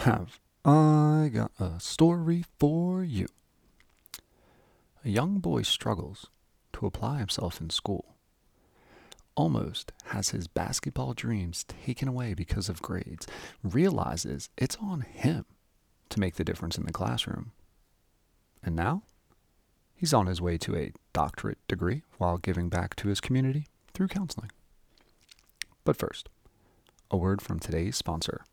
[0.00, 3.26] have I got a story for you.
[5.04, 6.26] A young boy struggles
[6.72, 8.16] to apply himself in school.
[9.34, 13.26] Almost has his basketball dreams taken away because of grades,
[13.62, 15.44] realizes it's on him
[16.08, 17.52] to make the difference in the classroom.
[18.62, 19.02] And now,
[19.94, 24.08] he's on his way to a doctorate degree while giving back to his community through
[24.08, 24.50] counseling.
[25.84, 26.30] But first,
[27.10, 28.44] a word from today's sponsor,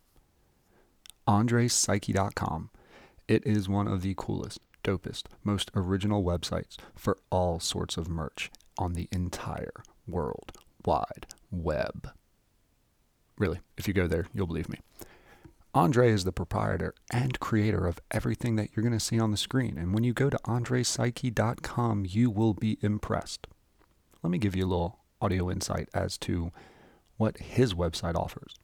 [1.28, 2.70] AndrePsyche.com.
[3.28, 8.50] It is one of the coolest, dopest, most original websites for all sorts of merch
[8.78, 10.54] on the entire world
[10.86, 12.10] wide web.
[13.38, 14.80] Really, if you go there, you'll believe me.
[15.74, 19.38] Andre is the proprietor and creator of everything that you're going to see on the
[19.38, 19.78] screen.
[19.78, 23.46] And when you go to andrepsyche.com, you will be impressed.
[24.24, 26.52] Let me give you a little audio insight as to
[27.18, 28.56] what his website offers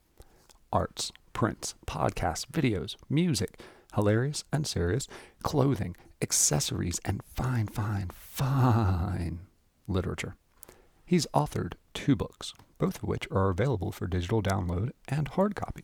[0.71, 3.59] arts, prints, podcasts, videos, music,
[3.95, 5.07] hilarious and serious,
[5.41, 9.39] clothing, accessories, and fine, fine, fine
[9.87, 10.35] literature.
[11.05, 15.83] He's authored two books, both of which are available for digital download and hard copy.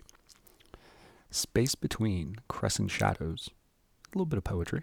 [1.30, 3.50] Space Between Crescent Shadows,
[4.08, 4.81] a little bit of poetry,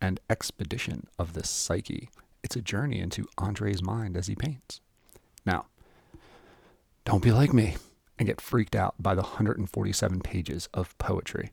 [0.00, 2.10] and Expedition of the Psyche.
[2.42, 4.80] It's a journey into Andre's mind as he paints.
[5.44, 5.66] Now,
[7.04, 7.76] don't be like me
[8.20, 11.50] and get freaked out by the 147 pages of poetry.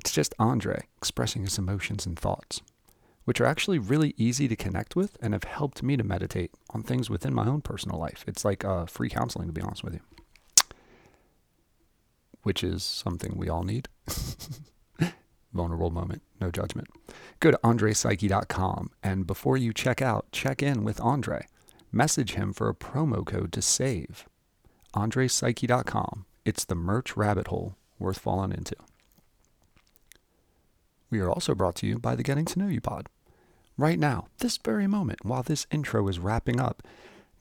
[0.00, 2.62] It's just Andre expressing his emotions and thoughts,
[3.26, 6.82] which are actually really easy to connect with and have helped me to meditate on
[6.82, 8.24] things within my own personal life.
[8.26, 10.00] It's like uh, free counseling, to be honest with you,
[12.42, 13.88] which is something we all need.
[15.52, 16.88] Vulnerable moment, no judgment.
[17.40, 21.46] Go to andrepsyche.com and before you check out, check in with Andre.
[21.92, 24.26] Message him for a promo code to save
[24.96, 26.24] andrepsyche.com.
[26.44, 28.76] It's the merch rabbit hole worth falling into.
[31.10, 33.08] We are also brought to you by the Getting to Know You Pod.
[33.76, 36.82] Right now, this very moment, while this intro is wrapping up,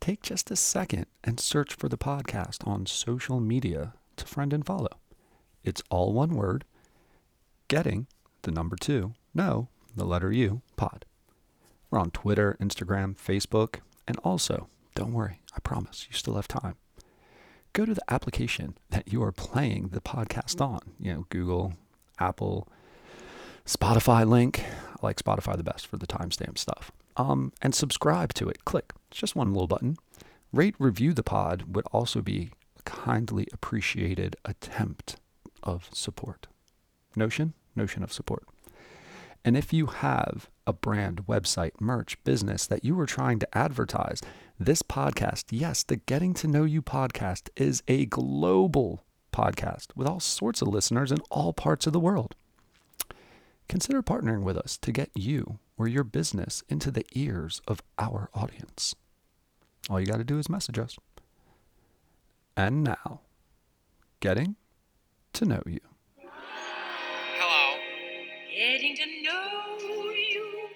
[0.02, 4.66] take just a second and search for the podcast on social media to friend and
[4.66, 5.00] follow.
[5.64, 6.66] It's all one word
[7.68, 8.06] Getting,
[8.44, 11.06] the number two, no, the letter U, pod.
[11.90, 16.76] We're on Twitter, Instagram, Facebook, and also, don't worry, I promise you still have time
[17.76, 20.80] go to the application that you are playing the podcast on.
[20.98, 21.74] You know, Google,
[22.18, 22.68] Apple,
[23.66, 24.64] Spotify link.
[24.64, 26.92] I like Spotify the best for the timestamp stuff.
[27.18, 28.64] Um, and subscribe to it.
[28.64, 28.94] Click.
[29.12, 29.98] It's just one little button.
[30.54, 35.18] Rate, review the pod would also be a kindly appreciated attempt
[35.62, 36.48] of support.
[37.16, 37.54] Notion?
[37.76, 38.46] Notion of support.
[39.46, 44.20] And if you have a brand, website, merch, business that you are trying to advertise,
[44.60, 50.20] this podcast, yes, the Getting to Know You podcast is a global podcast with all
[50.20, 52.34] sorts of listeners in all parts of the world.
[53.70, 58.32] Consider partnering with us to get you or your business into the ears of our
[58.34, 58.96] audience.
[59.92, 60.98] All you got to do is message us.
[62.58, 63.22] And now,
[64.22, 64.56] getting
[65.34, 65.82] to know you.
[68.56, 70.70] Getting to know you,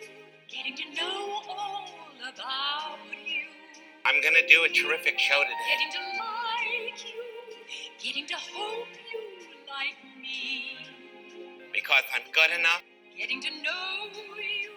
[0.50, 1.86] getting to know all
[2.22, 3.46] about you.
[4.04, 5.56] I'm gonna do a terrific show today.
[5.72, 7.24] Getting to like you,
[8.04, 9.22] getting to hope you
[9.70, 10.76] like me.
[11.72, 12.84] Because I'm good enough.
[13.18, 14.72] Getting to know you,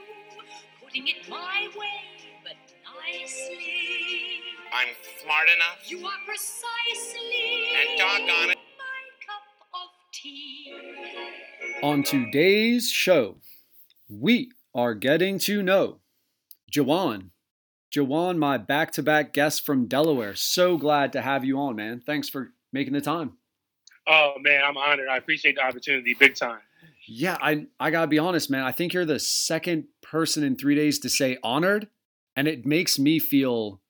[0.81, 2.55] putting it my way, but
[3.03, 4.47] nicely.
[4.73, 5.91] I'm smart enough.
[5.91, 7.67] You are precisely.
[7.81, 8.59] And doggone it.
[8.79, 9.43] My cup
[9.75, 11.02] of tea.
[11.83, 13.39] On today's show,
[14.09, 15.99] we are getting to know
[16.73, 17.31] Jawan.
[17.93, 20.37] Jawan, my back to back guest from Delaware.
[20.37, 22.01] So glad to have you on, man.
[22.07, 23.33] Thanks for making the time.
[24.07, 25.09] Oh man, I'm honored.
[25.09, 26.61] I appreciate the opportunity, big time.
[27.09, 28.63] Yeah, I I gotta be honest, man.
[28.63, 31.89] I think you're the second person in three days to say honored,
[32.37, 33.81] and it makes me feel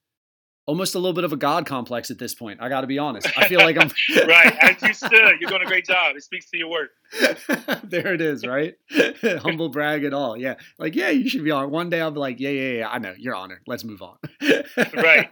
[0.66, 2.60] almost a little bit of a god complex at this point.
[2.62, 3.26] I gotta be honest.
[3.36, 3.90] I feel like I'm
[4.26, 5.40] right as you stood.
[5.40, 6.16] You're doing a great job.
[6.16, 6.90] It speaks to your work.
[7.84, 8.74] there it is, right?
[9.22, 10.36] Humble brag at all.
[10.36, 11.70] Yeah, like yeah, you should be on.
[11.70, 12.88] One day I'll be like, yeah, yeah, yeah.
[12.88, 13.62] I know you're honored.
[13.66, 14.16] Let's move on.
[14.94, 15.28] right.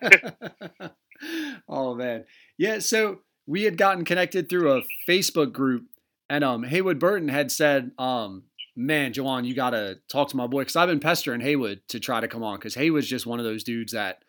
[1.69, 2.25] oh man,
[2.59, 2.79] yeah.
[2.81, 5.87] So we had gotten connected through a Facebook group,
[6.29, 8.45] and um, Haywood Burton had said, um,
[8.77, 12.21] "Man, Jawan, you gotta talk to my boy," because I've been pestering Haywood to try
[12.21, 14.23] to come on, because Haywood's just one of those dudes that,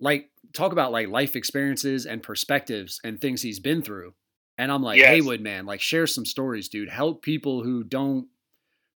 [0.00, 4.14] like, talk about like life experiences and perspectives and things he's been through.
[4.58, 5.08] And I'm like, Yes.
[5.08, 6.88] Haywood, man, like, share some stories, dude.
[6.90, 8.26] Help people who don't.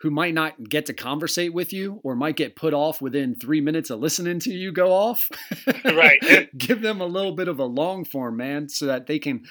[0.00, 3.60] Who might not get to conversate with you or might get put off within three
[3.60, 5.30] minutes of listening to you go off.
[5.84, 6.48] Right.
[6.58, 9.44] Give them a little bit of a long form, man, so that they can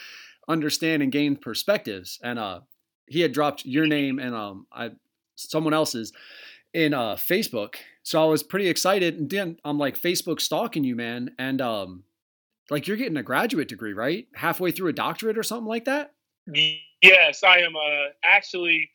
[0.50, 2.19] understand and gain perspectives.
[2.21, 2.62] And uh
[3.07, 4.89] he had dropped your name and um I
[5.36, 6.12] someone else's
[6.74, 7.75] in uh Facebook.
[8.03, 12.03] So I was pretty excited and then I'm like Facebook stalking you, man, and um
[12.69, 14.27] like you're getting a graduate degree, right?
[14.36, 16.13] Halfway through a doctorate or something like that?
[17.01, 18.89] Yes, I am uh actually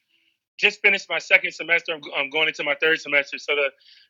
[0.58, 1.92] just finished my second semester.
[1.92, 3.38] I'm, I'm, going into my third semester.
[3.38, 3.68] So the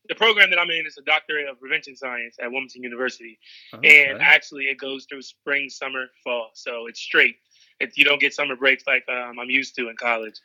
[0.08, 3.38] the program that I'm in is a doctorate of prevention science at Wilmington University,
[3.74, 4.06] okay.
[4.06, 6.50] and actually it goes through spring, summer, fall.
[6.54, 7.36] So it's straight.
[7.80, 10.40] It, you don't get summer breaks like um, I'm used to in college.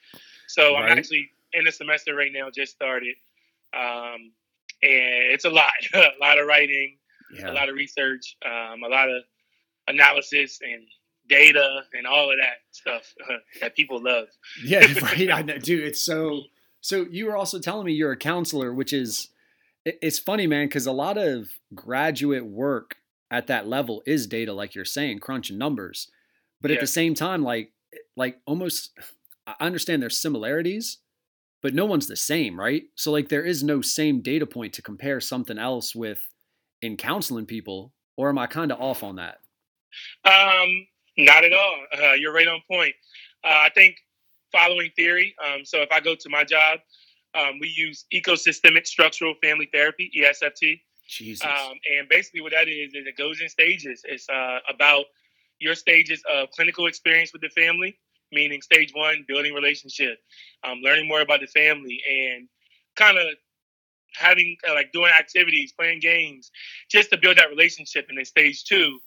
[0.47, 0.91] So right.
[0.91, 2.49] I'm actually in the semester right now.
[2.49, 3.15] Just started,
[3.73, 4.31] um,
[4.83, 6.97] and it's a lot, a lot of writing,
[7.33, 7.51] yeah.
[7.51, 9.23] a lot of research, um, a lot of
[9.87, 10.83] analysis and
[11.27, 14.27] data and all of that stuff uh, that people love.
[14.63, 15.31] Yeah, right.
[15.31, 15.87] I know, dude.
[15.87, 16.43] It's so.
[16.83, 19.29] So you were also telling me you're a counselor, which is
[19.85, 22.97] it's funny, man, because a lot of graduate work
[23.29, 26.09] at that level is data, like you're saying, crunching numbers.
[26.59, 26.75] But yeah.
[26.75, 27.71] at the same time, like
[28.15, 28.91] like almost,
[29.45, 30.97] I understand there's similarities,
[31.61, 32.83] but no one's the same, right?
[32.95, 36.21] So like there is no same data point to compare something else with
[36.81, 39.37] in counseling people, or am I kind of off on that?
[40.25, 40.87] Um,
[41.17, 41.75] not at all.
[41.97, 42.93] Uh, you're right on point.
[43.43, 43.95] Uh, I think
[44.51, 45.35] following theory.
[45.45, 46.79] Um, so if I go to my job,
[47.35, 50.81] um, we use ecosystemic structural family therapy (ESFT).
[51.07, 51.45] Jesus.
[51.45, 54.01] Um, and basically, what that is is it goes in stages.
[54.05, 55.05] It's uh, about
[55.59, 57.97] your stages of clinical experience with the family,
[58.31, 60.19] meaning stage one, building relationship,
[60.63, 62.47] um, learning more about the family, and
[62.95, 63.25] kind of
[64.13, 66.51] having uh, like doing activities, playing games,
[66.89, 68.07] just to build that relationship.
[68.09, 68.99] And then stage two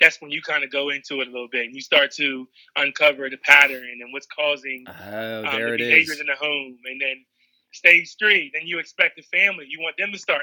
[0.00, 2.46] that's when you kind of go into it a little bit and you start to
[2.76, 6.20] uncover the pattern and what's causing oh, um, the behaviors is.
[6.20, 6.78] in the home.
[6.84, 7.24] And then
[7.72, 9.66] stage three, then you expect the family.
[9.68, 10.42] You want them to start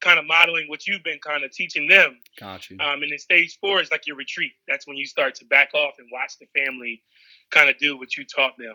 [0.00, 2.18] kind of modeling what you've been kind of teaching them.
[2.38, 2.78] Got you.
[2.80, 4.52] Um, and then stage four is like your retreat.
[4.68, 7.02] That's when you start to back off and watch the family
[7.50, 8.74] kind of do what you taught them.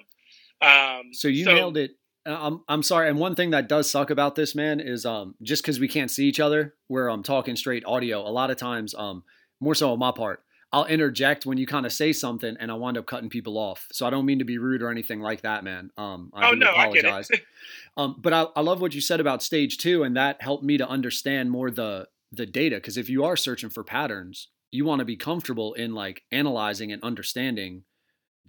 [0.62, 1.92] Um, so you so, nailed it.
[2.26, 3.10] Uh, I'm I'm sorry.
[3.10, 6.12] And one thing that does suck about this man is um just because we can't
[6.12, 8.28] see each other, we're um talking straight audio.
[8.28, 9.24] A lot of times um
[9.60, 10.44] more so on my part.
[10.74, 13.88] I'll interject when you kind of say something and I wind up cutting people off.
[13.92, 15.92] So I don't mean to be rude or anything like that, man.
[15.98, 17.30] Um, I oh, no, apologize.
[17.98, 20.64] I um, but I, I love what you said about stage two, and that helped
[20.64, 22.78] me to understand more the the data.
[22.78, 26.92] Because if you are searching for patterns, you want to be comfortable in like analyzing
[26.94, 27.84] and understanding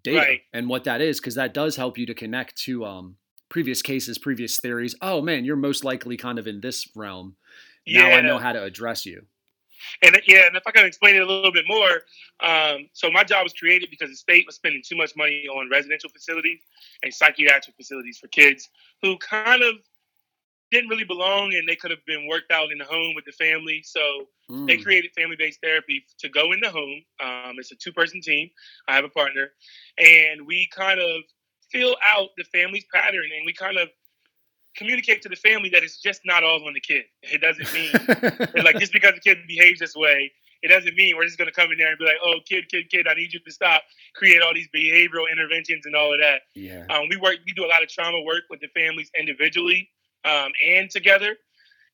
[0.02, 0.40] data right.
[0.52, 3.16] and what that is, because that does help you to connect to um,
[3.48, 4.94] previous cases, previous theories.
[5.02, 7.36] Oh man, you're most likely kind of in this realm.
[7.86, 8.16] Now yeah.
[8.16, 9.26] I know how to address you.
[10.02, 12.02] And yeah, and if I can explain it a little bit more,
[12.40, 15.68] um, so my job was created because the state was spending too much money on
[15.70, 16.60] residential facilities
[17.02, 18.68] and psychiatric facilities for kids
[19.02, 19.74] who kind of
[20.72, 23.32] didn't really belong and they could have been worked out in the home with the
[23.32, 23.82] family.
[23.84, 24.00] So
[24.50, 24.66] mm.
[24.66, 27.02] they created family based therapy to go in the home.
[27.22, 28.48] Um, it's a two person team.
[28.88, 29.50] I have a partner,
[29.98, 31.22] and we kind of
[31.70, 33.88] fill out the family's pattern and we kind of
[34.76, 37.04] communicate to the family that it's just not all on the kid.
[37.22, 37.92] It doesn't mean
[38.64, 40.30] like just because the kid behaves this way,
[40.62, 42.90] it doesn't mean we're just gonna come in there and be like, oh, kid, kid,
[42.90, 43.82] kid, I need you to stop,
[44.14, 46.42] create all these behavioral interventions and all of that.
[46.54, 46.84] Yeah.
[46.90, 49.88] Um, we work, we do a lot of trauma work with the families individually
[50.24, 51.36] um, and together,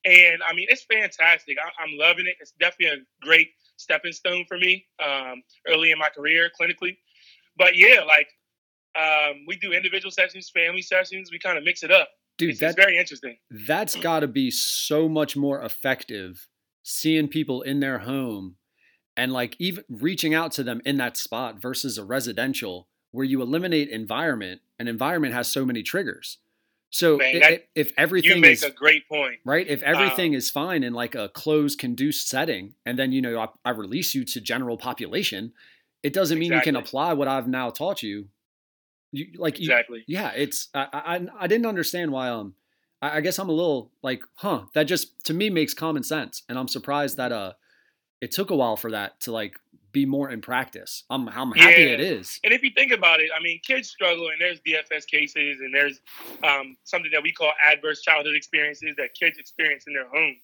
[0.04, 1.56] and I mean it's fantastic.
[1.58, 2.36] I, am loving it.
[2.40, 6.96] It's definitely a great stepping stone for me um, early in my career clinically.
[7.56, 8.28] But yeah, like
[8.96, 11.30] um, we do individual sessions, family sessions.
[11.30, 13.36] We kind of mix it up dude it's, that's very interesting
[13.66, 16.48] that's got to be so much more effective
[16.82, 18.56] seeing people in their home
[19.16, 23.42] and like even reaching out to them in that spot versus a residential where you
[23.42, 26.38] eliminate environment and environment has so many triggers
[26.90, 30.38] so Man, that, if, everything you make is, a great point right if everything um,
[30.38, 34.14] is fine in like a closed conduced setting and then you know I, I release
[34.14, 35.52] you to general population
[36.02, 36.70] it doesn't mean exactly.
[36.70, 38.28] you can apply what i've now taught you
[39.12, 40.04] you like exactly.
[40.06, 42.54] You, yeah, it's I, I I didn't understand why um
[43.00, 46.42] I, I guess I'm a little like huh that just to me makes common sense
[46.48, 47.52] and I'm surprised that uh
[48.20, 49.54] it took a while for that to like
[49.92, 51.04] be more in practice.
[51.10, 51.88] I'm I'm happy yeah.
[51.88, 52.40] it is.
[52.44, 55.74] And if you think about it, I mean, kids struggle, and there's DFS cases, and
[55.74, 56.00] there's
[56.44, 60.36] um, something that we call adverse childhood experiences that kids experience in their home,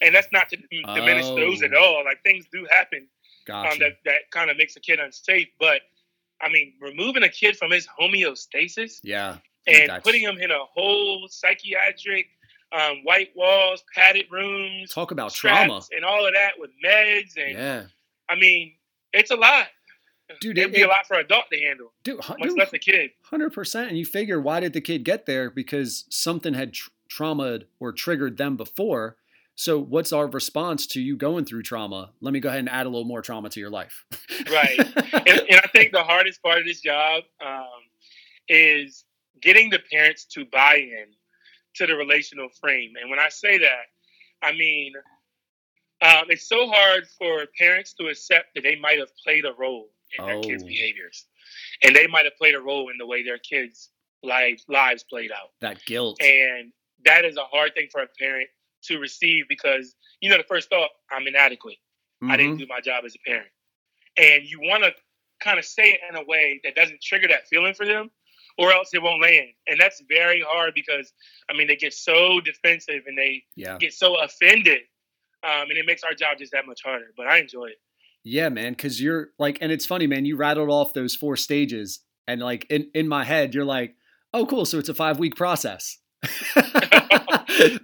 [0.00, 0.56] and that's not to
[0.94, 1.36] diminish oh.
[1.36, 2.04] those at all.
[2.04, 3.06] Like things do happen
[3.48, 3.72] gotcha.
[3.72, 5.80] um, that that kind of makes a kid unsafe, but
[6.40, 11.26] I mean, removing a kid from his homeostasis, yeah, and putting him in a whole
[11.28, 12.26] psychiatric,
[12.72, 17.54] um, white walls, padded rooms, talk about trauma and all of that with meds, and
[17.54, 17.82] yeah,
[18.28, 18.74] I mean,
[19.12, 19.66] it's a lot.
[20.40, 21.92] Dude, it'd it, be a lot for an adult to handle.
[22.04, 23.10] Dude, much dude, less a kid.
[23.30, 23.88] Hundred percent.
[23.88, 25.50] And you figure, why did the kid get there?
[25.50, 29.16] Because something had tr- traumaed or triggered them before.
[29.54, 32.12] So, what's our response to you going through trauma?
[32.20, 34.04] Let me go ahead and add a little more trauma to your life.
[34.52, 34.78] right.
[34.78, 37.64] And, and, I think the hardest part of this job um,
[38.48, 39.04] is
[39.40, 41.06] getting the parents to buy in
[41.76, 42.92] to the relational frame.
[43.00, 43.86] And when I say that,
[44.42, 44.92] I mean
[46.00, 49.90] um, it's so hard for parents to accept that they might have played a role
[50.18, 50.66] in their kids' Oh.
[50.66, 51.26] behaviors,
[51.82, 53.90] and they might have played a role in the way their kids'
[54.22, 55.50] lives lives played out.
[55.60, 56.20] That guilt.
[56.22, 56.72] And
[57.04, 58.48] that is a hard thing for a parent
[58.84, 61.76] to receive because you know the first thought I'm inadequate.
[62.22, 62.58] I didn't Mhm.
[62.58, 63.50] do my job as a parent.
[64.16, 64.92] And you want to
[65.40, 68.10] kind of say it in a way that doesn't trigger that feeling for them,
[68.56, 69.50] or else it won't land.
[69.68, 71.12] And that's very hard because,
[71.48, 73.76] I mean, they get so defensive and they Yeah.
[73.78, 74.82] get so offended.
[75.44, 77.06] Um, and it makes our job just that much harder.
[77.16, 77.76] But I enjoy it.
[78.24, 80.24] Yeah, man, because you're like, and it's funny, man.
[80.24, 83.94] You rattled off those four stages, and like in in my head, you're like,
[84.34, 84.64] oh, cool.
[84.66, 85.98] So it's a five week process.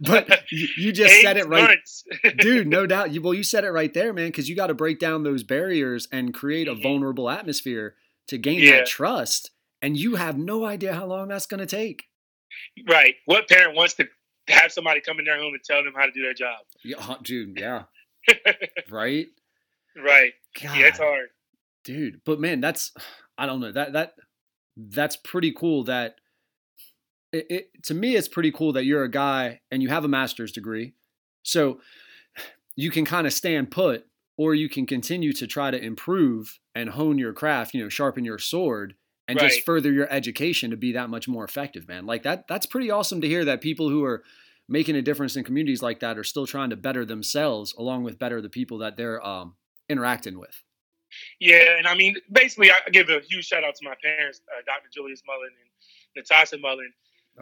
[0.00, 1.78] but you, just said it right,
[2.38, 2.66] dude.
[2.66, 3.12] No doubt.
[3.12, 4.26] You, well, you said it right there, man.
[4.28, 6.82] Because you got to break down those barriers and create a Mhm.
[6.82, 7.94] vulnerable atmosphere
[8.28, 8.78] to gain Yeah.
[8.78, 9.50] that trust.
[9.82, 12.04] And you have no idea how long that's going to take.
[12.88, 13.14] right.
[13.26, 14.08] What parent wants to
[14.48, 16.58] have somebody come in their home and tell them how to do their job?
[16.84, 17.58] Yeah, huh, dude.
[17.58, 17.84] Yeah.
[18.90, 19.26] right.
[19.96, 20.32] right.
[20.62, 21.28] God, Yeah, it's hard.
[21.84, 22.20] dude.
[22.24, 22.92] But man, that's
[23.38, 24.14] I don't know that that
[24.76, 25.84] that's pretty cool.
[25.84, 26.16] That
[27.32, 30.08] it, it to me, it's pretty cool that you're a guy and you have a
[30.08, 30.94] master's degree,
[31.42, 31.80] so
[32.76, 36.90] you can kind of stand put, or you can continue to try to improve and
[36.90, 37.74] hone your craft.
[37.74, 38.94] You know, sharpen your sword.
[39.26, 42.04] And just further your education to be that much more effective, man.
[42.04, 44.22] Like that, that's pretty awesome to hear that people who are
[44.68, 48.18] making a difference in communities like that are still trying to better themselves along with
[48.18, 49.54] better the people that they're um,
[49.88, 50.62] interacting with.
[51.40, 54.62] Yeah, and I mean, basically, I give a huge shout out to my parents, uh,
[54.66, 54.88] Dr.
[54.92, 56.92] Julius Mullen and Natasha Mullen.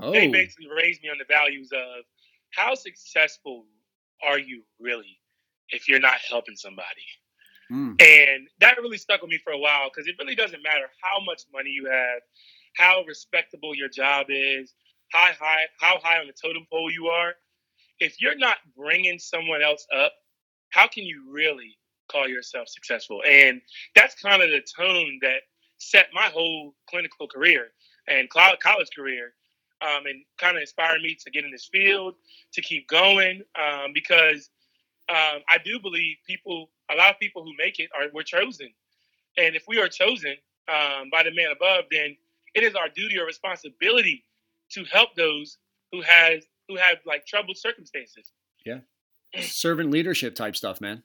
[0.01, 2.05] Oh, They basically raised me on the values of
[2.51, 3.65] how successful
[4.23, 5.19] are you really
[5.71, 7.03] if you're not helping somebody?
[7.73, 8.01] Mm.
[8.03, 11.25] And that really stuck with me for a while because it really doesn't matter how
[11.25, 12.21] much money you have,
[12.77, 14.75] how respectable your job is,
[15.11, 17.35] how high how high on the totem pole you are.
[17.99, 20.13] If you're not bringing someone else up,
[20.71, 21.79] how can you really
[22.11, 23.23] call yourself successful?
[23.27, 23.61] And
[23.95, 25.43] that's kind of the tone that
[25.79, 27.69] set my whole clinical career
[28.09, 29.35] and college career,
[29.81, 32.15] um, and kind of inspired me to get in this field,
[32.53, 34.51] to keep going, um, because
[35.09, 38.69] um, I do believe people, a lot of people who make it are were chosen,
[39.37, 40.37] and if we are chosen
[40.69, 42.17] um, by the man above, then
[42.55, 44.25] it is our duty or responsibility
[44.73, 45.59] to help those
[45.91, 48.33] who has who have like troubled circumstances.
[48.65, 48.81] Yeah,
[49.41, 51.03] servant leadership type stuff, man.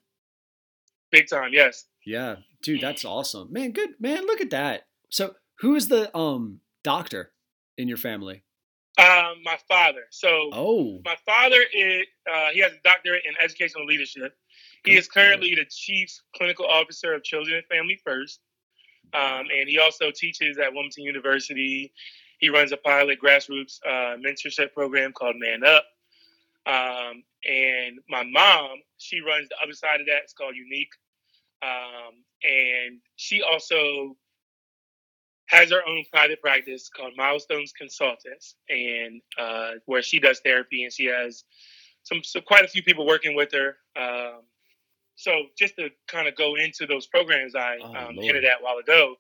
[1.12, 1.86] Big time, yes.
[2.06, 3.72] Yeah, dude, that's awesome, man.
[3.72, 4.26] Good, man.
[4.26, 4.88] Look at that.
[5.10, 7.32] So, who is the um doctor
[7.78, 8.44] in your family?
[8.98, 10.06] Um, my father.
[10.10, 14.36] So Oh, my father is uh, he has a doctorate in educational leadership.
[14.86, 18.40] He is currently the chief clinical officer of Children and Family First,
[19.14, 21.92] um, and he also teaches at Wilmington University.
[22.40, 25.86] He runs a pilot grassroots uh, mentorship program called Man Up.
[26.66, 30.24] Um, and my mom, she runs the other side of that.
[30.24, 30.92] It's called Unique,
[31.64, 34.16] um, and she also
[35.48, 40.92] has her own private practice called Milestones Consultants, and uh, where she does therapy, and
[40.92, 41.46] she has
[42.04, 43.78] some, so quite a few people working with her.
[43.96, 44.42] Um,
[45.18, 48.64] so just to kind of go into those programs I Oh, um, hinted at a
[48.64, 49.18] while ago.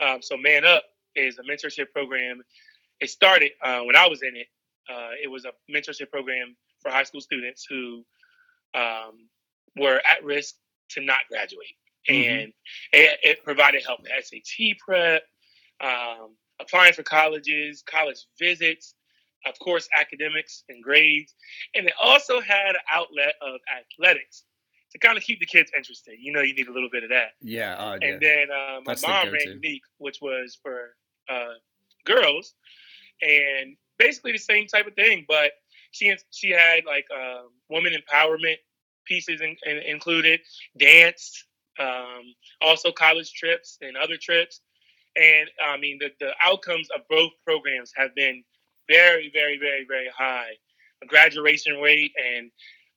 [0.00, 0.84] Um, so Man Up
[1.16, 2.42] is a mentorship program.
[3.00, 4.48] It started uh, when I was in it.
[4.90, 8.04] Uh, it was a mentorship program for high school students who
[8.74, 9.28] um,
[9.76, 10.56] were at risk
[10.90, 11.76] to not graduate,
[12.10, 12.42] Mhm.
[12.44, 12.54] and
[12.92, 15.24] it, it provided help with SAT prep,
[15.80, 18.94] um, applying for colleges, college visits,
[19.46, 21.34] of course, academics and grades,
[21.74, 24.44] and it also had an outlet of athletics
[24.92, 26.16] to kind of keep the kids interested.
[26.18, 27.32] You know, you need a little bit of that.
[27.40, 28.08] yeah, uh, yeah.
[28.08, 29.60] And then uh, my That's mom ran.
[29.62, 30.96] Unique, which was for
[31.28, 31.54] uh,
[32.04, 32.54] girls,
[33.22, 35.24] and basically the same type of thing.
[35.28, 35.52] But
[35.92, 38.56] she she had like um, woman empowerment
[39.06, 40.40] pieces in, in, included,
[40.78, 41.44] dance,
[41.78, 44.60] um, also college trips and other trips.
[45.16, 48.44] And I mean, the, the outcomes of both programs have been
[48.88, 50.52] very, very, very, very high.
[51.02, 52.50] A graduation rate and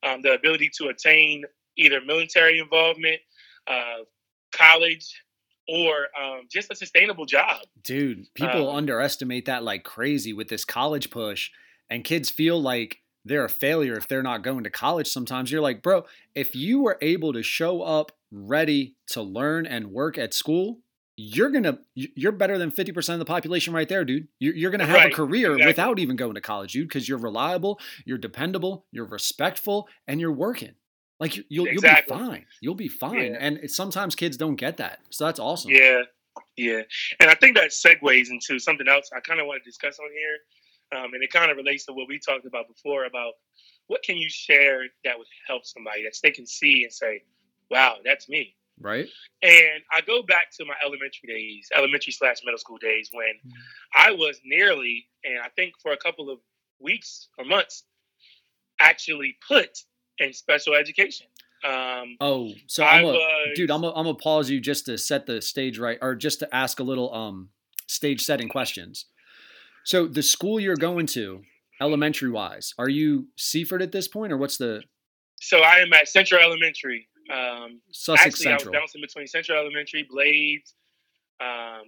[0.04, 1.44] um, the ability to attain
[1.76, 3.20] either military involvement,
[3.66, 4.04] uh,
[4.52, 5.22] college,
[5.68, 7.62] or um, just a sustainable job.
[7.82, 11.50] Dude, people Um, underestimate that like crazy with this college push,
[11.90, 15.06] and kids feel like they're a failure if they're not going to college.
[15.08, 16.04] Sometimes you're like, bro,
[16.34, 20.80] if you were able to show up ready to learn and work at school,
[21.16, 24.72] you're gonna you- you're better than 50% of the population right there dude you're, you're
[24.72, 25.66] gonna have Right, a career exactly.
[25.68, 30.32] without even going to college dude because you're reliable you're dependable you're respectful and you're
[30.32, 30.72] working
[31.20, 32.16] like you, you'll, Exactly.
[32.16, 33.38] you'll be fine you'll be fine Yeah.
[33.40, 36.02] and sometimes kids don't get that so that's awesome Yeah,
[36.56, 36.82] Yeah,
[37.20, 40.10] and I think that segues into something else I kind of want to discuss on
[40.12, 43.34] here, um, and it kind of relates to what we talked about before about
[43.86, 47.22] what can you share that would help somebody that they can see and say,
[47.70, 49.08] "Wow, that's me." Right.
[49.42, 53.50] And I go back to my elementary days, elementary slash middle school days, when mm-hmm.
[53.94, 56.38] I was nearly, and I think for a couple of
[56.80, 57.84] weeks or months,
[58.80, 59.78] actually put
[60.18, 61.26] in special education.
[61.64, 63.18] Um, oh, so I'm a,
[63.54, 63.70] dude.
[63.70, 66.54] I'm a, I'm gonna pause you just to set the stage right, or just to
[66.54, 67.48] ask a little um
[67.88, 69.06] stage setting questions.
[69.84, 71.42] So the school you're going to,
[71.80, 74.82] elementary wise, are you Seaford at this point, or what's the?
[75.40, 77.08] So I am at Central Elementary.
[77.32, 78.74] Um, Sussex actually, Central.
[78.74, 80.74] I was bouncing between Central Elementary, Blades,
[81.40, 81.84] um,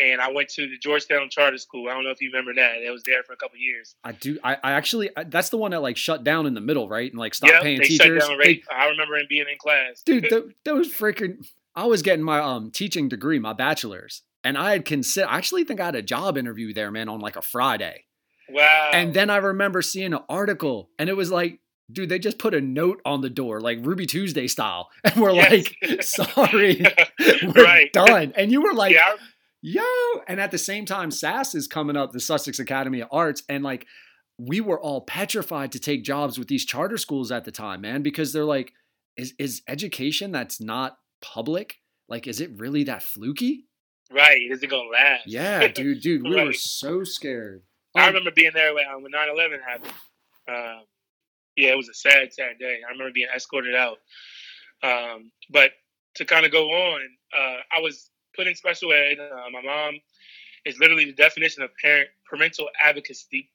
[0.00, 1.88] and I went to the Georgetown Charter School.
[1.88, 2.82] I don't know if you remember that.
[2.82, 3.94] It was there for a couple years.
[4.04, 4.38] I do.
[4.42, 7.10] I, I actually I, that's the one that like shut down in the middle, right?
[7.10, 8.22] And like stopped yep, paying teachers.
[8.22, 8.62] Shut down right.
[8.68, 10.02] They, I remember him being in class.
[10.04, 10.24] Dude,
[10.64, 11.46] that, was freaking.
[11.74, 15.28] I was getting my um teaching degree, my bachelor's, and I had consider.
[15.28, 18.04] I actually think I had a job interview there, man, on like a Friday.
[18.48, 18.90] Wow.
[18.92, 21.60] And then I remember seeing an article, and it was like
[21.90, 24.90] dude, they just put a note on the door, like Ruby Tuesday style.
[25.04, 25.72] And we're yes.
[25.82, 26.84] like, sorry,
[27.42, 27.92] we're right.
[27.92, 28.32] done.
[28.36, 29.14] And you were like, yeah.
[29.62, 29.82] Yo.
[30.28, 33.42] And at the same time, SAS is coming up, the Sussex Academy of Arts.
[33.48, 33.86] And like,
[34.38, 38.02] we were all petrified to take jobs with these charter schools at the time, man,
[38.02, 38.72] because they're like,
[39.16, 41.76] is, is education that's not public?
[42.08, 43.64] Like, is it really that fluky?
[44.12, 44.42] Right.
[44.50, 45.26] Is it going to last?
[45.26, 46.46] Yeah, dude, dude, we right.
[46.46, 47.62] were so scared.
[47.96, 49.92] I um, remember being there when, when 9 11 happened.
[50.48, 50.84] Um,
[51.56, 52.80] yeah, it was a sad, sad day.
[52.86, 53.96] I remember being escorted out.
[54.82, 55.70] Um, but
[56.16, 57.00] to kind of go on,
[57.36, 59.18] uh, I was put in special ed.
[59.18, 60.00] Uh, my mom
[60.64, 63.48] is literally the definition of parent parental advocacy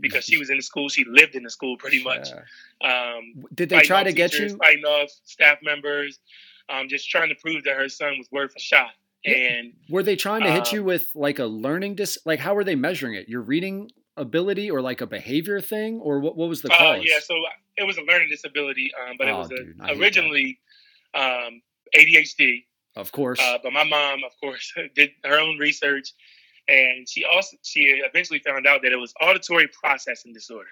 [0.00, 0.88] because she was in the school.
[0.88, 2.28] She lived in the school pretty much.
[2.82, 4.56] Um, Did they try to teachers, get you?
[4.56, 6.20] Fighting off staff members,
[6.68, 8.90] um, just trying to prove that her son was worth a shot.
[9.24, 12.18] And were they trying to hit you um, with like a learning dis?
[12.24, 13.28] Like how were they measuring it?
[13.28, 16.98] Your reading ability or like a behavior thing or what, what was the cause?
[16.98, 17.34] Uh, yeah, so
[17.76, 20.58] it was a learning disability, um, but oh, it was a, originally
[21.14, 21.60] um,
[21.96, 22.64] ADHD.
[22.98, 23.38] Of course.
[23.40, 26.12] Uh, but my mom, of course, did her own research,
[26.66, 30.68] and she also she eventually found out that it was auditory processing disorder,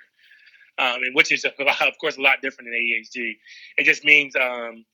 [0.78, 3.34] um, and which is a lot, of course a lot different than ADHD.
[3.78, 4.84] It just means um,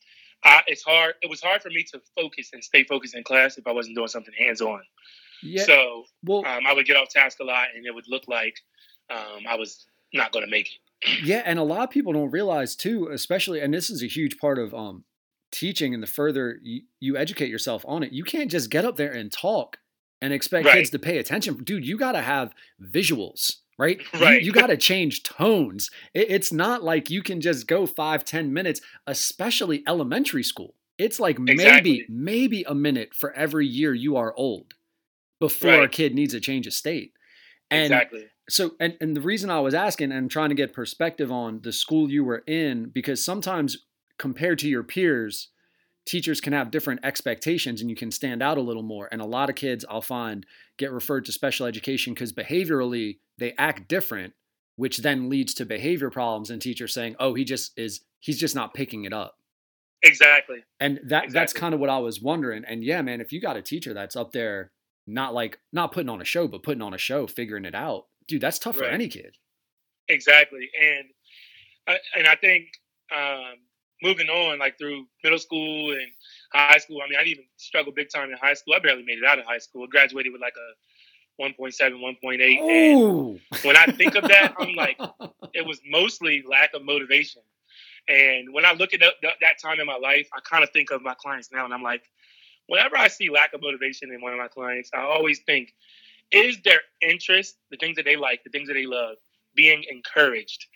[0.44, 1.14] I, it's hard.
[1.22, 3.96] It was hard for me to focus and stay focused in class if I wasn't
[3.96, 4.82] doing something hands on.
[5.42, 5.64] Yeah.
[5.64, 8.56] So well, um, I would get off task a lot, and it would look like
[9.10, 10.78] um, I was not going to make it.
[11.24, 14.38] Yeah, and a lot of people don't realize too, especially, and this is a huge
[14.38, 15.04] part of um,
[15.52, 15.94] teaching.
[15.94, 19.12] And the further you, you, educate yourself on it, you can't just get up there
[19.12, 19.78] and talk
[20.20, 20.76] and expect right.
[20.76, 21.54] kids to pay attention.
[21.62, 23.56] Dude, you got to have visuals.
[23.78, 24.40] Right, right.
[24.40, 25.90] You, you got to change tones.
[26.14, 30.74] It, it's not like you can just go five, ten minutes, especially elementary school.
[30.98, 31.64] It's like exactly.
[31.64, 34.74] maybe, maybe a minute for every year you are old
[35.40, 35.84] before right.
[35.84, 37.12] a kid needs a change of state.
[37.70, 38.26] And exactly.
[38.48, 41.72] So, and, and the reason I was asking and trying to get perspective on the
[41.72, 43.78] school you were in, because sometimes
[44.22, 45.48] compared to your peers,
[46.06, 49.08] teachers can have different expectations and you can stand out a little more.
[49.10, 53.52] And a lot of kids I'll find get referred to special education because behaviorally they
[53.58, 54.34] act different,
[54.76, 58.54] which then leads to behavior problems and teachers saying, oh, he just is, he's just
[58.54, 59.38] not picking it up.
[60.04, 60.58] Exactly.
[60.78, 61.32] And that exactly.
[61.32, 62.64] that's kind of what I was wondering.
[62.64, 64.70] And yeah, man, if you got a teacher that's up there
[65.04, 68.06] not like not putting on a show, but putting on a show, figuring it out.
[68.28, 68.86] Dude, that's tough right.
[68.86, 69.36] for any kid.
[70.08, 71.08] Exactly, and
[71.88, 72.68] uh, and I think
[73.12, 73.56] um,
[74.02, 76.08] moving on, like through middle school and
[76.52, 77.00] high school.
[77.04, 78.74] I mean, I didn't even struggled big time in high school.
[78.74, 79.84] I barely made it out of high school.
[79.84, 82.58] I graduated with like a 1.7, 1.8.
[82.58, 84.98] And when I think of that, I'm like,
[85.54, 87.42] it was mostly lack of motivation.
[88.08, 90.90] And when I look at that, that time in my life, I kind of think
[90.90, 92.02] of my clients now, and I'm like,
[92.66, 95.72] whenever I see lack of motivation in one of my clients, I always think,
[96.30, 99.16] is their interest, the things that they like, the things that they love,
[99.54, 100.66] being encouraged?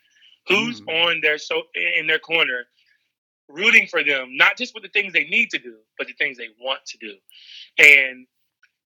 [0.48, 1.08] Who's mm.
[1.08, 1.62] on their so
[1.98, 2.66] in their corner,
[3.48, 6.36] rooting for them, not just with the things they need to do, but the things
[6.36, 7.14] they want to do,
[7.78, 8.26] and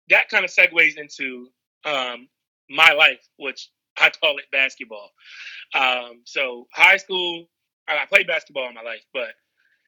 [0.10, 1.50] that kind of segues into
[1.86, 2.28] um,
[2.70, 5.12] my life, which I call it basketball.
[5.74, 7.48] Um, so high school,
[7.88, 9.30] I played basketball in my life, but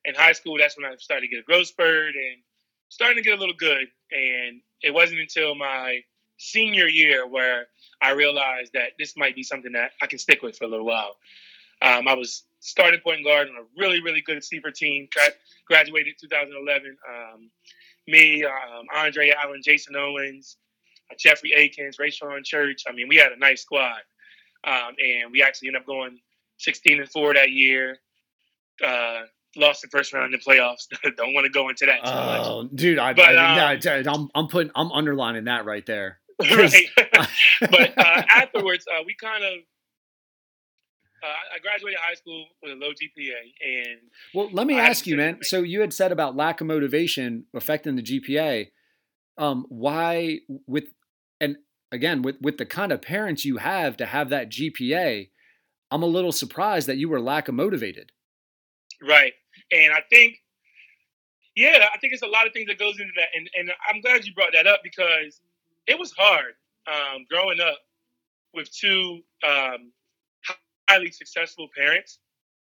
[0.05, 2.41] in high school, that's when I started to get a growth spurt and
[2.89, 3.88] starting to get a little good.
[4.12, 5.99] And it wasn't until my
[6.38, 7.67] senior year where
[8.01, 10.86] I realized that this might be something that I can stick with for a little
[10.86, 11.17] while.
[11.82, 15.08] Um, I was starting point guard on a really, really good Seaford team.
[15.67, 16.98] Graduated 2011.
[17.08, 17.50] Um,
[18.08, 20.58] me, um, Andre Allen, Jason Owens,
[21.12, 22.84] uh, Jeffrey Akins, Rayshawn Church.
[22.88, 24.02] I mean, we had a nice squad.
[24.65, 26.19] Um, and we actually ended up going
[26.58, 27.98] 16 and 4 that year.
[28.84, 29.22] Uh,
[29.56, 30.88] lost the first round in the playoffs.
[31.17, 32.00] Don't want to go into that.
[32.04, 32.72] oh, much.
[32.76, 36.19] dude, I, but, I, um, I, I'm, I'm putting, I'm underlining that right there.
[36.52, 36.74] right.
[37.62, 39.60] but uh, afterwards, uh, we kind of.
[41.21, 43.99] Uh, I graduated high school with a low GPA, and
[44.34, 45.39] well, let me I ask you, man.
[45.41, 48.67] So you had said about lack of motivation affecting the GPA.
[49.38, 50.86] Um, why, with,
[51.39, 51.58] and
[51.91, 55.29] again, with with the kind of parents you have to have that GPA,
[55.91, 58.12] I'm a little surprised that you were lack of motivated.
[59.01, 59.34] Right.
[59.71, 60.38] And I think,
[61.55, 63.29] yeah, I think it's a lot of things that goes into that.
[63.36, 65.41] And, and I'm glad you brought that up because
[65.88, 66.53] it was hard
[66.88, 67.77] um, growing up
[68.53, 69.91] with two um,
[70.89, 72.19] highly successful parents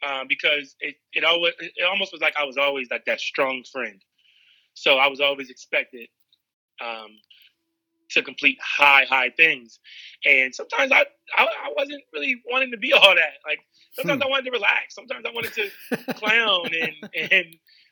[0.05, 3.63] um, because it, it always it almost was like I was always like that strong
[3.71, 4.01] friend.
[4.73, 6.07] So I was always expected
[6.83, 7.07] um,
[8.11, 9.79] to complete high, high things.
[10.25, 11.05] And sometimes I,
[11.37, 13.33] I, I wasn't really wanting to be all that.
[13.45, 13.59] Like
[13.93, 14.27] sometimes hmm.
[14.27, 14.95] I wanted to relax.
[14.95, 17.45] Sometimes I wanted to clown and and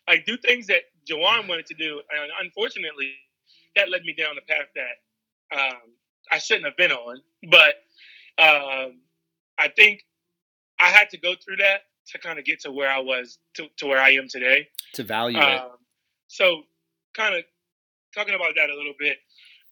[0.08, 2.02] like do things that Jawan wanted to do.
[2.16, 3.14] And unfortunately,
[3.76, 5.82] that led me down the path that um,
[6.32, 7.22] I shouldn't have been on.
[7.50, 7.76] But
[8.38, 9.00] um,
[9.58, 10.04] I think
[10.84, 13.68] I had to go through that to kind of get to where I was to,
[13.78, 14.68] to where I am today.
[14.96, 15.62] To value um, it.
[16.28, 16.64] So,
[17.16, 17.44] kind of
[18.14, 19.18] talking about that a little bit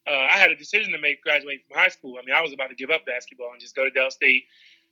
[0.08, 2.17] uh, I had a decision to make graduating from high school.
[2.17, 4.45] I mean, I was about to give up basketball and just go to Del State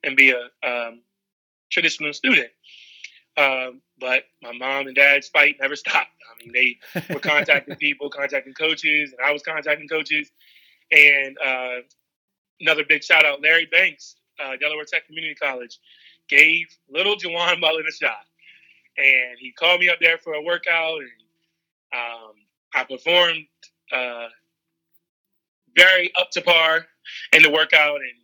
[0.03, 1.01] and be a um,
[1.71, 2.49] traditional student.
[3.37, 6.09] Um, but my mom and dad's fight never stopped.
[6.29, 10.29] I mean, they were contacting people, contacting coaches, and I was contacting coaches.
[10.91, 11.81] And uh,
[12.59, 15.79] another big shout out, Larry Banks, uh, Delaware Tech Community College,
[16.29, 18.25] gave little Jawan Mullen a shot.
[18.97, 21.09] And he called me up there for a workout, and
[21.93, 22.33] um,
[22.75, 23.45] I performed
[23.93, 24.27] uh,
[25.75, 26.85] very up to par
[27.33, 28.19] in the workout and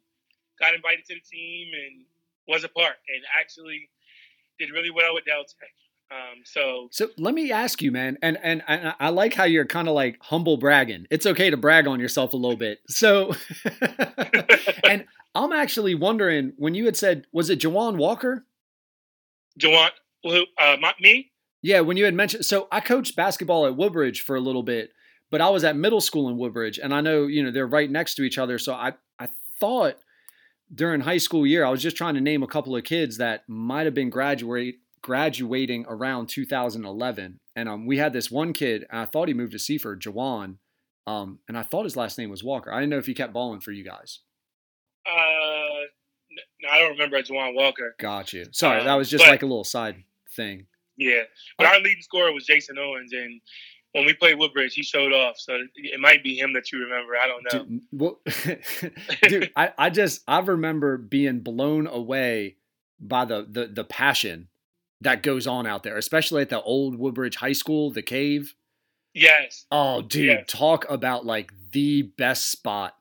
[0.60, 2.06] got invited to the team and
[2.48, 3.90] was a part and actually
[4.60, 5.70] did really well with Del Tech.
[6.12, 9.66] Um, so, so let me ask you, man, and and, and I like how you're
[9.66, 11.08] kind of like humble bragging.
[11.10, 12.80] It's okay to brag on yourself a little bit.
[12.88, 13.34] So,
[14.88, 18.46] and I'm actually wondering when you had said, was it Jawan Walker?
[19.60, 19.90] Jawan,
[20.24, 21.32] who, uh, my, me?
[21.62, 24.92] Yeah, when you had mentioned, so I coached basketball at Woodbridge for a little bit,
[25.32, 27.90] but I was at middle school in Woodbridge, and I know you know they're right
[27.90, 28.60] next to each other.
[28.60, 29.96] So I I thought
[30.74, 33.44] during high school year I was just trying to name a couple of kids that
[33.48, 38.86] might have been graduate graduating around 2011, and um, we had this one kid.
[38.90, 40.58] and I thought he moved to Seaford, Jawan,
[41.08, 42.72] um, and I thought his last name was Walker.
[42.72, 44.20] I didn't know if he kept balling for you guys.
[45.06, 45.86] Uh,
[46.62, 47.96] no, I don't remember Jawan Walker.
[48.00, 48.46] Got you.
[48.52, 50.04] Sorry, um, that was just but, like a little side
[50.36, 50.68] thing.
[50.98, 51.24] Yeah,
[51.58, 53.42] but our leading scorer was Jason Owens, and
[53.92, 55.40] when we played Woodbridge, he showed off.
[55.40, 57.14] So it might be him that you remember.
[57.16, 57.64] I don't know.
[57.64, 58.20] Dude, well,
[59.30, 62.58] dude I, I just I remember being blown away
[63.00, 64.50] by the, the the passion
[65.02, 68.56] that goes on out there, especially at the old Woodbridge High School, the cave.
[69.14, 69.66] Yes.
[69.72, 70.44] Oh, dude, yes.
[70.48, 72.96] talk about like the best spot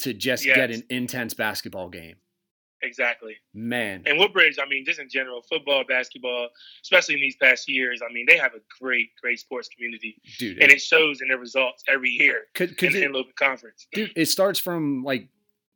[0.00, 0.56] to just yes.
[0.56, 2.16] get an intense basketball game.
[2.82, 3.36] Exactly.
[3.52, 4.02] Man.
[4.06, 6.48] And Woodbridge, I mean, just in general, football, basketball,
[6.82, 10.16] especially in these past years, I mean, they have a great, great sports community.
[10.38, 10.62] Dude.
[10.62, 13.86] And it shows in their results every year could, could in, it, in Conference.
[13.92, 15.28] Dude, it starts from like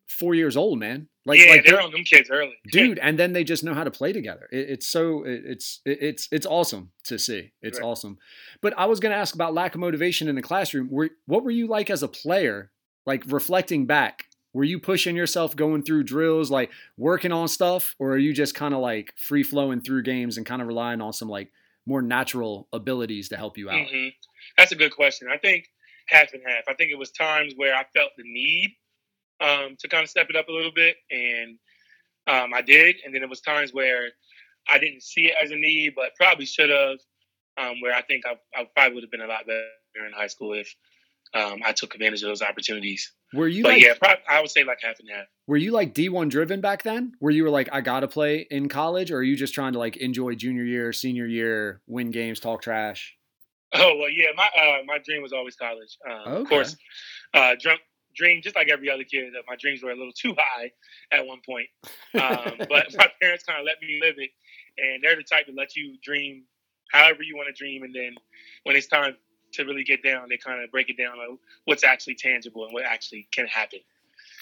[0.08, 1.08] four years old, man.
[1.26, 2.98] Like, yeah, like they're on them kids early, dude.
[2.98, 4.46] And then they just know how to play together.
[4.52, 7.52] It, it's so it, it's it, it's it's awesome to see.
[7.62, 7.86] It's right.
[7.86, 8.18] awesome.
[8.60, 10.88] But I was going to ask about lack of motivation in the classroom.
[10.90, 12.70] Were, what were you like as a player?
[13.06, 18.12] Like reflecting back, were you pushing yourself going through drills, like working on stuff, or
[18.12, 21.12] are you just kind of like free flowing through games and kind of relying on
[21.12, 21.50] some like
[21.86, 23.76] more natural abilities to help you out?
[23.88, 24.08] Mm-hmm.
[24.56, 25.28] That's a good question.
[25.30, 25.66] I think
[26.06, 26.64] half and half.
[26.68, 28.76] I think it was times where I felt the need
[29.40, 31.58] um, to kind of step it up a little bit, and
[32.26, 32.96] um, I did.
[33.04, 34.08] And then it was times where
[34.68, 36.98] I didn't see it as a need, but probably should have.
[37.56, 40.26] Um, where I think I, I probably would have been a lot better in high
[40.26, 40.74] school if
[41.34, 43.12] um, I took advantage of those opportunities.
[43.32, 43.64] Were you?
[43.64, 45.26] But like, yeah, probably, I would say like half and half.
[45.46, 47.12] Were you like D one driven back then?
[47.18, 49.78] Where you were like, I gotta play in college, or are you just trying to
[49.78, 53.16] like enjoy junior year, senior year, win games, talk trash?
[53.72, 54.28] Oh well, yeah.
[54.36, 55.98] My uh, my dream was always college.
[56.08, 56.40] Um, okay.
[56.42, 56.76] Of course,
[57.34, 57.78] uh, dream,
[58.14, 59.32] dream just like every other kid.
[59.48, 60.70] My dreams were a little too high
[61.10, 61.66] at one point,
[62.14, 64.30] um, but my parents kind of let me live it,
[64.78, 66.44] and they're the type to let you dream
[66.92, 68.14] however you want to dream, and then
[68.62, 69.16] when it's time
[69.54, 72.72] to really get down, they kind of break it down on what's actually tangible and
[72.72, 73.80] what actually can happen.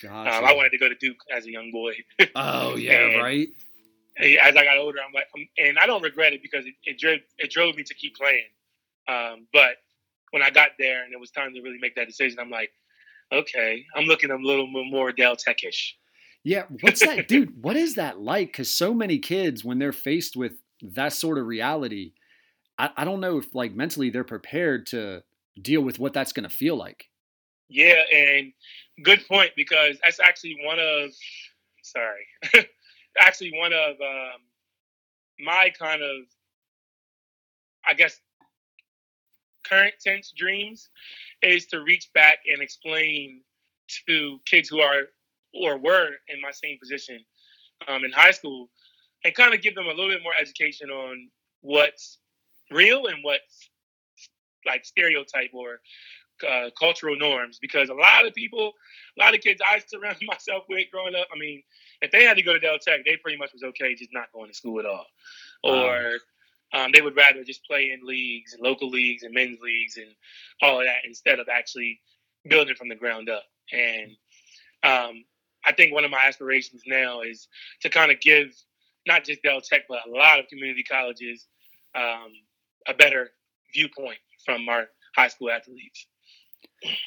[0.01, 0.37] Gotcha.
[0.37, 1.93] Um, I wanted to go to Duke as a young boy.
[2.35, 3.47] oh yeah, right.
[4.17, 6.99] As I got older, I'm like, um, and I don't regret it because it, it
[6.99, 8.45] drove it drove me to keep playing.
[9.07, 9.77] Um, but
[10.31, 12.71] when I got there and it was time to really make that decision, I'm like,
[13.31, 15.93] okay, I'm looking a little more Del Techish.
[16.43, 17.63] Yeah, what's that, dude?
[17.63, 18.47] What is that like?
[18.47, 22.13] Because so many kids, when they're faced with that sort of reality,
[22.77, 25.23] I, I don't know if like mentally they're prepared to
[25.61, 27.09] deal with what that's going to feel like.
[27.69, 28.53] Yeah, and
[29.03, 31.11] good point because that's actually one of
[31.81, 32.25] sorry,
[33.19, 34.41] actually one of um,
[35.39, 36.25] my kind of
[37.87, 38.19] I guess
[39.63, 40.89] current tense dreams
[41.41, 43.41] is to reach back and explain
[44.07, 45.03] to kids who are
[45.53, 47.19] or were in my same position
[47.87, 48.69] um, in high school
[49.23, 51.29] and kind of give them a little bit more education on
[51.61, 52.19] what's
[52.73, 53.69] real and what's
[54.65, 55.79] like stereotype or
[56.47, 58.73] uh, cultural norms because a lot of people,
[59.17, 61.63] a lot of kids I surrounded myself with growing up, I mean,
[62.01, 64.31] if they had to go to Del Tech, they pretty much was okay just not
[64.33, 65.05] going to school at all.
[65.63, 66.17] Or
[66.73, 70.07] um, they would rather just play in leagues, local leagues, and men's leagues, and
[70.61, 72.01] all of that instead of actually
[72.45, 73.43] building from the ground up.
[73.71, 74.11] And
[74.83, 75.23] um,
[75.65, 77.47] I think one of my aspirations now is
[77.81, 78.53] to kind of give
[79.07, 81.47] not just Del Tech, but a lot of community colleges
[81.95, 82.33] um,
[82.87, 83.29] a better
[83.73, 86.07] viewpoint from our high school athletes.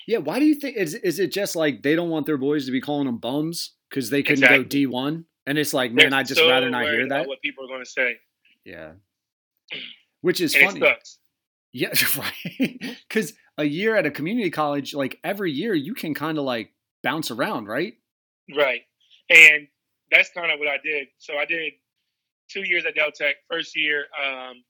[0.07, 2.67] Yeah, why do you think is is it just like they don't want their boys
[2.67, 4.65] to be calling them bums because they couldn't exactly.
[4.65, 7.29] go D one, and it's like, man, I just so rather not hear that.
[7.29, 8.17] What people are going to say.
[8.65, 8.93] Yeah,
[10.23, 10.97] which is and funny.
[11.73, 12.97] Yeah, right.
[13.09, 16.73] Because a year at a community college, like every year, you can kind of like
[17.03, 17.95] bounce around, right?
[18.57, 18.83] Right,
[19.29, 19.69] and
[20.11, 21.09] that's kind of what I did.
[21.19, 21.75] So I did
[22.49, 23.37] two years at Del Tech.
[23.51, 24.63] First year, um,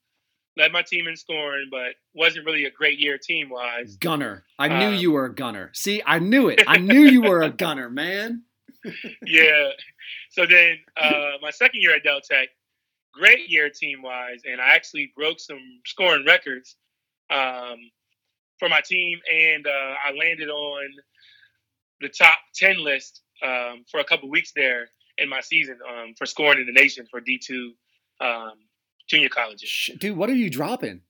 [0.57, 3.95] led my team in scoring, but wasn't really a great year team wise.
[3.97, 4.43] Gunner.
[4.57, 5.69] I knew um, you were a gunner.
[5.73, 6.63] See, I knew it.
[6.67, 8.43] I knew you were a gunner, man.
[9.25, 9.69] yeah.
[10.31, 12.49] So then uh, my second year at Del Tech,
[13.13, 16.75] great year team wise, and I actually broke some scoring records
[17.29, 17.77] um,
[18.59, 20.89] for my team, and uh, I landed on
[22.01, 26.25] the top ten list um, for a couple weeks there in my season um, for
[26.25, 27.73] scoring in the nation for D two
[28.19, 28.53] um,
[29.07, 29.89] junior colleges.
[29.97, 31.01] Dude, what are you dropping?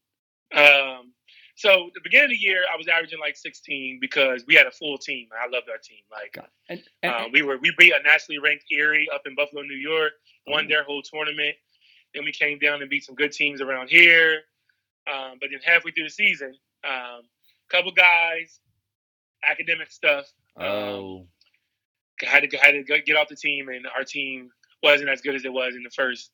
[0.55, 1.13] Um,
[1.55, 4.71] so the beginning of the year, I was averaging like 16 because we had a
[4.71, 5.27] full team.
[5.33, 5.99] I loved our team.
[6.11, 6.37] Like
[6.69, 9.75] and, and, uh, we were, we beat a nationally ranked Erie up in Buffalo, New
[9.75, 10.11] York,
[10.45, 11.55] won their whole tournament.
[12.13, 14.41] Then we came down and beat some good teams around here.
[15.11, 16.53] Um, but then halfway through the season,
[16.85, 17.21] a um,
[17.69, 18.59] couple guys,
[19.43, 20.25] academic stuff.
[20.57, 21.17] Um, oh.
[21.19, 21.27] Um,
[22.23, 24.49] had to had to get off the team, and our team
[24.81, 26.31] wasn't as good as it was in the first.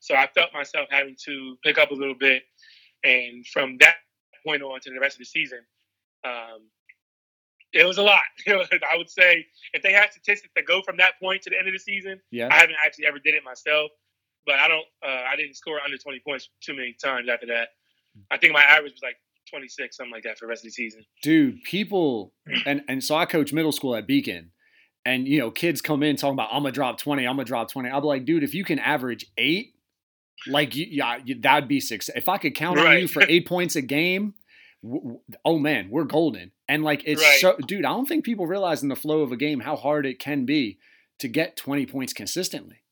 [0.00, 2.42] So I felt myself having to pick up a little bit,
[3.04, 3.96] and from that
[4.46, 5.60] point on to the rest of the season,
[6.24, 6.68] um,
[7.72, 8.20] it was a lot.
[8.48, 11.66] I would say if they had statistics that go from that point to the end
[11.66, 12.48] of the season, yeah.
[12.50, 13.90] I haven't actually ever did it myself,
[14.46, 14.86] but I don't.
[15.04, 17.68] Uh, I didn't score under 20 points too many times after that.
[18.30, 19.16] I think my average was like
[19.50, 21.04] 26, something like that for the rest of the season.
[21.22, 22.32] Dude, people,
[22.66, 24.50] and and so I coach middle school at Beacon,
[25.04, 27.70] and you know kids come in talking about I'm gonna drop 20, I'm gonna drop
[27.70, 27.88] 20.
[27.88, 29.74] I'll be like, dude, if you can average eight,
[30.46, 32.10] like yeah, that'd be six.
[32.14, 32.86] If I could count right.
[32.86, 34.34] on you for eight points a game,
[34.82, 36.52] w- oh man, we're golden.
[36.68, 37.38] And like it's right.
[37.40, 40.06] so, dude, I don't think people realize in the flow of a game how hard
[40.06, 40.78] it can be
[41.18, 42.82] to get 20 points consistently.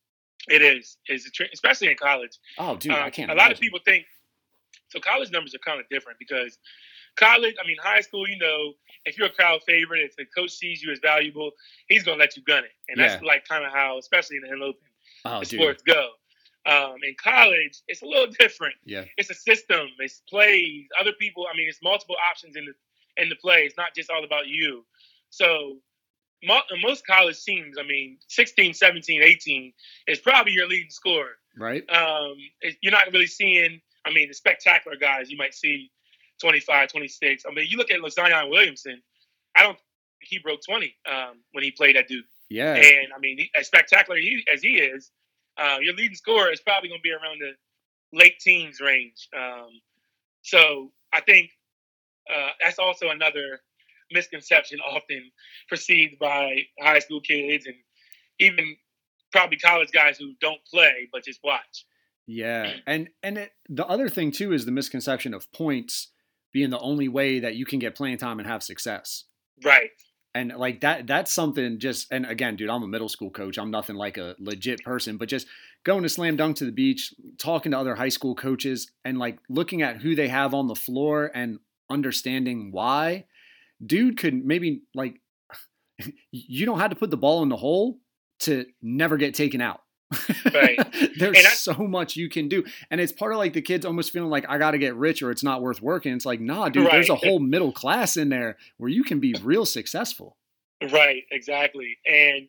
[0.48, 2.38] It is, is especially in college.
[2.59, 3.31] Oh, dude, I um, can't.
[3.31, 3.48] A imagine.
[3.48, 4.05] lot of people think
[4.88, 5.00] so.
[5.00, 6.59] College numbers are kind of different because
[7.16, 8.72] college, I mean, high school, you know,
[9.05, 11.50] if you're a crowd favorite, if the coach sees you as valuable,
[11.88, 12.70] he's going to let you gun it.
[12.88, 14.81] And that's like kind of how, especially in the open,
[15.24, 16.09] oh, the sports go.
[16.66, 18.75] Um, in college, it's a little different.
[18.85, 19.88] Yeah, it's a system.
[19.99, 20.87] It's plays.
[21.01, 21.46] Other people.
[21.53, 23.62] I mean, it's multiple options in the in the play.
[23.62, 24.85] It's not just all about you.
[25.31, 25.79] So
[26.42, 29.73] most college teams, I mean, 16, 17, 18
[30.07, 31.37] is probably your leading scorer.
[31.59, 31.85] Right.
[31.90, 32.37] Um,
[32.81, 33.81] you're not really seeing.
[34.07, 35.90] I mean, the spectacular guys you might see
[36.40, 37.44] 25, 26.
[37.46, 39.03] I mean, you look at Zion Williamson.
[39.55, 39.79] I don't
[40.20, 42.25] he broke 20 um, when he played at Duke.
[42.49, 42.75] Yeah.
[42.75, 44.18] And I mean, as spectacular
[44.53, 45.11] as he is,
[45.61, 49.29] uh, your leading scorer is probably going to be around the late teens range.
[49.37, 49.81] Um,
[50.42, 51.51] so I think
[52.33, 53.61] uh, that's also another
[54.11, 55.31] misconception often
[55.68, 57.77] perceived by high school kids and
[58.38, 58.77] even
[59.33, 61.85] probably college guys who don't play but just watch.
[62.27, 66.09] Yeah, and and it, the other thing too is the misconception of points
[66.53, 69.25] being the only way that you can get playing time and have success.
[69.64, 69.90] Right.
[70.35, 73.59] And like that that's something just and again, dude, I'm a middle school coach.
[73.59, 75.47] I'm nothing like a legit person, but just
[75.85, 79.38] going to slam dunk to the beach, talking to other high school coaches and like
[79.49, 81.59] looking at who they have on the floor and
[81.90, 83.25] understanding why.
[83.85, 85.21] Dude could maybe like
[86.31, 87.99] you don't have to put the ball in the hole
[88.40, 89.83] to never get taken out.
[90.53, 90.79] Right.
[91.18, 92.64] There's so much you can do.
[92.90, 95.23] And it's part of like the kids almost feeling like I got to get rich
[95.23, 96.12] or it's not worth working.
[96.14, 96.92] It's like, nah, dude, right.
[96.92, 100.37] there's a whole middle class in there where you can be real successful.
[100.92, 101.99] Right, exactly.
[102.07, 102.49] And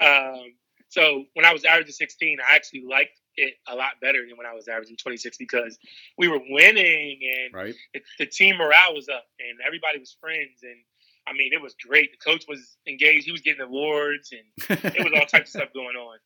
[0.00, 0.54] um,
[0.88, 4.46] So when I was averaging 16, I actually liked it a lot better than when
[4.46, 5.78] I was averaging 26 because
[6.18, 7.74] we were winning and Right.
[7.94, 10.76] it, the team morale was up and everybody was friends and
[11.26, 12.10] I mean it was great.
[12.12, 13.24] The coach was engaged.
[13.24, 16.18] He was getting awards and it was all types of stuff going on.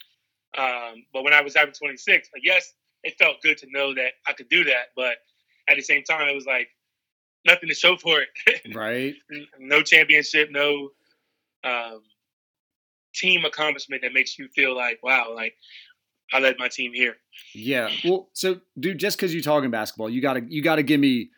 [0.56, 4.12] Um, but when I was averaging 26, like, yes, it felt good to know that
[4.26, 4.86] I could do that.
[4.94, 5.16] But
[5.68, 6.68] at the same time, it was like
[7.46, 8.60] nothing to show for it.
[8.74, 9.14] right.
[9.58, 10.90] no championship, no
[11.64, 12.02] um,
[13.14, 15.54] team accomplishment that makes you feel like, wow, like
[16.32, 17.16] I led my team here.
[17.54, 17.90] Yeah.
[18.04, 21.30] Well, so dude, just because you're talking basketball, you gotta you gotta give me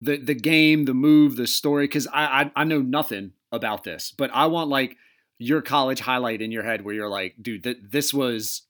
[0.00, 4.12] the the game, the move, the story, because I, I I know nothing about this,
[4.16, 4.96] but I want like
[5.38, 8.62] your college highlight in your head where you're like, dude, th- this was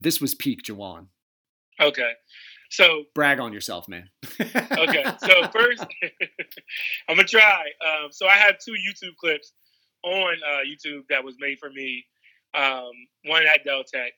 [0.00, 1.06] this was peak Jawan.
[1.80, 2.12] Okay.
[2.70, 4.08] So Brag on yourself, man.
[4.40, 5.04] okay.
[5.18, 5.84] So first,
[7.08, 7.64] I'm gonna try.
[7.84, 9.52] Um, so I have two YouTube clips
[10.04, 12.04] on uh, YouTube that was made for me.
[12.54, 12.90] Um,
[13.24, 14.12] one at Del Tech,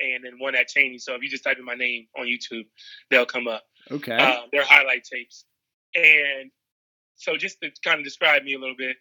[0.00, 1.00] and then one at Cheyney.
[1.00, 2.66] So if you just type in my name on YouTube,
[3.10, 3.64] they'll come up.
[3.90, 4.16] okay.
[4.16, 5.44] Uh, they're highlight tapes.
[5.94, 6.50] And
[7.16, 8.96] so just to kind of describe me a little bit.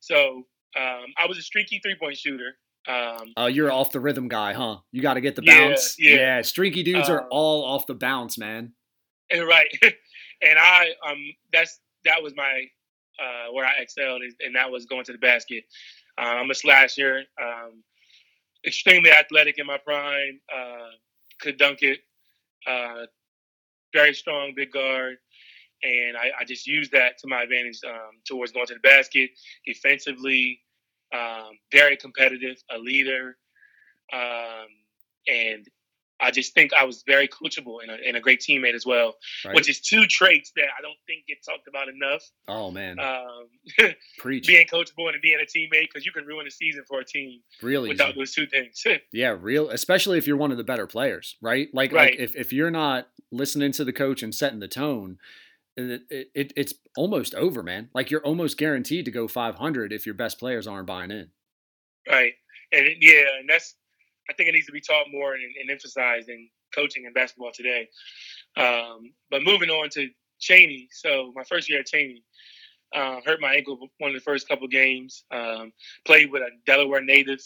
[0.00, 0.46] So
[0.78, 2.56] um, I was a streaky three point shooter.
[2.88, 4.78] Um, Uh, you're off the rhythm guy, huh?
[4.90, 5.96] You got to get the Yeah, bounce.
[5.98, 6.42] yeah.
[6.42, 8.74] streaky dudes are Um, all off the bounce, man.
[9.30, 9.68] and right.
[10.42, 11.18] and I um
[11.52, 12.66] that's that was my
[13.18, 15.64] uh where I excelled and that was going to the basket.
[16.18, 17.82] Uh, I'm a slasher, um,
[18.66, 20.90] extremely athletic in my prime, uh,
[21.40, 22.00] could dunk it,
[22.66, 23.06] uh,
[23.94, 25.16] very strong big guard.
[25.82, 29.30] And I, I just used that to my advantage um, towards going to the basket,
[29.66, 30.60] defensively,
[31.12, 33.36] um, very competitive, a leader,
[34.12, 34.66] um,
[35.28, 35.66] and
[36.20, 39.16] I just think I was very coachable and a, and a great teammate as well,
[39.44, 39.56] Right?
[39.56, 42.22] which is two traits that I don't think get talked about enough.
[42.46, 43.48] oh man, Um,
[44.18, 44.46] preach.
[44.46, 47.40] being coachable and being a teammate because you can ruin a season for a team
[47.60, 47.94] really easy.
[47.94, 48.84] without those two things.
[49.12, 51.68] Yeah, real, especially if you're one of the better players, right?
[51.74, 52.12] Like, Right.
[52.12, 55.18] like if, if you're not listening to the coach and setting the tone,
[55.76, 57.88] it, it, it, it's almost over, man.
[57.94, 61.30] Like you're almost guaranteed to go 500 if your best players aren't buying in.
[62.08, 62.32] right.
[62.72, 63.76] And it- yeah, and that's
[64.30, 67.50] I think it needs to be taught more and, and emphasized in coaching and basketball
[67.52, 67.88] today.
[68.56, 70.08] Um, but moving on to
[70.40, 70.86] Cheyney.
[70.92, 72.22] So my first year at Cheyney,
[72.94, 75.24] uh, hurt my ankle one of the first couple games.
[75.30, 75.72] Um,
[76.06, 77.40] played with a Delaware native.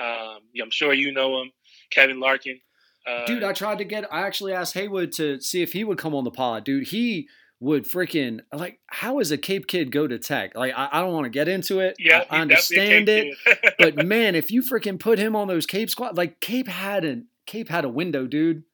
[0.00, 1.50] Um, I'm sure you know him,
[1.90, 2.60] Kevin Larkin.
[3.06, 5.98] Uh, Dude, I tried to get, I actually asked Haywood to see if he would
[5.98, 6.64] come on the pod.
[6.64, 7.28] Dude, he
[7.60, 10.54] would freaking, like, how is a Cape kid go to tech?
[10.54, 11.96] Like, I, I don't want to get into it.
[11.98, 13.74] yeah, I, I he's definitely a understand it.
[13.78, 17.28] But man, if you freaking put him on those Cape squad, like Cape had an
[17.46, 18.64] Cape had a window, dude.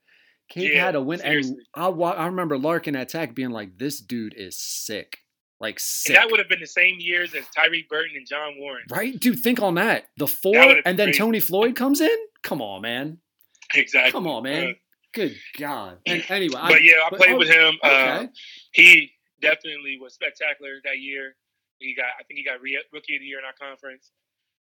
[0.49, 1.57] Cape Yeah, had a window, and.
[1.75, 5.19] I I remember Larkin at Tech being like, "This dude is sick,
[5.61, 8.55] like And sick." that would have been the same years as Tyree Burton and John
[8.59, 8.83] Warren.
[8.90, 9.38] right, dude.
[9.38, 10.07] Think on that.
[10.16, 11.19] The four, That and then crazy.
[11.19, 12.16] Tony Floyd comes in.
[12.43, 13.19] Come on, man.
[13.73, 14.11] Exactly.
[14.11, 14.71] Come on, man.
[14.71, 14.73] Uh,
[15.12, 15.99] Good God.
[16.07, 17.75] And anyway, I- but yeah, I but- played oh, with him.
[17.83, 18.27] Uh,
[18.73, 21.35] he definitely was spectacular that year.
[21.79, 24.11] He got, I think he got re- rookie of the year in our conference.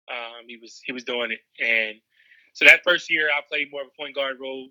[0.09, 1.97] Um, he was he was doing it, and
[2.53, 4.69] so that first year I played more of a point guard role,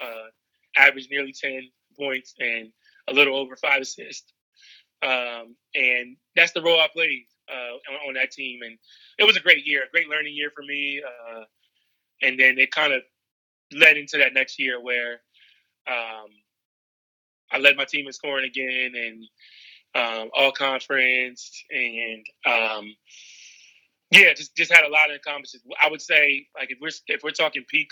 [0.00, 0.28] uh,
[0.76, 2.70] averaged nearly ten points and
[3.08, 4.32] a little over five assists.
[5.02, 8.78] Um, and that's the role I played uh, on, on that team, and
[9.18, 11.02] it was a great year, a great learning year for me.
[11.02, 11.42] Uh,
[12.22, 13.02] and then it kind of
[13.72, 15.20] led into that next year where
[15.86, 16.28] um,
[17.50, 19.24] I led my team in scoring again and
[19.94, 22.94] um, all conference and um,
[24.10, 25.66] yeah, just just had a lot of accomplishments.
[25.82, 27.88] I would say like if we're if we're talking peak,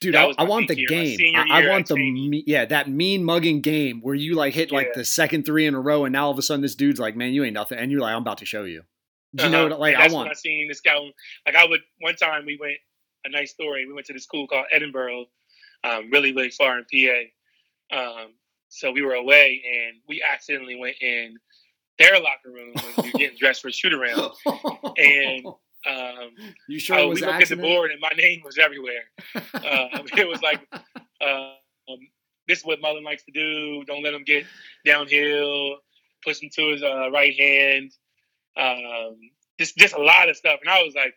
[0.00, 1.18] Dude, I, I want the year, game.
[1.34, 4.88] I, I want the me- yeah that mean mugging game where you like hit like
[4.88, 4.92] Yeah.
[4.96, 7.16] the second three in a row, and now all of a sudden this dude's like,
[7.16, 8.82] "Man, you ain't nothing," and you're like, "I'm about to show you."
[9.34, 9.70] Do you know Uh-huh.
[9.70, 9.80] what?
[9.80, 10.28] Like I want.
[10.30, 10.96] I seen this guy.
[11.46, 12.76] Like I would one time we went
[13.24, 13.86] a nice story.
[13.86, 15.26] We went to this school called Edinboro,
[15.84, 17.96] um, really really far in PA.
[17.96, 18.32] Um,
[18.68, 21.36] so we were away and we accidentally went in
[21.98, 24.32] their locker room when were getting dressed for a shoot around.
[24.96, 25.46] And
[25.86, 26.30] um,
[26.68, 29.04] you sure uh, we looked at the board and my name was everywhere.
[29.54, 31.54] Uh, it was like, uh,
[31.88, 31.98] um,
[32.46, 33.82] this is what Mullen likes to do.
[33.84, 34.44] Don't let him get
[34.84, 35.78] downhill.
[36.22, 37.90] Push him to his uh, right hand.
[38.58, 39.16] Um,
[39.58, 40.60] just, just a lot of stuff.
[40.60, 41.14] And I was like,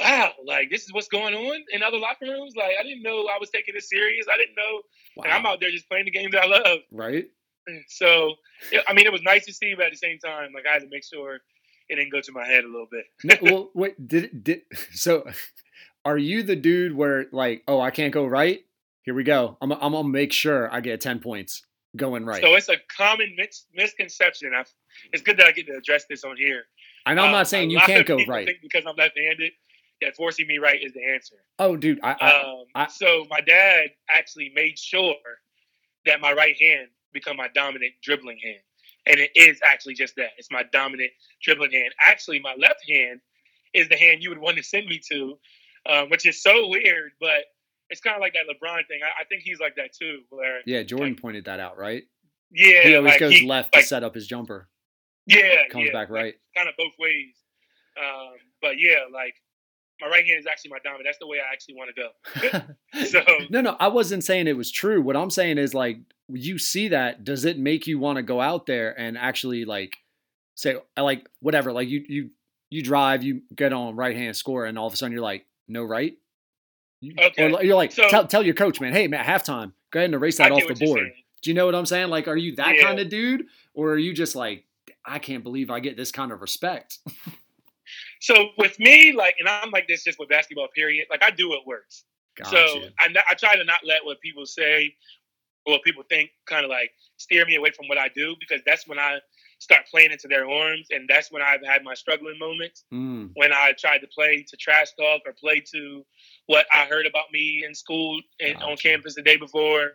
[0.00, 2.54] wow, like this is what's going on in other locker rooms.
[2.56, 4.26] Like I didn't know I was taking this serious.
[4.32, 4.80] I didn't know.
[5.24, 6.78] And I'm out there just playing the game that I love.
[6.92, 7.26] right?
[7.88, 8.34] So,
[8.88, 10.82] I mean, it was nice to see, but at the same time, like I had
[10.82, 11.36] to make sure
[11.88, 13.04] it didn't go to my head a little bit.
[13.22, 15.24] No, well, wait, did it- did so?
[16.04, 18.60] Are you the dude where like, oh, I can't go right?
[19.02, 19.56] Here we go.
[19.60, 21.62] I'm I'm gonna make sure I get ten points
[21.96, 22.42] going right.
[22.42, 24.52] So it's a common mis- misconception.
[24.54, 24.64] i
[25.12, 26.62] it's good that I get to address this on here.
[27.06, 28.48] and I'm Uh, not saying you can't go right.
[28.62, 29.52] because I'm left-handed
[30.00, 31.36] that forcing me right is the answer.
[31.58, 32.00] Oh, dude.
[32.02, 35.14] I, I, um, I, so my dad actually made sure
[36.06, 38.60] that my right hand become my dominant dribbling hand,
[39.06, 40.30] and it is actually just that.
[40.38, 41.10] It's my dominant
[41.42, 41.92] dribbling hand.
[42.00, 43.20] Actually, my left hand
[43.74, 45.38] is the hand you would want to send me to,
[45.88, 47.44] um, which is so weird, but
[47.90, 49.00] it's kind of like that LeBron thing.
[49.02, 50.20] I, I, think he's like that too.
[50.30, 52.04] Where yeah, Jordan like, pointed that out, right?
[52.50, 54.68] Yeah, he always like goes he, left like, to set up his jumper.
[55.26, 56.34] Yeah, comes yeah, back right.
[56.56, 57.34] kind of both ways.
[57.98, 59.34] Um, but yeah, like
[60.00, 61.06] my right hand is actually my dominant.
[61.06, 63.04] That's the way I actually want to go.
[63.06, 65.00] so no, no, I wasn't saying it was true.
[65.02, 65.98] What I'm saying is like
[66.28, 69.96] you see that, does it make you want to go out there and actually like
[70.54, 72.30] say uh, like whatever, like you you
[72.70, 75.46] you drive, you get on right hand score, and all of a sudden you're like,
[75.68, 76.14] no right.
[77.18, 77.52] Okay.
[77.52, 80.14] Or you're like, so, tell, tell your coach, man, hey man, halftime, go ahead and
[80.14, 81.10] erase that off the board.
[81.42, 82.08] Do you know what I'm saying?
[82.08, 82.82] Like, are you that yeah.
[82.82, 84.64] kind of dude, or are you just like,
[85.04, 86.98] I can't believe I get this kind of respect?
[88.20, 91.06] So with me, like, and I'm like this just with basketball, period.
[91.10, 92.04] Like, I do what works.
[92.36, 92.50] Gotcha.
[92.50, 94.94] So I, I try to not let what people say
[95.66, 98.62] or what people think kind of like steer me away from what I do because
[98.64, 99.18] that's when I
[99.58, 102.84] start playing into their arms, and that's when I've had my struggling moments.
[102.92, 103.30] Mm.
[103.34, 106.04] When I tried to play to trash talk or play to
[106.46, 108.66] what I heard about me in school and gotcha.
[108.66, 109.92] on campus the day before.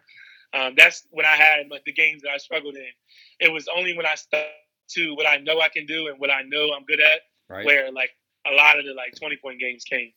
[0.54, 2.88] Um, that's when I had like the games that I struggled in.
[3.40, 4.46] It was only when I stuck
[4.92, 7.66] to what I know I can do and what I know I'm good at right.
[7.66, 8.12] where like
[8.50, 10.12] a lot of the like 20 point games came.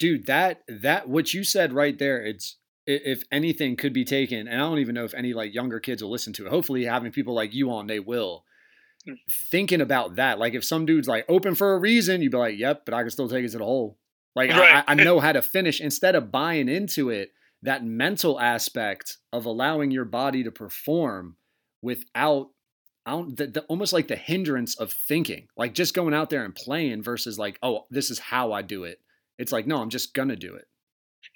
[0.00, 4.56] Dude, that that what you said right there, it's if anything could be taken, and
[4.60, 6.50] I don't even know if any like younger kids will listen to it.
[6.50, 8.44] Hopefully, having people like you on, they will.
[9.06, 9.14] Hmm.
[9.50, 12.58] Thinking about that, like if some dude's like open for a reason, you'd be like,
[12.58, 13.98] "Yep," but I can still take it to the hole.
[14.34, 14.84] Like right.
[14.86, 15.80] I, I know how to finish.
[15.80, 17.32] Instead of buying into it,
[17.62, 21.36] that mental aspect of allowing your body to perform
[21.82, 22.48] without
[23.06, 26.44] I don't the, the, almost like the hindrance of thinking, like just going out there
[26.44, 29.00] and playing versus like, oh, this is how I do it.
[29.38, 30.66] It's like, no, I'm just gonna do it.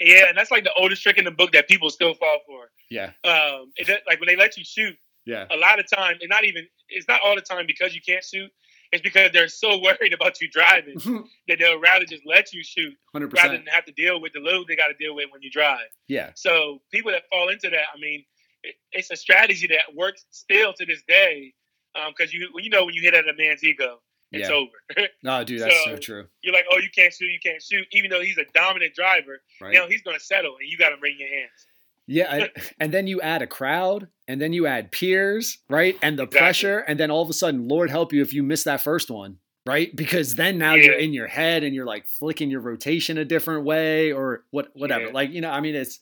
[0.01, 2.71] Yeah, and that's like the oldest trick in the book that people still fall for.
[2.91, 3.11] Yeah.
[3.25, 4.97] Um, it, like when they let you shoot.
[5.27, 5.47] Yeah.
[5.51, 8.25] A lot of time, and not even it's not all the time because you can't
[8.25, 8.51] shoot.
[8.93, 10.99] It's because they're so worried about you driving
[11.49, 13.35] that they'll rather just let you shoot 100%.
[13.35, 15.51] rather than have to deal with the load they got to deal with when you
[15.51, 15.89] drive.
[16.07, 16.31] Yeah.
[16.35, 18.25] So people that fall into that, I mean,
[18.62, 21.53] it, it's a strategy that works still to this day
[21.95, 24.01] because um, you you know when you hit at a man's ego,
[24.32, 24.55] it's yeah.
[24.55, 25.09] over.
[25.22, 26.26] no, dude, that's so, so, true.
[26.43, 29.41] You're like, oh, you can't shoot, you can't shoot, even though he's a dominant driver.
[29.61, 29.72] Right.
[29.72, 31.66] You know, he's going to settle, and you got to in your hands.
[32.07, 32.47] Yeah,
[32.80, 36.39] and then you add a crowd, and then you add peers, right, and the exactly.
[36.39, 39.11] pressure, and then all of a sudden, Lord help you if you miss that first
[39.11, 39.95] one, right?
[39.95, 40.84] Because then now yeah.
[40.84, 44.68] you're in your head and you're like flicking your rotation a different way or what,
[44.74, 45.07] whatever.
[45.07, 45.12] Yeah.
[45.12, 46.01] Like you know, I mean, it's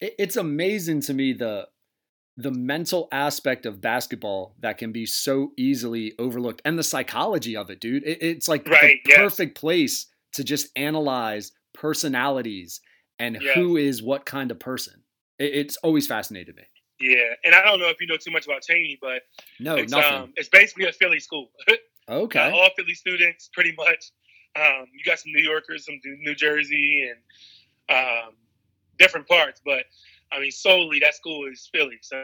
[0.00, 1.66] it, it's amazing to me the
[2.38, 7.68] the mental aspect of basketball that can be so easily overlooked and the psychology of
[7.68, 8.04] it, dude.
[8.04, 9.18] It, it's like right, the yes.
[9.18, 12.80] perfect place to just analyze personalities
[13.18, 13.56] and yes.
[13.56, 15.02] who is what kind of person.
[15.40, 16.62] It, it's always fascinated me.
[17.00, 19.22] Yeah, and I don't know if you know too much about Cheyney, but
[19.58, 20.14] no, it's, nothing.
[20.14, 21.50] Um, it's basically a Philly school.
[22.08, 24.12] okay, uh, all Philly students, pretty much.
[24.56, 28.34] Um, you got some New Yorkers, some New Jersey, and um,
[28.98, 29.84] different parts, but
[30.32, 31.98] I mean, solely that school is Philly.
[32.02, 32.16] So,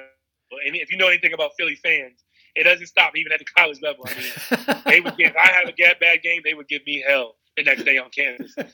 [0.66, 2.24] and if you know anything about Philly fans,
[2.54, 4.06] it doesn't stop even at the college level.
[4.06, 5.34] I mean, they would give.
[5.36, 8.54] I have a bad game, they would give me hell the next day on campus.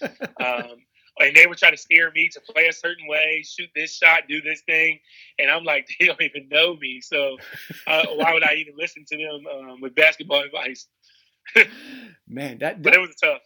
[0.40, 0.78] Um,
[1.18, 4.22] and they would try to steer me to play a certain way, shoot this shot,
[4.26, 4.98] do this thing,
[5.38, 7.00] and I'm like, they don't even know me.
[7.02, 7.36] So
[7.86, 10.86] uh, why would I even listen to them um, with basketball advice?
[12.26, 13.42] Man, that, that but it was tough,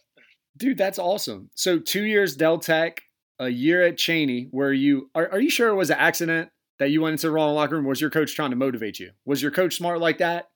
[0.57, 0.77] dude.
[0.77, 1.49] That's awesome.
[1.55, 3.01] So two years Del Tech,
[3.39, 6.91] a year at Cheyney where you are, are you sure it was an accident that
[6.91, 7.85] you went into the wrong locker room?
[7.85, 9.11] was your coach trying to motivate you?
[9.25, 10.49] Was your coach smart like that?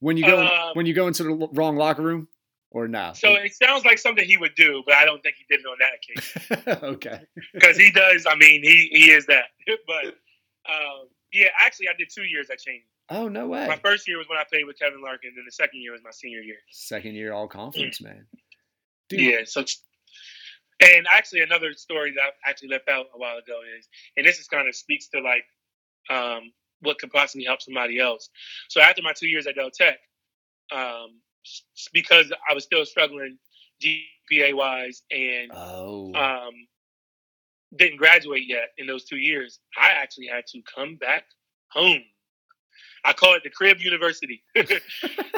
[0.00, 2.28] When you go um, when you go into the wrong locker room
[2.70, 3.16] or not?
[3.16, 5.66] So it sounds like something he would do, but I don't think he did it
[5.66, 6.82] on that occasion.
[6.94, 7.20] okay.
[7.54, 8.26] Because he does.
[8.28, 9.44] I mean, he he is that.
[9.86, 10.06] but
[10.70, 12.84] um, yeah, actually, I did two years at Cheyney.
[13.10, 13.66] Oh no way!
[13.66, 15.92] My first year was when I played with Kevin Larkin, and then the second year
[15.92, 16.56] was my senior year.
[16.70, 18.26] Second year all conference, man.
[19.08, 19.20] Dude.
[19.20, 19.62] Yeah, so
[20.84, 24.38] and actually, another story that I actually left out a while ago is, and this
[24.38, 25.44] is kind of speaks to like
[26.10, 28.28] um, what could possibly help somebody else.
[28.68, 29.98] So after my two years at Del Tech,
[30.72, 31.20] um,
[31.92, 33.38] because I was still struggling
[33.82, 36.12] GPA wise and oh.
[36.14, 36.52] um,
[37.76, 41.24] didn't graduate yet in those two years, I actually had to come back
[41.70, 42.02] home.
[43.04, 44.42] I call it the crib university.
[44.56, 44.64] I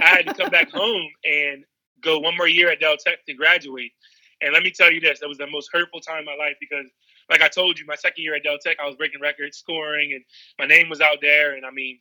[0.00, 1.64] had to come back home and
[2.02, 3.92] go one more year at Del Tech to graduate.
[4.46, 6.56] And let me tell you this, that was the most hurtful time in my life
[6.60, 6.86] because,
[7.28, 10.12] like I told you, my second year at Del Tech, I was breaking records, scoring,
[10.14, 10.24] and
[10.58, 11.54] my name was out there.
[11.56, 11.98] And I mean,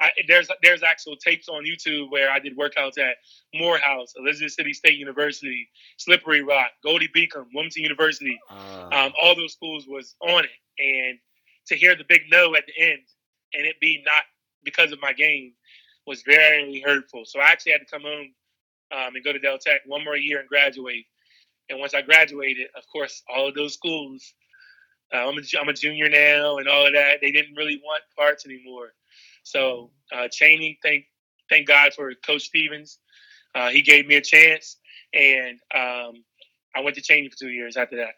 [0.00, 3.16] I, there's there's actual tapes on YouTube where I did workouts at
[3.54, 5.68] Morehouse, Elizabeth City State University,
[5.98, 8.40] Slippery Rock, Goldey-Beacom, Wilmington University.
[8.50, 11.18] Uh, um, all those schools was on it, and
[11.66, 13.02] to hear the big no at the end
[13.54, 14.22] and it be not
[14.64, 15.52] because of my game
[16.06, 17.24] was very hurtful.
[17.24, 18.34] So I actually had to come home
[18.92, 21.06] um, and go to Del Tech one more year and graduate.
[21.68, 24.34] And once I graduated, of course, all of those schools,
[25.14, 28.02] uh, I'm, a, I'm a junior now and all of that, they didn't really want
[28.16, 28.92] parts anymore.
[29.42, 31.04] So uh, Cheyney, thank
[31.48, 32.98] thank God for Coach Stevens.
[33.54, 34.78] Uh, he gave me a chance,
[35.12, 36.24] and um,
[36.74, 38.14] I went to Cheyney for two years after that.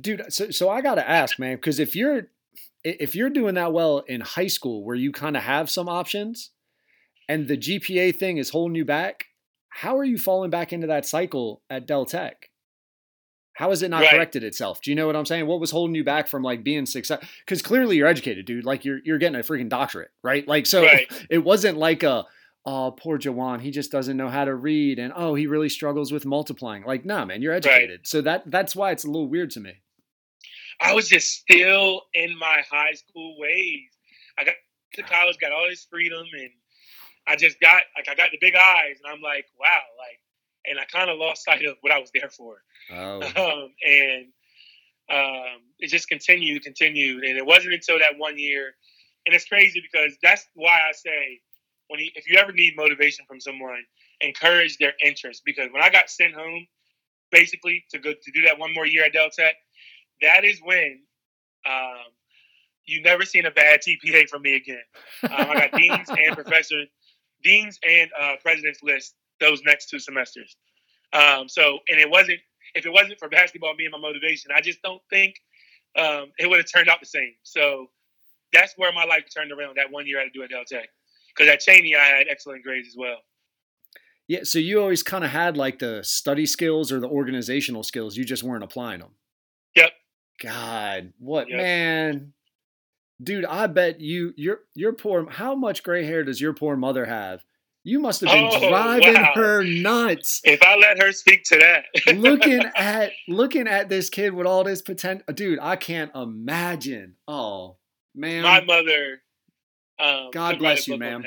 [0.00, 2.28] Dude, so so I got to ask, man, because if you're
[2.84, 6.50] if you're doing that well in high school, where you kind of have some options,
[7.28, 9.26] and the GPA thing is holding you back,
[9.68, 12.50] how are you falling back into that cycle at Del Tech?
[13.54, 14.12] How has it not right.
[14.12, 14.80] corrected itself?
[14.80, 15.46] Do you know what I'm saying?
[15.46, 17.28] What was holding you back from like being successful?
[17.44, 18.64] Because clearly you're educated, dude.
[18.64, 20.46] Like you're you're getting a freaking doctorate, right?
[20.46, 21.06] Like so, right.
[21.30, 22.24] it wasn't like a
[22.64, 26.12] oh poor Jawan, he just doesn't know how to read, and oh he really struggles
[26.12, 26.84] with multiplying.
[26.84, 27.90] Like nah, man, you're educated.
[28.00, 28.06] Right.
[28.06, 29.74] So that that's why it's a little weird to me.
[30.80, 33.88] I was just still in my high school ways.
[34.38, 34.54] I got
[34.94, 36.50] to college, got all this freedom, and
[37.26, 40.20] I just got like I got the big eyes, and I'm like, wow, like,
[40.66, 42.62] and I kind of lost sight of what I was there for.
[42.92, 43.20] Oh.
[43.36, 44.26] Um, and
[45.10, 48.74] um, it just continued, continued, and it wasn't until that one year,
[49.26, 51.40] and it's crazy because that's why I say
[51.88, 53.84] when you, if you ever need motivation from someone,
[54.20, 55.42] encourage their interest.
[55.44, 56.66] Because when I got sent home,
[57.30, 59.54] basically to go to do that one more year at Del Tech,
[60.22, 61.00] that is when
[61.68, 62.12] um,
[62.86, 64.82] you never seen a bad GPA from me again.
[65.24, 66.84] Um, I got deans and professor,
[67.42, 70.56] deans and uh, president's list those next two semesters.
[71.12, 72.38] Um, so, and it wasn't
[72.74, 75.34] if it wasn't for basketball being my motivation, I just don't think
[75.98, 77.34] um, it would have turned out the same.
[77.42, 77.90] So
[78.52, 79.76] that's where my life turned around.
[79.76, 80.88] That one year I had to do at Del Tech
[81.36, 83.18] because at Cheyney I had excellent grades as well.
[84.28, 88.16] Yeah, so you always kind of had like the study skills or the organizational skills.
[88.16, 89.10] You just weren't applying them.
[89.76, 89.90] Yep.
[90.42, 91.58] God, what yep.
[91.58, 92.32] man?
[93.22, 97.04] Dude, I bet you your your poor how much gray hair does your poor mother
[97.04, 97.44] have?
[97.84, 99.32] You must have been oh, driving wow.
[99.34, 100.40] her nuts.
[100.44, 102.16] If I let her speak to that.
[102.16, 107.16] looking at looking at this kid with all this potential dude, I can't imagine.
[107.26, 107.78] Oh,
[108.14, 108.42] man.
[108.42, 109.22] My mother
[109.98, 111.24] um, God bless you, ma'am.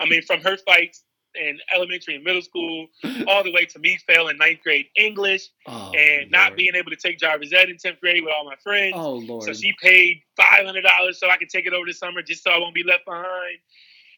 [0.00, 2.88] I mean, from her fights in elementary and middle school,
[3.26, 6.30] all the way to me failing ninth grade English oh, and Lord.
[6.30, 8.94] not being able to take driver's ed in 10th grade with all my friends.
[8.96, 9.44] Oh, Lord.
[9.44, 12.58] So she paid $500 so I could take it over the summer just so I
[12.58, 13.58] won't be left behind.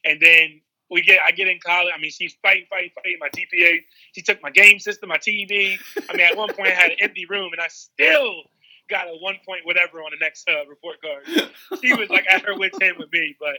[0.05, 0.61] And then
[0.91, 1.93] we get, I get in college.
[1.97, 3.81] I mean, she's fighting, fighting, fighting my GPA.
[4.13, 5.79] She took my game system, my TV.
[6.09, 8.43] I mean, at one point I had an empty room and I still
[8.89, 11.53] got a one point whatever on the next uh, report card.
[11.83, 13.59] She was like at her wit's end with me, but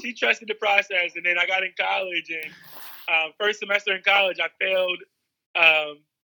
[0.00, 1.16] she trusted the process.
[1.16, 2.52] And then I got in college and
[3.08, 4.98] um, first semester in college, I failed
[5.56, 5.98] um,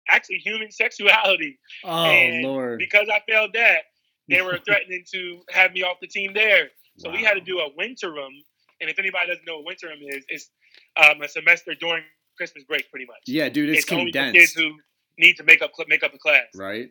[0.09, 1.59] actually human sexuality.
[1.85, 2.79] Oh and Lord!
[2.79, 3.83] Because I failed that,
[4.29, 6.69] they were threatening to have me off the team there.
[6.99, 7.17] So wow.
[7.17, 8.43] we had to do a winterim.
[8.81, 10.51] And if anybody doesn't know what winterim is, it's
[10.97, 12.05] um, a semester during
[12.37, 13.23] Christmas break, pretty much.
[13.27, 14.17] Yeah, dude, it's, it's condensed.
[14.17, 14.73] Only for kids who
[15.19, 16.47] need to make up make up a class.
[16.55, 16.91] Right.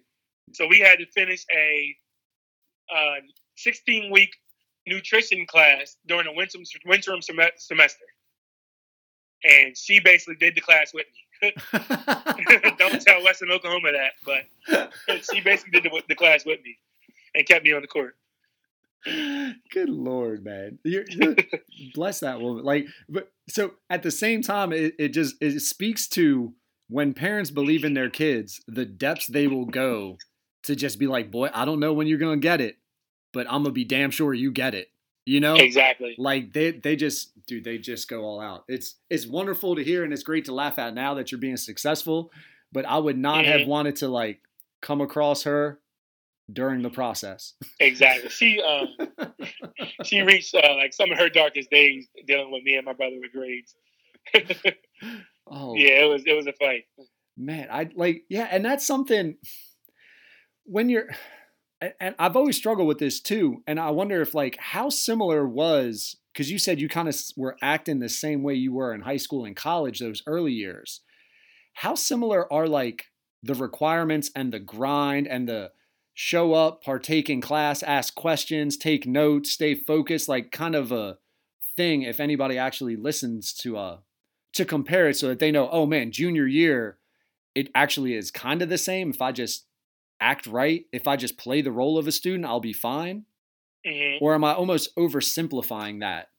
[0.54, 1.96] So we had to finish a
[2.94, 3.22] uh,
[3.56, 4.30] 16 week
[4.86, 7.22] nutrition class during a winter winterim
[7.58, 8.06] semester
[9.44, 11.06] and she basically did the class with
[11.42, 11.54] me.
[12.78, 14.94] Don't tell Western Oklahoma that, but
[15.32, 16.78] she basically did the, the, class with me
[17.36, 18.16] and kept me on the court.
[19.06, 20.80] Good lord, man!
[20.84, 21.36] You're, you're,
[21.94, 22.64] bless that woman.
[22.64, 26.54] Like, but so at the same time, it, it just it speaks to
[26.90, 30.18] when parents believe in their kids, the depths they will go
[30.64, 32.78] to just be like, boy, I don't know when you're gonna get it,
[33.34, 34.90] but I'm gonna be damn sure you get it.
[35.26, 36.16] You know, exactly.
[36.18, 38.64] Like they they just dude, they just go all out.
[38.68, 41.58] It's it's wonderful to hear and it's great to laugh at now that you're being
[41.58, 42.32] successful.
[42.72, 43.60] But I would not mm-hmm.
[43.60, 44.40] have wanted to like
[44.82, 45.80] come across her
[46.52, 47.54] during the process.
[47.80, 48.30] Exactly.
[48.30, 48.88] She um
[50.04, 53.18] she reached uh, like some of her darkest days dealing with me and my brother
[53.20, 53.76] with grades.
[55.52, 56.86] oh yeah, it was it was a fight.
[57.38, 59.36] Man, I like yeah, and that's something
[60.64, 61.08] when you're
[62.00, 63.64] and I've always struggled with this too.
[63.68, 67.58] And I wonder if like how similar was because you said you kind of were
[67.62, 71.02] acting the same way you were in high school and college those early years.
[71.74, 73.06] How similar are like
[73.44, 75.72] the requirements and the grind and the
[76.20, 81.20] show up, partake in class, ask questions, take notes, stay focused, like kind of a
[81.76, 83.98] thing if anybody actually listens to uh
[84.52, 86.98] to compare it so that they know, oh man, junior year,
[87.54, 89.12] it actually is kind of the same.
[89.12, 89.68] If I just
[90.20, 93.26] act right, if I just play the role of a student, I'll be fine?
[93.86, 94.26] Mm-hmm.
[94.26, 96.30] Or am I almost oversimplifying that?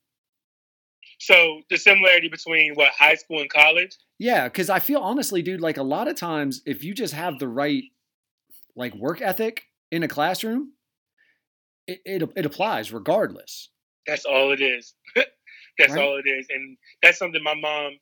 [1.19, 3.95] So the similarity between what high school and college?
[4.17, 7.39] Yeah, because I feel honestly, dude, like a lot of times, if you just have
[7.39, 7.83] the right
[8.75, 10.73] like work ethic in a classroom,
[11.87, 13.69] it it, it applies regardless.
[14.07, 14.93] That's all it is.
[15.15, 16.03] that's right?
[16.03, 17.97] all it is, and that's something my mom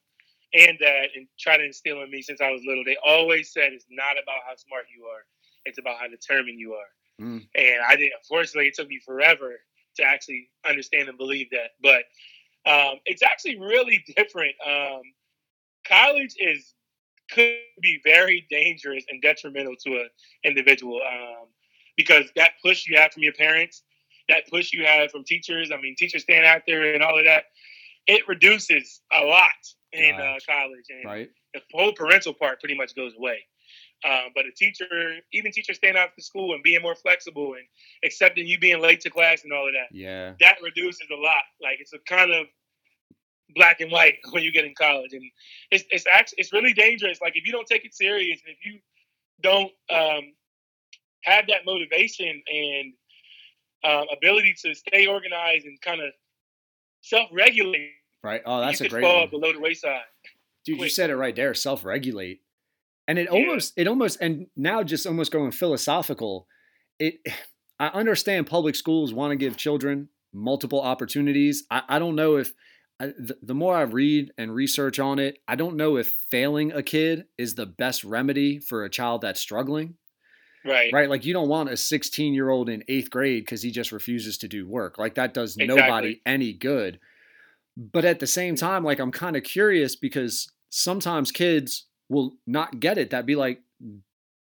[0.53, 2.83] and dad and try to instill in me since I was little.
[2.85, 5.25] They always said it's not about how smart you are;
[5.65, 6.89] it's about how determined you are.
[7.21, 7.47] Mm.
[7.55, 9.55] And I didn't, Unfortunately, it took me forever
[9.97, 11.71] to actually understand and believe that.
[11.81, 12.03] But
[12.69, 14.53] um, it's actually really different.
[14.65, 15.01] Um,
[15.87, 16.73] college is
[17.31, 20.09] could be very dangerous and detrimental to an
[20.45, 21.47] individual um,
[21.97, 23.83] because that push you have from your parents,
[24.29, 25.71] that push you have from teachers.
[25.71, 27.45] I mean, teachers stand out there and all of that.
[28.05, 29.51] It reduces a lot
[29.91, 31.29] in uh, college, and right.
[31.53, 33.39] the whole parental part pretty much goes away.
[34.05, 34.85] Um, but a teacher,
[35.33, 37.63] even teachers staying out of the school and being more flexible and
[38.05, 39.87] accepting you being late to class and all of that.
[39.91, 40.33] Yeah.
[40.39, 41.43] That reduces a lot.
[41.61, 42.45] Like it's a kind of
[43.55, 45.23] black and white when you get in college, and
[45.71, 47.19] it's it's actually it's really dangerous.
[47.21, 48.79] Like if you don't take it serious and if you
[49.41, 50.33] don't um,
[51.31, 52.93] have that motivation and
[53.83, 56.11] um, ability to stay organized and kind of
[57.01, 57.91] self-regulate,
[58.23, 58.41] right?
[58.45, 59.29] Oh, that's a great fall one.
[59.29, 60.01] below the wayside.
[60.65, 60.87] Dude, Quick.
[60.87, 61.53] you said it right there.
[61.53, 62.41] Self-regulate
[63.07, 63.39] and it yeah.
[63.39, 66.47] almost it almost and now just almost going philosophical
[66.99, 67.15] it
[67.79, 72.53] i understand public schools want to give children multiple opportunities i, I don't know if
[72.99, 76.71] I, the, the more i read and research on it i don't know if failing
[76.71, 79.95] a kid is the best remedy for a child that's struggling
[80.67, 83.71] right right like you don't want a 16 year old in eighth grade because he
[83.71, 85.75] just refuses to do work like that does exactly.
[85.75, 86.99] nobody any good
[87.75, 92.79] but at the same time like i'm kind of curious because sometimes kids will not
[92.79, 93.61] get it that be like,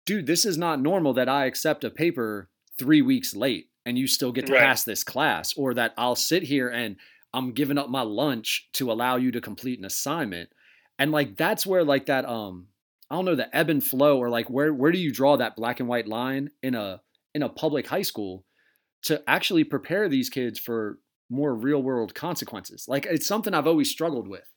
[0.05, 4.07] dude, this is not normal that I accept a paper three weeks late and you
[4.07, 4.61] still get to right.
[4.61, 6.95] pass this class, or that I'll sit here and
[7.34, 10.49] I'm giving up my lunch to allow you to complete an assignment.
[10.97, 12.67] And like that's where like that um
[13.10, 15.56] I don't know the ebb and flow or like where where do you draw that
[15.56, 17.01] black and white line in a
[17.34, 18.45] in a public high school
[19.04, 20.99] to actually prepare these kids for
[21.30, 22.86] more real world consequences?
[22.88, 24.47] Like it's something I've always struggled with.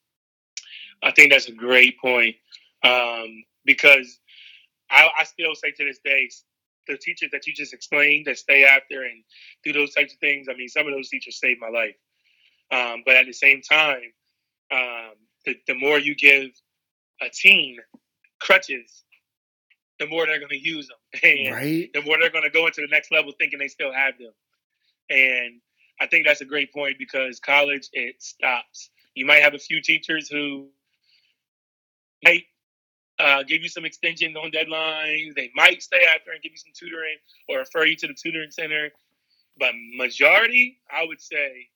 [1.03, 2.37] I think that's a great point
[2.83, 4.19] um, because
[4.91, 6.29] I, I still say to this day,
[6.87, 9.23] the teachers that you just explained that stay after and
[9.65, 10.47] do those types of things.
[10.49, 11.97] I mean, some of those teachers saved my life.
[12.71, 14.13] Um, but at the same time,
[14.73, 15.13] um,
[15.45, 16.51] the, the more you give
[17.21, 17.79] a teen
[18.41, 19.05] crutches,
[19.99, 21.91] the more they're going to use them, and right.
[21.93, 24.33] the more they're going to go into the next level thinking they still have them.
[25.09, 25.61] And
[26.01, 28.91] I think that's a great point because college it stops.
[29.15, 30.69] You might have a few teachers who
[32.25, 32.45] might
[33.19, 35.35] uh, give you some extension on deadlines.
[35.35, 37.17] They might stay after and give you some tutoring
[37.49, 38.91] or refer you to the tutoring center.
[39.59, 41.69] But majority, I would say,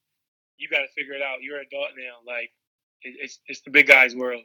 [0.58, 1.42] you got to figure it out.
[1.42, 2.30] You're an adult now.
[2.30, 2.50] Like
[3.02, 4.42] it's it's the big guys' world.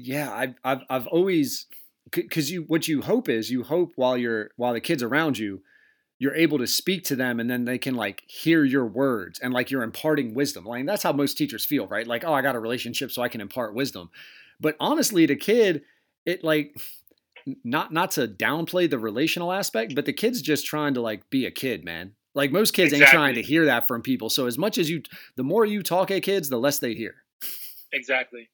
[0.00, 1.66] Yeah, I've I've I've always
[2.10, 5.60] because you what you hope is you hope while you're while the kids around you
[6.20, 9.52] you're able to speak to them and then they can like hear your words and
[9.52, 12.56] like you're imparting wisdom like that's how most teachers feel right like oh i got
[12.56, 14.08] a relationship so i can impart wisdom
[14.58, 15.82] but honestly the kid
[16.24, 16.74] it like
[17.64, 21.46] not not to downplay the relational aspect, but the kid's just trying to like be
[21.46, 22.12] a kid, man.
[22.34, 23.04] Like most kids exactly.
[23.04, 24.28] ain't trying to hear that from people.
[24.30, 25.02] So as much as you,
[25.36, 27.16] the more you talk at kids, the less they hear.
[27.92, 28.48] Exactly.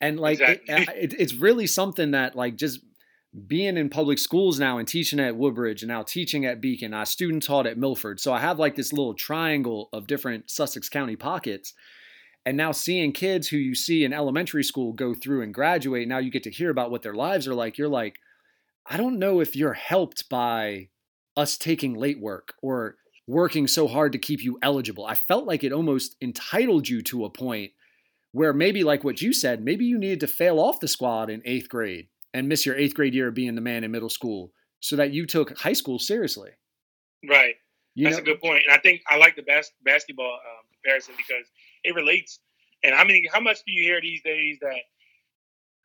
[0.00, 0.74] And like exactly.
[0.74, 2.80] It, it, it's really something that like just
[3.46, 6.92] being in public schools now and teaching at Woodbridge and now teaching at Beacon.
[6.94, 10.88] I student taught at Milford, so I have like this little triangle of different Sussex
[10.88, 11.74] County pockets
[12.44, 16.18] and now seeing kids who you see in elementary school go through and graduate now
[16.18, 18.18] you get to hear about what their lives are like you're like
[18.86, 20.88] i don't know if you're helped by
[21.36, 25.62] us taking late work or working so hard to keep you eligible i felt like
[25.62, 27.72] it almost entitled you to a point
[28.32, 31.42] where maybe like what you said maybe you needed to fail off the squad in
[31.44, 34.52] eighth grade and miss your eighth grade year of being the man in middle school
[34.80, 36.50] so that you took high school seriously
[37.28, 37.54] right
[37.94, 38.22] you that's know?
[38.22, 41.46] a good point and i think i like the bas- basketball um, comparison because
[41.84, 42.40] it relates.
[42.82, 44.80] And I mean, how much do you hear these days that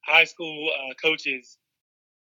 [0.05, 1.57] high school uh, coaches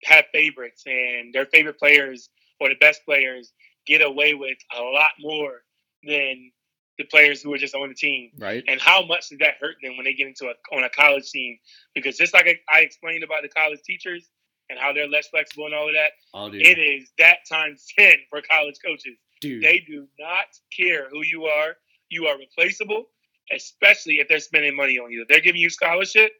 [0.04, 3.52] have favorites and their favorite players or the best players
[3.86, 5.62] get away with a lot more
[6.04, 6.50] than
[6.98, 8.30] the players who are just on the team.
[8.38, 8.62] Right.
[8.68, 11.30] And how much does that hurt them when they get into a on a college
[11.30, 11.58] team?
[11.94, 14.28] Because just like I, explained about the college teachers
[14.70, 18.14] and how they're less flexible and all of that, oh, it is that times ten
[18.30, 19.16] for college coaches.
[19.40, 19.62] Dude.
[19.62, 21.74] They do not care who you are.
[22.10, 23.06] You are replaceable
[23.50, 25.22] especially if they're spending money on you.
[25.22, 26.32] If they're giving you scholarship,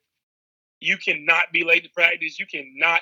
[0.81, 2.39] you cannot be late to practice.
[2.39, 3.01] You cannot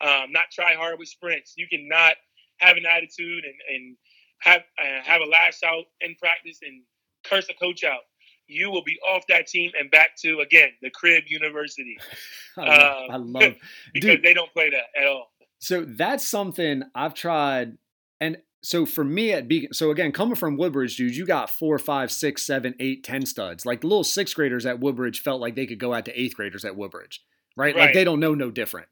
[0.00, 1.54] um, not try hard with sprints.
[1.56, 2.14] You cannot
[2.58, 3.96] have an attitude and, and
[4.40, 6.82] have uh, have a lash out in practice and
[7.24, 8.00] curse a coach out.
[8.48, 11.96] you will be off that team and back to again the crib university.
[12.58, 13.54] I love, I Um, love
[13.94, 14.22] because Dude.
[14.22, 15.30] they don't play that at all.
[15.58, 17.78] So that's something I've tried.
[18.20, 21.78] And so for me at Beacon, so again, coming from Woodbridge, dude, you got four,
[21.78, 23.64] five, six, seven, eight, ten studs.
[23.64, 26.34] Like the little sixth graders at Woodbridge felt like they could go out to eighth
[26.36, 27.24] graders at Woodbridge,
[27.56, 27.76] right?
[27.76, 28.88] Like they don't know no different.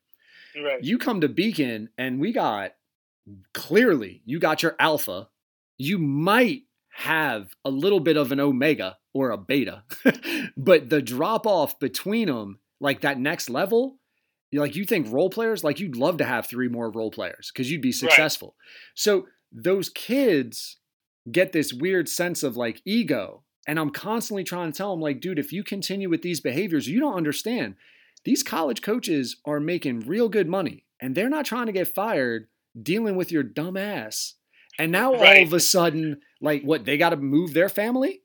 [0.56, 0.82] Right.
[0.82, 2.72] You come to Beacon and we got
[3.52, 5.28] clearly you got your alpha.
[5.78, 9.84] You might have a little bit of an omega or a beta,
[10.56, 13.98] but the drop off between them, like that next level,
[14.52, 17.70] like you think role players, like you'd love to have three more role players because
[17.70, 18.56] you'd be successful.
[18.94, 20.78] So those kids
[21.30, 23.44] get this weird sense of like ego.
[23.66, 26.88] And I'm constantly trying to tell them, like, dude, if you continue with these behaviors,
[26.88, 27.76] you don't understand.
[28.24, 32.48] These college coaches are making real good money and they're not trying to get fired
[32.80, 34.34] dealing with your dumb ass.
[34.78, 38.22] And now all of a sudden, like what, they got to move their family?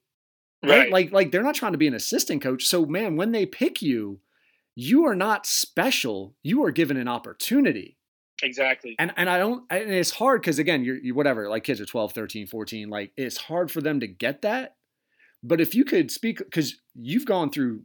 [0.63, 0.91] Right.
[0.91, 2.66] Like like they're not trying to be an assistant coach.
[2.66, 4.20] So man, when they pick you,
[4.76, 6.36] you are not special.
[6.43, 7.97] You are given an opportunity.
[8.41, 8.95] exactly.
[8.97, 11.86] And and I don't and it's hard cuz again, you're you whatever, like kids are
[11.86, 14.76] 12, 13, 14, like it's hard for them to get that.
[15.43, 17.84] But if you could speak cuz you've gone through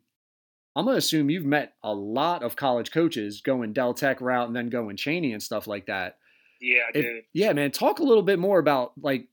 [0.76, 4.46] I'm going to assume you've met a lot of college coaches going Del Tech route
[4.46, 6.18] and then going Cheyney and stuff like that.
[6.60, 9.26] Yeah, If- yeah, man, talk a little bit more about like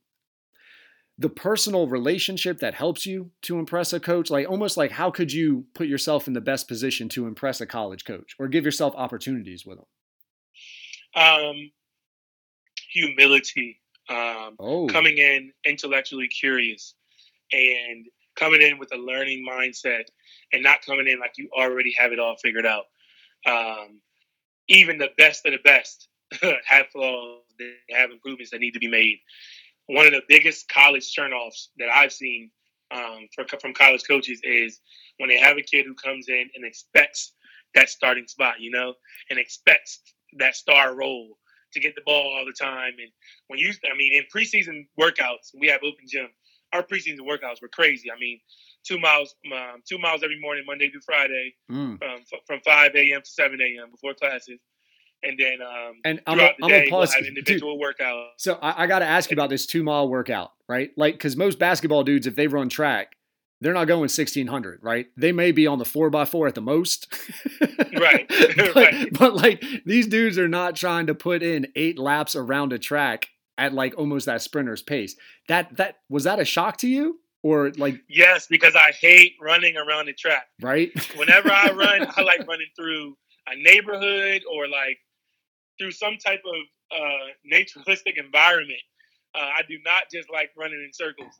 [1.18, 4.30] the personal relationship that helps you to impress a coach.
[4.30, 7.66] Like almost like how could you put yourself in the best position to impress a
[7.66, 9.86] college coach or give yourself opportunities with them?
[11.16, 11.72] Um,
[12.92, 13.80] humility.
[14.10, 16.96] Um, Oh, coming in intellectually curious
[17.52, 18.06] and
[18.38, 20.04] coming in with a learning mindset
[20.54, 22.86] and not coming in like you already have it all figured out.
[23.46, 24.00] Um,
[24.70, 26.08] even the best of the best
[26.66, 29.18] have flaws, they have improvements that need to be made.
[29.88, 32.52] One of the biggest college turnoffs that I've seen
[32.92, 34.80] um, from, from college coaches is
[35.18, 37.34] when they have a kid who comes in and expects
[37.76, 38.94] that starting spot, you know,
[39.30, 40.00] and expects
[40.40, 41.38] that star role
[41.74, 42.94] to get the ball all the time.
[43.00, 43.12] And
[43.48, 46.28] when you, I mean, in preseason workouts, we have open gym.
[46.74, 48.12] Our preseason workouts were crazy.
[48.12, 48.40] I mean,
[48.86, 52.02] two miles, um, two miles every morning, Monday through Friday, Mm.
[52.04, 53.22] um, f- from 5 a.m.
[53.22, 53.92] to 7 a.m.
[53.92, 54.60] before classes,
[55.24, 57.14] and then um, And I'm throughout gonna the I'm day gonna we'll pause.
[57.14, 58.28] have Dude, individual workouts.
[58.38, 60.92] so I, I got to ask you about this two mile workout, right?
[60.96, 63.14] Like, because most basketball dudes, if they run track,
[63.60, 65.08] they're not going 1600, right?
[65.18, 67.12] They may be on the four by four at the most.
[68.00, 69.08] Right, but, right.
[69.18, 73.30] but like these dudes are not trying to put in eight laps around a track
[73.58, 75.16] at like almost that sprinter's pace.
[75.48, 79.76] That that was that a shock to you or like Yes, because I hate running
[79.78, 80.46] around the track.
[80.62, 80.92] right?
[81.18, 85.00] Whenever I run, I like running through a neighborhood or like
[85.80, 88.80] through some type of uh, naturalistic environment.
[89.36, 91.32] Uh, I do not just like running in circles.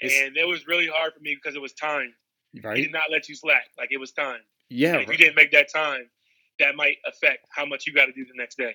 [0.00, 2.12] It's- and it was really hard for me because it was time.
[2.52, 2.76] He right?
[2.76, 3.64] did not let you slack.
[3.78, 4.40] Like it was time.
[4.68, 6.08] Yeah, if you didn't make that time,
[6.58, 8.74] that might affect how much you got to do the next day.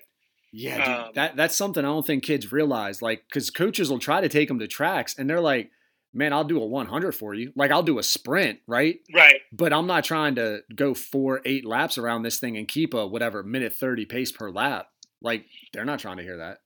[0.51, 3.01] Yeah, dude, Um, that that's something I don't think kids realize.
[3.01, 5.71] Like, because coaches will try to take them to tracks, and they're like,
[6.13, 7.51] "Man, I'll do a 100 for you.
[7.55, 8.99] Like, I'll do a sprint, right?
[9.13, 9.41] Right.
[9.51, 13.05] But I'm not trying to go four, eight laps around this thing and keep a
[13.07, 14.87] whatever minute 30 pace per lap.
[15.25, 16.59] Like, they're not trying to hear that.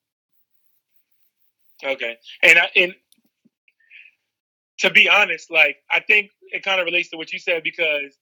[1.84, 2.18] Okay.
[2.43, 2.93] And I, and
[4.80, 8.18] to be honest, like I think it kind of relates to what you said because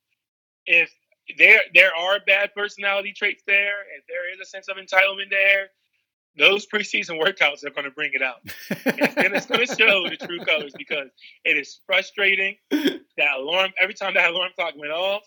[0.67, 0.91] if
[1.39, 5.69] there there are bad personality traits there, and there is a sense of entitlement there,
[6.37, 8.41] those preseason workouts are going to bring it out.
[8.85, 11.09] and it's going to show the true colors because
[11.45, 12.57] it is frustrating.
[12.69, 15.23] That alarm every time that alarm clock went off,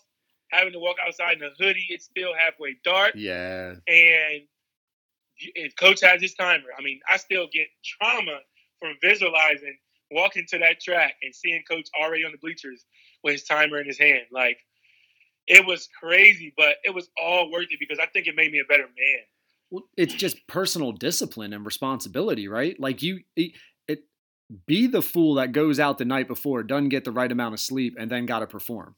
[0.51, 4.43] having to walk outside in a hoodie, it's still halfway dark, yeah, and
[5.55, 8.39] if coach has his timer, I mean, I still get trauma
[8.79, 9.77] from visualizing
[10.11, 12.85] walking to that track and seeing coach already on the bleachers
[13.23, 14.23] with his timer in his hand.
[14.31, 14.57] Like
[15.47, 18.59] it was crazy, but it was all worth it because I think it made me
[18.59, 19.19] a better man.
[19.69, 22.77] Well, it's just personal discipline and responsibility, right?
[22.79, 23.53] Like you, it,
[23.87, 23.99] it
[24.65, 27.59] be the fool that goes out the night before, doesn't get the right amount of
[27.61, 28.95] sleep, and then got to perform.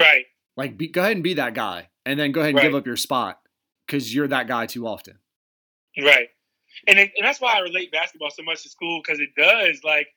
[0.00, 0.24] Right.
[0.56, 2.84] Like, be, go ahead and be that guy, and then go ahead and give up
[2.84, 3.38] your spot
[3.86, 5.18] because you're that guy too often.
[5.98, 6.28] Right.
[6.86, 9.82] And it, and that's why I relate basketball so much to school because it does
[9.84, 10.08] like,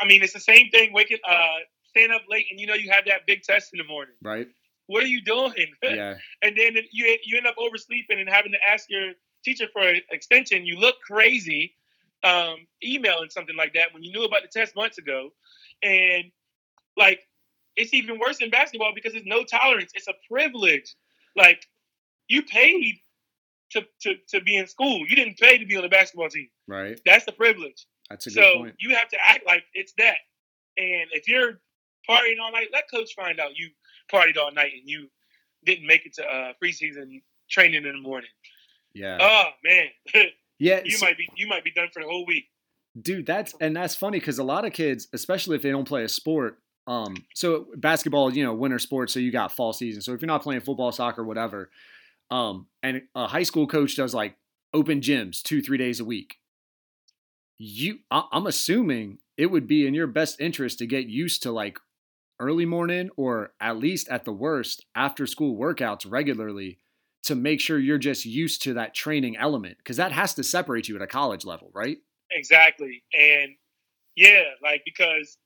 [0.00, 0.92] I mean, it's the same thing.
[0.92, 1.58] Waking, uh,
[1.90, 4.14] staying up late, and you know you have that big test in the morning.
[4.22, 4.48] Right?
[4.86, 5.52] What are you doing?
[5.82, 6.16] Yeah.
[6.42, 9.12] and then you you end up oversleeping and having to ask your
[9.44, 10.64] teacher for an extension.
[10.64, 11.74] You look crazy,
[12.24, 15.30] um, emailing something like that when you knew about the test months ago,
[15.82, 16.24] and
[16.96, 17.20] like
[17.76, 19.92] it's even worse in basketball because it's no tolerance.
[19.94, 20.94] It's a privilege.
[21.36, 21.66] Like
[22.28, 22.96] you paid
[23.72, 25.04] to to to be in school.
[25.08, 26.48] You didn't pay to be on the basketball team.
[26.66, 27.00] Right.
[27.04, 27.86] That's the privilege.
[28.08, 28.52] That's a good point.
[28.54, 28.74] So point.
[28.78, 30.16] you have to act like it's that.
[30.76, 31.60] And if you're
[32.08, 32.68] partying all night.
[32.72, 33.70] Let coach find out you
[34.12, 35.08] partied all night and you
[35.64, 38.30] didn't make it to uh, preseason training in the morning.
[38.94, 39.18] Yeah.
[39.20, 39.86] Oh man.
[40.58, 40.80] yeah.
[40.84, 42.46] you so- might be you might be done for the whole week.
[43.00, 46.02] dude that's and that's funny because a lot of kids especially if they don't play
[46.02, 46.58] a sport
[46.88, 50.26] um so basketball you know winter sports so you got fall season so if you're
[50.26, 51.70] not playing football soccer whatever
[52.30, 54.36] um and a high school coach does like
[54.72, 56.36] open gyms two three days a week
[57.58, 61.52] you I- i'm assuming it would be in your best interest to get used to
[61.52, 61.78] like
[62.38, 66.78] early morning or at least at the worst after school workouts regularly
[67.22, 70.88] to make sure you're just used to that training element because that has to separate
[70.88, 71.98] you at a college level right
[72.30, 73.02] Exactly.
[73.18, 73.56] And
[74.16, 75.38] yeah, like because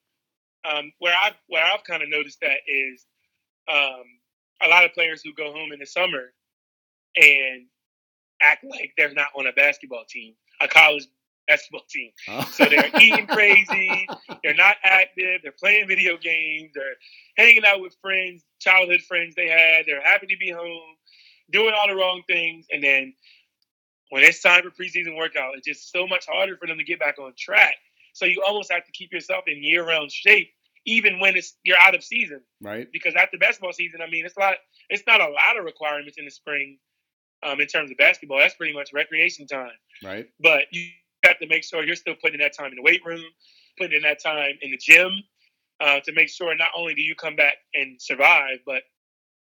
[0.64, 3.06] um, where I've where I've kind of noticed that is
[3.72, 4.04] um,
[4.62, 6.32] a lot of players who go home in the summer
[7.16, 7.66] and
[8.42, 11.06] act like they're not on a basketball team, a college
[11.46, 12.10] basketball team.
[12.50, 14.06] So they're eating crazy,
[14.42, 16.96] they're not active, they're playing video games, they're
[17.36, 20.96] hanging out with friends, childhood friends they had, they're happy to be home,
[21.50, 23.14] doing all the wrong things, and then
[24.10, 27.00] when it's time for preseason workout, it's just so much harder for them to get
[27.00, 27.74] back on track.
[28.12, 30.50] So you almost have to keep yourself in year-round shape,
[30.86, 32.40] even when it's you're out of season.
[32.60, 34.54] right Because after basketball season, I mean, it's not
[34.88, 36.78] it's not a lot of requirements in the spring
[37.44, 38.38] um, in terms of basketball.
[38.38, 39.70] That's pretty much recreation time.
[40.02, 40.88] right But you
[41.24, 43.24] have to make sure you're still putting in that time in the weight room,
[43.78, 45.10] putting in that time in the gym
[45.80, 48.82] uh, to make sure not only do you come back and survive, but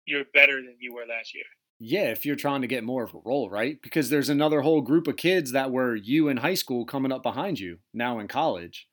[0.06, 1.46] you're better than you were last year.
[1.80, 3.78] Yeah, if you're trying to get more of a role, right?
[3.82, 7.24] Because there's another whole group of kids that were you in high school coming up
[7.24, 8.88] behind you now in college.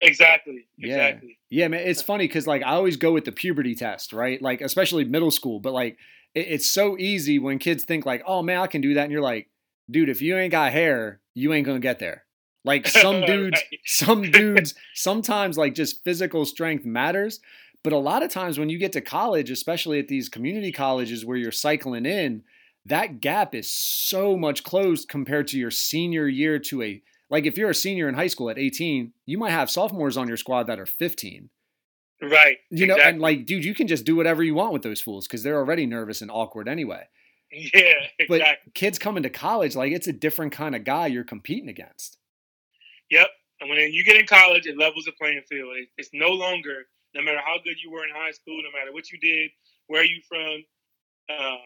[0.00, 0.66] Exactly.
[0.78, 0.94] Yeah.
[0.94, 1.38] Exactly.
[1.50, 4.40] Yeah, man, it's funny because like I always go with the puberty test, right?
[4.40, 5.98] Like especially middle school, but like
[6.34, 9.12] it, it's so easy when kids think like, oh man, I can do that, and
[9.12, 9.48] you're like,
[9.90, 12.24] dude, if you ain't got hair, you ain't gonna get there.
[12.64, 13.80] Like some dudes, Right.
[13.84, 17.40] some dudes, sometimes like just physical strength matters.
[17.82, 21.24] But a lot of times when you get to college, especially at these community colleges
[21.24, 22.42] where you're cycling in,
[22.84, 27.56] that gap is so much closed compared to your senior year to a like if
[27.56, 30.64] you're a senior in high school at 18, you might have sophomores on your squad
[30.64, 31.48] that are 15.
[32.22, 32.58] Right.
[32.70, 33.12] You know, exactly.
[33.12, 35.56] and like, dude, you can just do whatever you want with those fools because they're
[35.56, 37.08] already nervous and awkward anyway.
[37.50, 37.94] yeah,
[38.28, 38.42] But
[38.74, 42.18] kids coming to college, like, it's a different kind of guy you're competing against.
[43.10, 43.28] Yep.
[43.60, 45.74] And when you get in college, it levels the playing field.
[45.98, 49.10] It's no longer, no matter how good you were in high school, no matter what
[49.10, 49.50] you did,
[49.88, 50.64] where you from.
[51.28, 51.58] Um,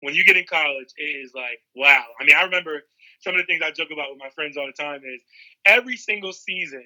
[0.00, 2.04] when you get in college, it is like, wow.
[2.20, 2.82] I mean, I remember
[3.20, 5.20] some of the things I joke about with my friends all the time is
[5.64, 6.84] every single season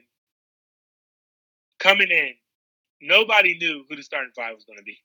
[1.80, 2.34] coming in,
[3.00, 4.98] nobody knew who the starting five was going to be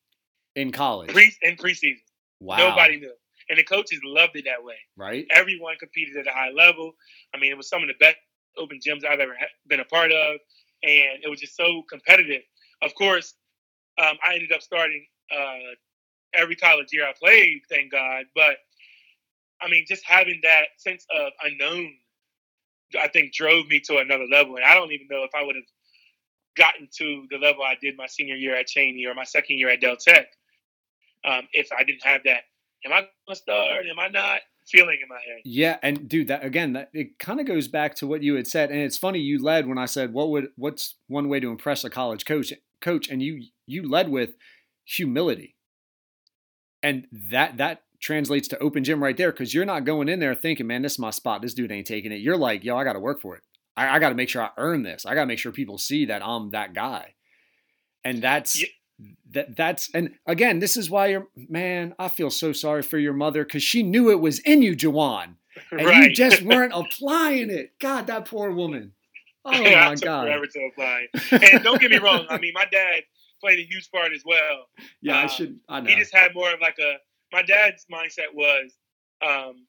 [0.56, 1.10] In college.
[1.12, 2.02] pre in preseason.
[2.40, 2.58] wow.
[2.58, 3.14] Nobody knew,
[3.50, 4.76] and the coaches loved it that way.
[4.98, 5.26] Right?
[5.32, 6.94] everyone competed at a high level.
[7.34, 8.18] I mean, it was some of the best
[8.58, 9.36] open gyms I've ever
[9.68, 10.38] been a part of,
[10.84, 12.42] and it was just so competitive.
[12.82, 13.34] Of course,
[13.98, 15.74] um, I ended up starting uh,
[16.34, 18.26] every college year I played, thank God.
[18.36, 18.58] But
[19.62, 21.94] I mean, just having that sense of unknown,
[23.00, 24.56] I think, drove me to another level.
[24.58, 25.64] And I don't even know if I would have
[26.56, 29.70] gotten to the level I did my senior year at Cheyney or my second year
[29.70, 30.28] at Del Tech
[31.26, 32.44] um, if I didn't have that.
[32.86, 33.86] Am I going to start?
[33.90, 34.42] Am I not?
[34.68, 35.42] Feeling in my head.
[35.46, 38.48] Yeah, and dude, that again, that it kind of goes back to what you had
[38.48, 41.52] said, and it's funny you led when I said, "What would what's one way to
[41.52, 42.52] impress a college coach?"
[42.82, 44.32] Coach, and you you led with
[44.84, 45.56] humility,
[46.82, 50.34] and that that translates to open gym right there because you're not going in there
[50.34, 51.44] thinking, "Man, this is my spot.
[51.44, 53.44] This dude ain't taking it." You're like, "Yo, I got to work for it.
[53.78, 55.06] I, I got to make sure I earn this.
[55.06, 57.16] I got to make sure people see that I'm that guy,"
[58.04, 58.62] and that's.
[58.62, 58.68] Yeah.
[59.32, 61.94] That that's and again, this is why you're man.
[62.00, 65.36] I feel so sorry for your mother because she knew it was in you, Jawan
[65.72, 66.04] and right.
[66.04, 67.74] you just weren't applying it.
[67.80, 68.94] God, that poor woman.
[69.48, 70.24] Oh I my took God.
[70.24, 71.06] forever to apply.
[71.54, 72.26] And don't get me wrong.
[72.32, 73.04] I mean, my dad
[73.40, 74.66] played a huge part as well.
[75.04, 75.60] Yeah, I uh, should.
[75.70, 75.90] I know.
[75.92, 76.96] He just had more of like a.
[77.32, 78.74] My dad's mindset was,
[79.22, 79.68] um,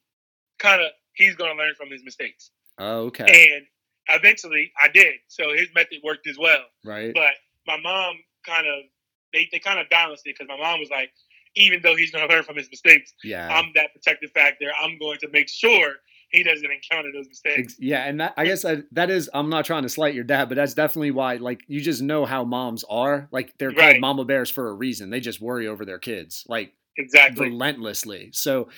[0.59, 3.25] kind of he's going to learn from his mistakes, oh, okay.
[3.25, 3.67] and
[4.09, 5.15] eventually I did.
[5.29, 6.65] So his method worked as well.
[6.85, 7.13] right.
[7.15, 7.33] But
[7.67, 8.85] my mom kind of
[9.33, 11.11] they they kind of balanced it because my mom was like,
[11.57, 13.49] even though he's going to learn from his mistakes, yeah.
[13.49, 14.67] I'm that protective factor.
[14.83, 15.95] I'm going to make sure
[16.31, 17.77] he doesn't encounter those mistakes.
[17.79, 19.31] Yeah, and that I guess I, that is.
[19.33, 21.37] I'm not trying to slight your dad, but that's definitely why.
[21.37, 23.29] Like, you just know how moms are.
[23.31, 24.01] Like, they're called Right.
[24.01, 25.11] mama bears for a reason.
[25.11, 27.49] They just worry over their kids, like Exactly.
[27.51, 28.31] relentlessly.
[28.33, 28.69] So.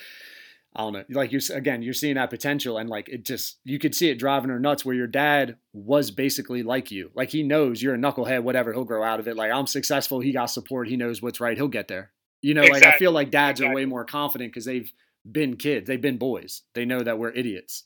[0.75, 1.03] I don't know.
[1.09, 4.19] Like you're again, you're seeing that potential, and like it just you could see it
[4.19, 4.85] driving her nuts.
[4.85, 8.71] Where your dad was basically like you, like he knows you're a knucklehead, whatever.
[8.71, 9.35] He'll grow out of it.
[9.35, 12.11] Like I'm successful, he got support, he knows what's right, he'll get there.
[12.41, 14.91] You know, like I feel like dads are way more confident because they've
[15.29, 15.87] been kids.
[15.87, 16.63] They've been boys.
[16.73, 17.83] They know that we're idiots.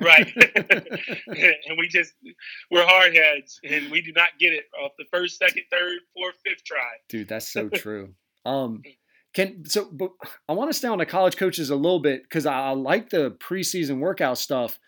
[0.00, 0.30] right.
[0.56, 2.12] and we just
[2.70, 6.34] we're hard heads and we do not get it off the first, second, third, fourth,
[6.44, 6.78] fifth try.
[7.08, 8.14] Dude, that's so true.
[8.44, 8.82] um
[9.32, 10.10] can so but
[10.48, 13.10] I want to stay on the college coaches a little bit because I, I like
[13.10, 14.78] the preseason workout stuff.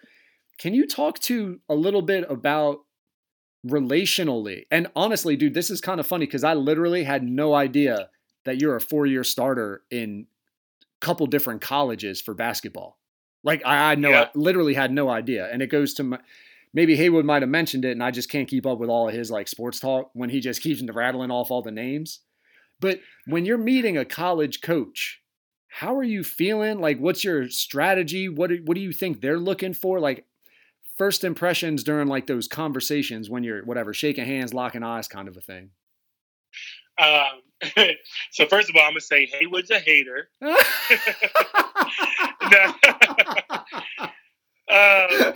[0.59, 2.81] Can you talk to a little bit about
[3.67, 4.67] relationally?
[4.71, 8.11] And honestly, dude, this is kind of funny because I literally had no idea
[8.45, 10.27] that you're a four year starter in
[10.83, 12.99] a couple different colleges for basketball.
[13.45, 14.23] Like I, I know, yeah.
[14.23, 15.49] I literally had no idea.
[15.53, 16.19] And it goes to my,
[16.75, 19.15] maybe Haywood might have mentioned it, and I just can't keep up with all of
[19.15, 22.21] his like sports talk when he just keeps rattling off all the names.
[22.83, 25.23] But when you're meeting a college coach,
[25.69, 26.81] how are you feeling?
[26.81, 28.29] Like, what's your strategy?
[28.29, 30.01] What do, what do you think they're looking for?
[30.01, 30.27] Like,
[30.99, 35.37] first impressions during like those conversations when you're whatever shaking hands, locking eyes, kind of
[35.37, 35.71] a thing.
[36.99, 37.41] Um,
[38.33, 40.29] so first of all, I'm gonna say Haywood's a hater.
[44.73, 45.33] Uh,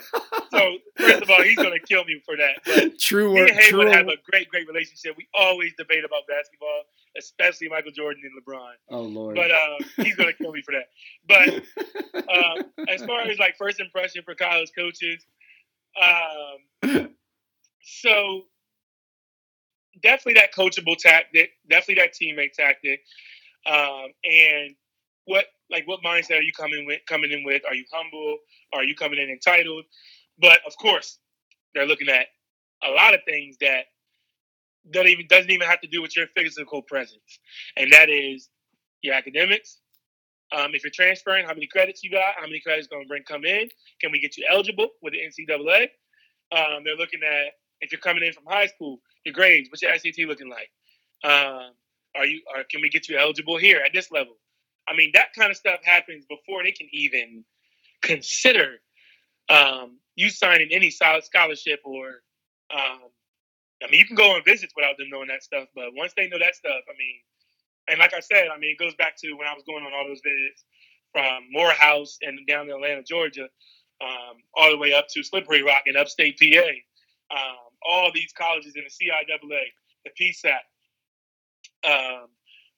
[0.51, 2.57] so first of all, he's going to kill me for that.
[2.65, 3.35] But true.
[3.35, 3.93] Me and Haywood true.
[3.93, 5.15] have a great, great relationship.
[5.17, 6.85] We always debate about basketball,
[7.19, 8.73] especially Michael Jordan and LeBron.
[8.91, 9.37] Oh Lord!
[9.37, 10.89] But uh, he's going to kill me for that.
[11.29, 15.25] But uh, as far as like first impression for college coaches,
[16.01, 17.11] um,
[17.83, 18.43] so
[20.03, 23.01] definitely that coachable tactic, definitely that teammate tactic,
[23.67, 24.75] um, and
[25.25, 27.63] what like what mindset are you coming with coming in with?
[27.67, 28.39] Are you humble?
[28.73, 29.85] Are you coming in entitled?
[30.39, 31.19] But of course,
[31.75, 32.27] they're looking at
[32.83, 33.87] a lot of things that
[34.91, 37.41] doesn't even doesn't even have to do with your physical presence,
[37.77, 38.49] and that is
[39.03, 39.81] your academics.
[40.53, 42.35] Um, if you're transferring, how many credits you got?
[42.37, 43.69] How many credits going to bring come in?
[44.01, 45.89] Can we get you eligible with the NCAA?
[46.53, 49.69] Um, they're looking at if you're coming in from high school, your grades.
[49.71, 50.71] What's your SAT looking like?
[51.25, 51.73] Um,
[52.17, 52.43] are you?
[52.71, 54.35] Can we get you eligible here at this level?
[54.89, 57.45] I mean, that kind of stuff happens before they can even
[58.03, 58.77] consider
[59.49, 62.23] um, you signing any solid scholarship or.
[62.75, 63.11] Um,
[63.83, 66.29] I mean, you can go on visits without them knowing that stuff, but once they
[66.29, 67.17] know that stuff, I mean,
[67.89, 69.93] and like I said, I mean, it goes back to when I was going on
[69.93, 70.65] all those visits
[71.13, 73.49] from Morehouse and down in Atlanta, Georgia,
[74.01, 77.37] um, all the way up to Slippery Rock in upstate PA.
[77.37, 77.57] Um,
[77.89, 79.63] all these colleges in the CIAA,
[80.05, 80.59] the PSAC,
[81.89, 82.29] um,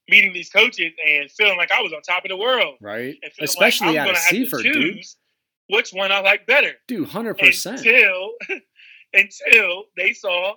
[0.09, 2.77] meeting these coaches and feeling like I was on top of the world.
[2.81, 3.17] Right.
[3.41, 5.05] Especially like out of Seaford, dude.
[5.69, 6.73] Which one I like better.
[6.87, 7.73] Dude, 100%.
[7.73, 8.31] Until,
[9.13, 10.55] until they saw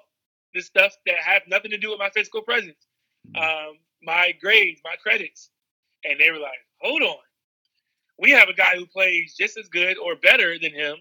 [0.53, 2.77] the stuff that have nothing to do with my physical presence,
[3.27, 3.41] mm.
[3.41, 5.49] um, my grades, my credits.
[6.03, 7.17] And they were like, hold on.
[8.17, 10.97] We have a guy who plays just as good or better than him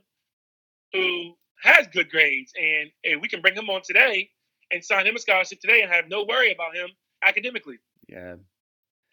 [0.92, 2.52] who has good grades.
[2.58, 4.30] And, and we can bring him on today
[4.70, 6.88] and sign him a scholarship today and have no worry about him
[7.22, 7.78] academically.
[8.08, 8.36] Yeah.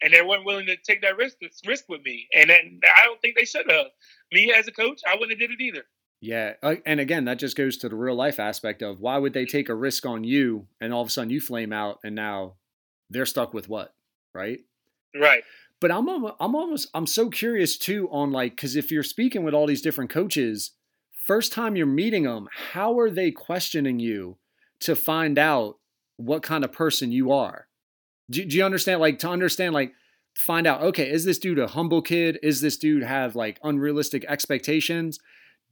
[0.02, 3.20] And they weren't willing to take that risk risk with me, and then I don't
[3.20, 3.86] think they should have.
[4.32, 5.82] Me as a coach, I wouldn't have did it either.
[6.20, 9.32] Yeah, uh, and again, that just goes to the real life aspect of why would
[9.32, 12.14] they take a risk on you, and all of a sudden you flame out, and
[12.14, 12.54] now
[13.08, 13.94] they're stuck with what,
[14.34, 14.60] right?
[15.14, 15.44] Right.
[15.80, 19.54] But I'm I'm almost I'm so curious too on like because if you're speaking with
[19.54, 20.72] all these different coaches,
[21.24, 24.38] first time you're meeting them, how are they questioning you
[24.80, 25.78] to find out
[26.16, 27.68] what kind of person you are?
[28.28, 29.00] Do, do you understand?
[29.00, 29.92] Like to understand, like
[30.36, 32.40] find out, okay, is this dude a humble kid?
[32.42, 35.20] Is this dude have like unrealistic expectations?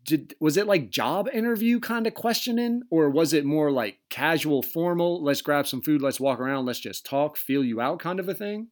[0.06, 2.82] Did, was it like job interview kind of questioning?
[2.90, 6.80] Or was it more like casual formal let's grab some food let's walk around let's
[6.80, 8.68] just talk feel you out kind of a thing?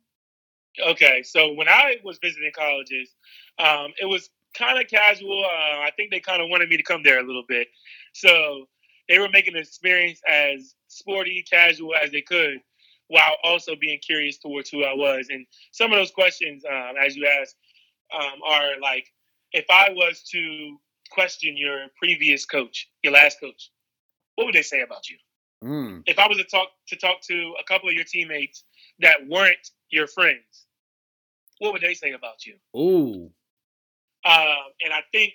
[0.85, 3.15] Okay so when i was visiting colleges
[3.59, 6.83] um, it was kind of casual uh, i think they kind of wanted me to
[6.83, 7.69] come there a little bit.
[8.13, 8.67] So
[9.09, 12.59] they were making the experience as sporty casual as they could
[13.09, 15.29] while also being curious towards who I was.
[15.31, 17.57] And some of those questions, um, as you asked,
[18.15, 19.13] um, are like,
[19.53, 20.77] if I was to
[21.11, 23.71] question your previous coach, your last coach,
[24.37, 25.17] what would they say about you?
[25.63, 26.03] Mm.
[26.07, 28.65] If I was to talk to talk to a couple of your teammates
[29.01, 30.67] that weren't your friends,
[31.59, 32.57] what would they say about you?
[32.79, 33.31] Ooh.
[34.25, 35.35] Um, and I think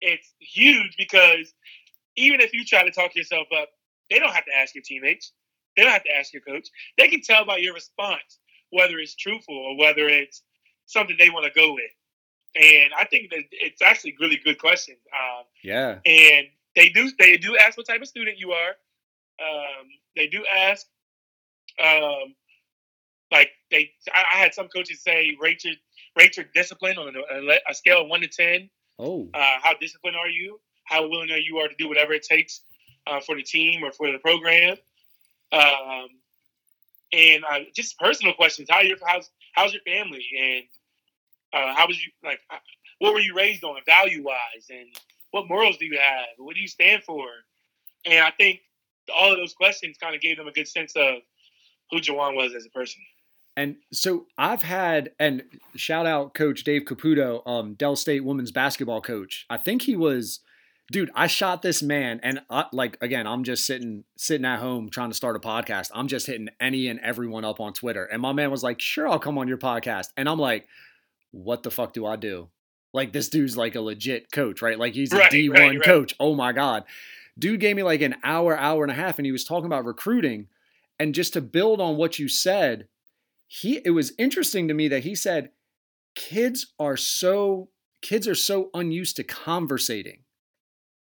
[0.00, 1.52] it's huge because
[2.16, 3.68] even if you try to talk yourself up,
[4.10, 5.32] they don't have to ask your teammates.
[5.76, 6.68] They don't have to ask your coach.
[6.96, 8.38] They can tell by your response
[8.70, 10.42] whether it's truthful or whether it's
[10.86, 11.90] something they want to go with.
[12.56, 14.98] And I think that it's actually really good questions.
[15.12, 15.98] Um, yeah.
[16.04, 18.70] And they do they do ask what type of student you are.
[19.40, 19.86] Um,
[20.16, 20.86] they do ask,
[21.82, 22.34] um,
[23.30, 23.90] like they.
[24.12, 25.74] I, I, had some coaches say rate your
[26.16, 28.70] rate your discipline on a, a scale of one to ten.
[28.98, 29.28] Oh.
[29.34, 30.60] Uh, how disciplined are you?
[30.84, 32.62] How willing are you are to do whatever it takes
[33.06, 34.76] uh, for the team or for the program?
[35.52, 36.08] Um,
[37.12, 38.68] and uh, just personal questions.
[38.70, 40.24] How your how's how's your family?
[40.38, 40.64] And
[41.52, 42.40] Uh, how was you like?
[42.98, 44.86] What were you raised on, value wise, and
[45.30, 46.26] what morals do you have?
[46.38, 47.26] What do you stand for?
[48.04, 48.60] And I think
[49.14, 51.16] all of those questions kind of gave them a good sense of
[51.90, 53.00] who Juwan was as a person.
[53.56, 55.42] And so I've had, and
[55.74, 59.46] shout out Coach Dave Caputo, um, Del State women's basketball coach.
[59.50, 60.40] I think he was,
[60.92, 61.10] dude.
[61.12, 65.10] I shot this man, and I, like again, I'm just sitting sitting at home trying
[65.10, 65.90] to start a podcast.
[65.92, 69.08] I'm just hitting any and everyone up on Twitter, and my man was like, "Sure,
[69.08, 70.68] I'll come on your podcast," and I'm like,
[71.38, 72.48] "What the fuck do I do?"
[72.94, 74.78] Like this dude's like a legit coach, right?
[74.78, 75.82] Like he's a right, D1 right, right.
[75.82, 76.14] coach.
[76.18, 76.84] Oh my god,
[77.38, 79.84] dude gave me like an hour, hour and a half, and he was talking about
[79.84, 80.48] recruiting.
[81.00, 82.88] And just to build on what you said,
[83.48, 85.50] he it was interesting to me that he said
[86.14, 87.70] kids are so
[88.02, 90.20] kids are so unused to conversating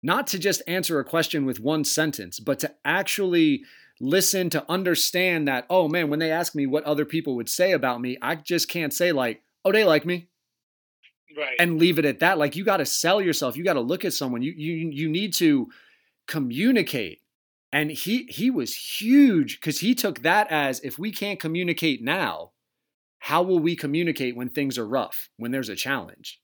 [0.03, 3.63] not to just answer a question with one sentence but to actually
[4.01, 7.71] listen to understand that oh man when they ask me what other people would say
[7.71, 10.27] about me i just can't say like oh they like me.
[11.35, 11.55] Right.
[11.59, 12.37] And leave it at that.
[12.37, 13.57] Like you got to sell yourself.
[13.57, 14.41] You got to look at someone.
[14.41, 15.67] You you you need to
[16.27, 17.21] communicate.
[17.73, 22.51] And he he was huge because he took that as if we can't communicate now,
[23.19, 26.39] how will we communicate when things are rough, when there's a challenge?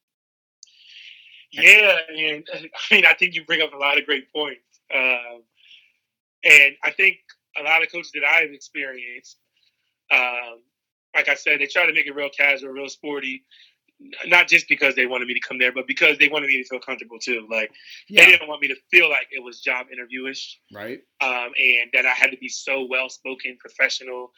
[1.51, 5.43] Yeah, and I mean, I think you bring up a lot of great points, um,
[6.43, 7.17] and I think
[7.57, 9.37] a lot of coaches that I've experienced,
[10.11, 10.61] um,
[11.15, 13.43] like I said, they try to make it real casual, real sporty,
[14.25, 16.67] not just because they wanted me to come there, but because they wanted me to
[16.67, 17.47] feel comfortable too.
[17.49, 17.71] Like
[18.07, 18.25] yeah.
[18.25, 21.01] they didn't want me to feel like it was job interviewish, right?
[21.21, 24.31] Um, and that I had to be so well spoken, professional.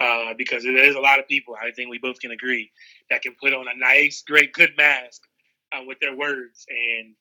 [0.00, 2.72] Uh, because there's a lot of people, I think we both can agree,
[3.10, 5.20] that can put on a nice, great, good mask
[5.70, 7.14] uh, with their words and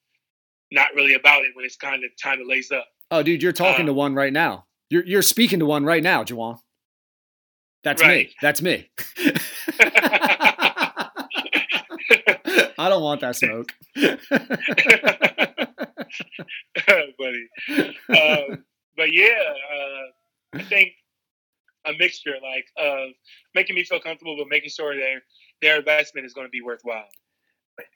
[0.71, 2.87] not really about it when it's kind of time to lace up.
[3.11, 4.65] Oh, dude, you're talking um, to one right now.
[4.89, 6.59] You're you're speaking to one right now, Juwan.
[7.83, 8.27] That's right.
[8.27, 8.35] me.
[8.41, 8.89] That's me.
[12.77, 13.71] I don't want that smoke.
[17.17, 17.49] Buddy.
[18.09, 18.63] Um,
[18.97, 20.93] but yeah, uh, I think
[21.85, 23.11] a mixture like of
[23.55, 25.21] making me feel comfortable, but making sure their
[25.61, 27.07] their investment is going to be worthwhile.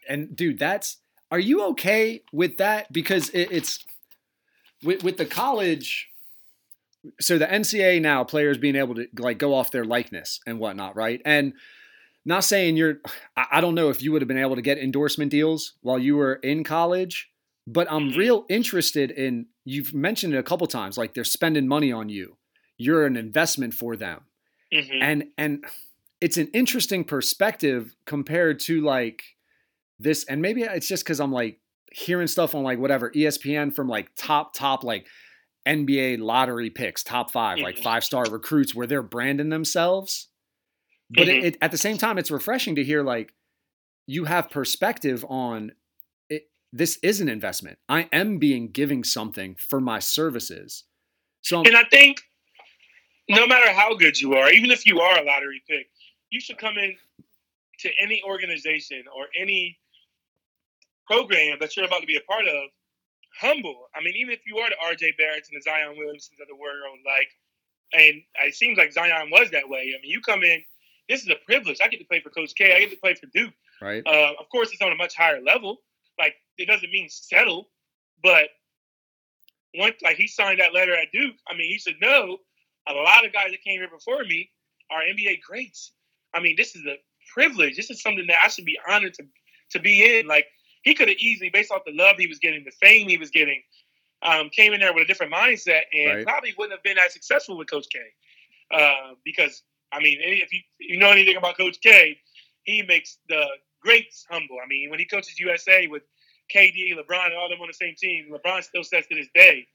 [0.08, 0.98] And dude, that's
[1.32, 2.92] are you okay with that?
[2.92, 3.84] Because it, it's
[4.84, 6.10] with with the college.
[7.20, 10.96] So the NCA now players being able to like go off their likeness and whatnot,
[10.96, 11.22] right?
[11.26, 11.54] And
[12.26, 12.98] not saying you're
[13.38, 16.16] I don't know if you would have been able to get endorsement deals while you
[16.16, 17.30] were in college,
[17.68, 18.20] but I'm mm-hmm.
[18.20, 22.38] real interested in you've mentioned it a couple times like they're spending money on you.
[22.78, 24.22] You're an investment for them.
[24.74, 25.02] Mm-hmm.
[25.02, 25.66] And and
[26.20, 29.24] it's an interesting perspective compared to like
[30.00, 31.60] this and maybe it's just cuz I'm like
[31.92, 35.08] hearing stuff on like whatever ESPN from like top top like
[35.66, 37.64] NBA lottery picks, top 5, mm-hmm.
[37.64, 40.30] like five-star recruits where they're branding themselves
[41.10, 41.46] but mm-hmm.
[41.46, 43.34] it, it, at the same time, it's refreshing to hear like
[44.08, 45.74] you have perspective on
[46.30, 46.50] it.
[46.74, 47.78] This is an investment.
[47.88, 50.84] I am being giving something for my services.
[51.42, 52.22] So, and I think
[53.30, 55.88] no matter how good you are, even if you are a lottery pick,
[56.32, 56.96] you should come in
[57.80, 59.78] to any organization or any
[61.06, 62.70] program that you're about to be a part of
[63.40, 63.88] humble.
[63.96, 66.56] I mean, even if you are the RJ Barretts and the Zion Williamsons of the
[66.56, 67.30] world, like,
[67.94, 69.94] and it seems like Zion was that way.
[69.96, 70.64] I mean, you come in
[71.10, 71.78] this is a privilege.
[71.84, 72.76] I get to play for Coach K.
[72.76, 73.54] I get to play for Duke.
[73.82, 74.04] Right.
[74.06, 75.78] Uh, of course, it's on a much higher level.
[76.18, 77.70] Like it doesn't mean settle,
[78.24, 78.50] but
[79.76, 82.38] once like he signed that letter at Duke, I mean, he should know
[82.88, 84.50] a lot of guys that came here before me
[84.92, 85.92] are NBA greats.
[86.34, 86.96] I mean, this is a
[87.34, 87.76] privilege.
[87.76, 89.26] This is something that I should be honored to
[89.72, 90.28] to be in.
[90.28, 90.48] Like
[90.86, 93.32] he could have easily, based off the love he was getting, the fame he was
[93.32, 93.62] getting,
[94.22, 96.26] um, came in there with a different mindset and right.
[96.26, 98.00] probably wouldn't have been as successful with Coach K.
[98.72, 102.18] Uh, because I mean, if you you know anything about Coach K,
[102.64, 103.46] he makes the
[103.82, 104.58] greats humble.
[104.64, 106.04] I mean, when he coaches USA with
[106.54, 109.68] KD, LeBron, and all them on the same team, LeBron still says to this day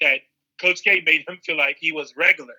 [0.00, 0.20] that
[0.60, 2.54] Coach K made him feel like he was regular.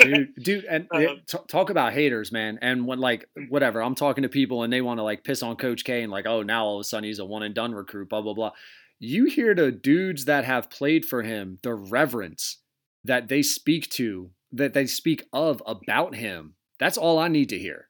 [0.00, 2.58] Dude, dude, and um, t- talk about haters, man.
[2.62, 5.56] And when like whatever, I'm talking to people and they want to like piss on
[5.56, 7.72] Coach K and like, oh, now all of a sudden he's a one and done
[7.72, 8.52] recruit, blah blah blah.
[9.00, 12.58] You hear the dudes that have played for him, the reverence
[13.04, 16.54] that they speak to that they speak of about him.
[16.78, 17.88] That's all I need to hear.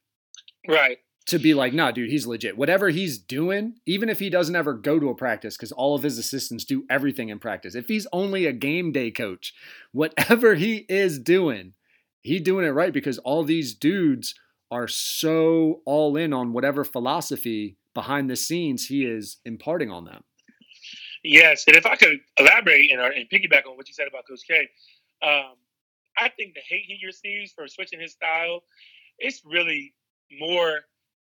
[0.67, 0.99] Right.
[1.27, 2.57] To be like, nah, dude, he's legit.
[2.57, 6.03] Whatever he's doing, even if he doesn't ever go to a practice, because all of
[6.03, 7.75] his assistants do everything in practice.
[7.75, 9.53] If he's only a game day coach,
[9.93, 11.75] whatever he is doing,
[12.23, 14.35] he doing it right because all these dudes
[14.71, 20.23] are so all in on whatever philosophy behind the scenes he is imparting on them.
[21.25, 24.43] Yes, and if I could elaborate and, and piggyback on what you said about Coach
[24.47, 24.69] K,
[25.23, 25.55] um,
[26.17, 28.61] I think the hate he receives for switching his style,
[29.19, 29.95] it's really
[30.39, 30.81] more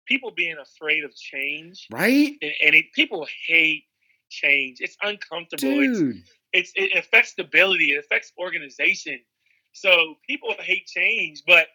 [0.07, 2.33] people being afraid of change, right?
[2.41, 3.83] And, and it, people hate
[4.29, 4.77] change.
[4.79, 5.73] It's uncomfortable.
[5.73, 6.17] Dude.
[6.53, 7.93] It's, it's it affects stability.
[7.93, 9.19] It affects organization.
[9.73, 11.67] So people hate change, but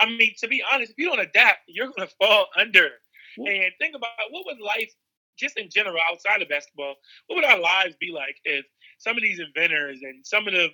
[0.00, 2.88] I mean, to be honest, if you don't adapt, you're going to fall under.
[3.36, 4.92] And think about what would life,
[5.38, 6.94] just in general, outside of basketball,
[7.26, 8.64] what would our lives be like if
[8.98, 10.68] some of these inventors and some of the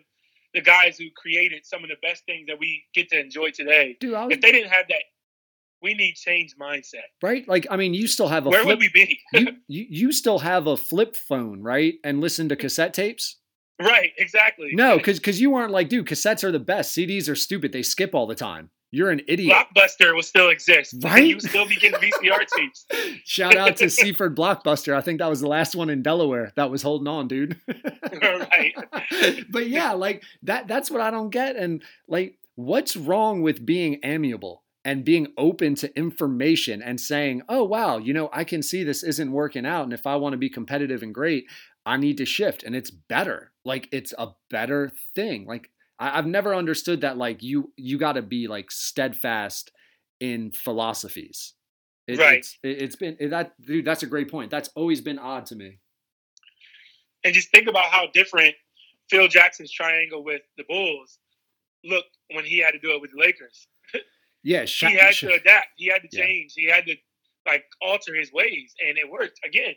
[0.55, 3.97] the guys who created some of the best things that we get to enjoy today,
[3.99, 5.03] Dude, was, if they didn't have that,
[5.83, 7.03] we need change mindset.
[7.23, 7.47] right?
[7.49, 8.79] Like, I mean, you still have a Where flip.
[8.79, 9.19] would we be?
[9.33, 11.95] you, you you still have a flip phone, right?
[12.05, 13.37] And listen to cassette tapes.
[13.81, 14.71] Right, exactly.
[14.73, 16.97] No, because because you weren't like, dude, cassettes are the best.
[16.97, 17.73] CDs are stupid.
[17.73, 18.71] They skip all the time.
[18.95, 19.57] You're an idiot.
[19.77, 20.95] Blockbuster will still exist.
[21.03, 21.25] Right?
[21.25, 22.87] You still be getting VCR tapes.
[23.25, 24.95] Shout out to Seaford Blockbuster.
[24.95, 27.59] I think that was the last one in Delaware that was holding on, dude.
[28.23, 28.73] right.
[29.51, 31.57] but yeah, like that that's what I don't get.
[31.57, 37.65] And like, what's wrong with being amiable and being open to information and saying, oh
[37.65, 39.83] wow, you know, I can see this isn't working out.
[39.83, 41.47] And if I want to be competitive and great,
[41.86, 42.62] I need to shift.
[42.62, 43.52] And it's better.
[43.65, 45.47] Like it's a better thing.
[45.47, 49.70] Like I, I've never understood that like you you gotta be like steadfast
[50.20, 51.55] in philosophies.
[52.06, 52.39] It, Right.
[52.39, 53.85] It's, it, it's been it, that dude.
[53.85, 54.51] That's a great point.
[54.51, 55.78] That's always been odd to me.
[57.24, 58.55] and just think about how different
[59.11, 61.19] Phil Jackson's triangle with the Bulls
[61.85, 63.66] looked when he had to do it with the Lakers.
[64.43, 65.66] Yeah, Sha- he had Sha- to adapt.
[65.77, 66.24] He had to Yeah.
[66.24, 66.52] change.
[66.55, 66.97] He had to
[67.47, 69.74] like alter his ways, and it worked again.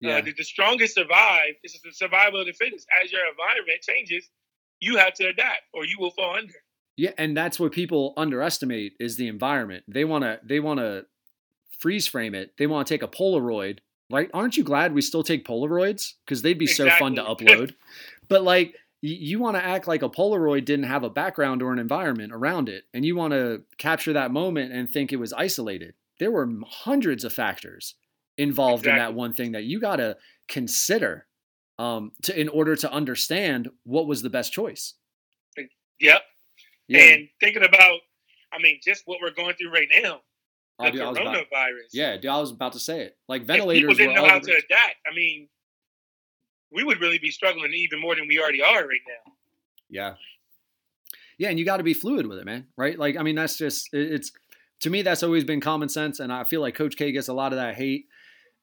[0.00, 0.16] Yeah.
[0.16, 1.54] Uh, the, the strongest survive.
[1.62, 2.86] This is the survival of the fittest.
[3.02, 4.28] As your environment changes,
[4.80, 6.54] you have to adapt, or you will fall under.
[6.96, 9.84] Yeah, and that's what people underestimate is the environment.
[9.88, 11.06] They want to they want to
[11.78, 12.52] freeze frame it.
[12.58, 13.78] They want to take a Polaroid,
[14.10, 14.30] right?
[14.34, 17.74] Aren't you glad we still take Polaroids because they'd be so fun to upload?
[18.28, 21.78] but like you want to act like a Polaroid didn't have a background or an
[21.78, 25.94] environment around it, and you want to capture that moment and think it was isolated.
[26.18, 27.94] There were hundreds of factors
[28.38, 30.16] involved in that one thing that you got to
[30.48, 31.26] consider
[31.78, 34.94] um, to in order to understand what was the best choice.
[36.00, 36.22] Yep.
[36.86, 37.98] Yeah, And thinking about,
[38.52, 40.20] I mean, just what we're going through right now,
[40.78, 41.16] the Oh, dude, I about-
[41.52, 41.88] coronavirus.
[41.92, 43.16] Yeah, dude, I was about to say it.
[43.28, 45.48] Like if people ventilators didn't know how to adapt, I mean,
[46.70, 49.32] we would really be struggling even more than we already are right now.
[49.90, 50.14] Yeah.
[51.36, 52.66] Yeah, and you got to be fluid with it, man.
[52.76, 52.98] Right?
[52.98, 54.32] Like, I mean, that's just it's
[54.80, 57.32] to me that's always been common sense, and I feel like Coach K gets a
[57.32, 58.06] lot of that hate.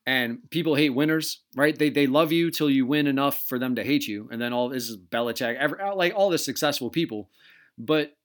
[0.07, 1.77] And people hate winners, right?
[1.77, 4.53] They they love you till you win enough for them to hate you, and then
[4.53, 7.29] all this is Belichick, every, like all the successful people.
[7.77, 8.15] But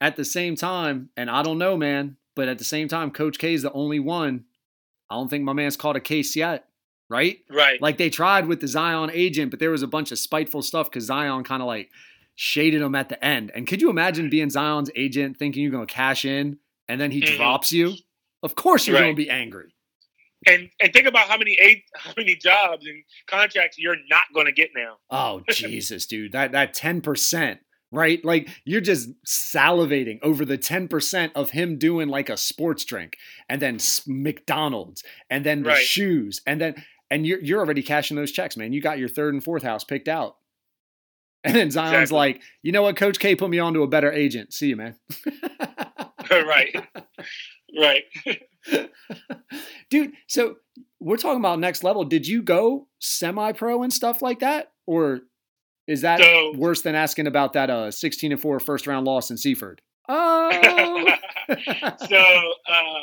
[0.00, 3.38] at the same time, and I don't know, man, but at the same time, Coach
[3.38, 4.44] K is the only one.
[5.08, 6.66] I don't think my man's caught a case yet,
[7.08, 7.38] right?
[7.50, 7.80] Right.
[7.80, 10.90] Like they tried with the Zion agent, but there was a bunch of spiteful stuff
[10.90, 11.90] because Zion kind of like
[12.34, 13.52] shaded him at the end.
[13.54, 17.10] And could you imagine being Zion's agent thinking you're going to cash in and then
[17.10, 17.36] he Mhm.
[17.36, 17.94] drops you?
[18.42, 19.04] Of course you're Right.
[19.04, 19.72] going to be angry.
[20.46, 24.46] And and think about how many eight, how many jobs and contracts you're not going
[24.46, 24.96] to get now.
[25.10, 27.60] Oh Jesus, dude, that that ten percent,
[27.90, 28.24] right?
[28.24, 33.16] Like you're just salivating over the ten percent of him doing like a sports drink,
[33.48, 35.82] and then McDonald's, and then the Right.
[35.84, 38.72] shoes, and then and you're you're already cashing those checks, man.
[38.72, 40.36] You got your third and fourth house picked out,
[41.44, 42.16] and then Zion's Exactly.
[42.16, 44.52] like, you know what, Coach K put me on to a better agent.
[44.52, 44.96] See you, man.
[46.30, 46.74] right.
[47.78, 48.04] Right.
[49.90, 50.12] dude.
[50.26, 50.56] So
[51.00, 52.04] we're talking about next level.
[52.04, 55.20] Did you go semi-pro and stuff like that, or
[55.86, 59.30] is that So- worse than asking about that uh 16 and four first round loss
[59.30, 59.80] in Seaford?
[60.08, 61.06] Oh,
[62.08, 62.16] so
[62.72, 63.02] um,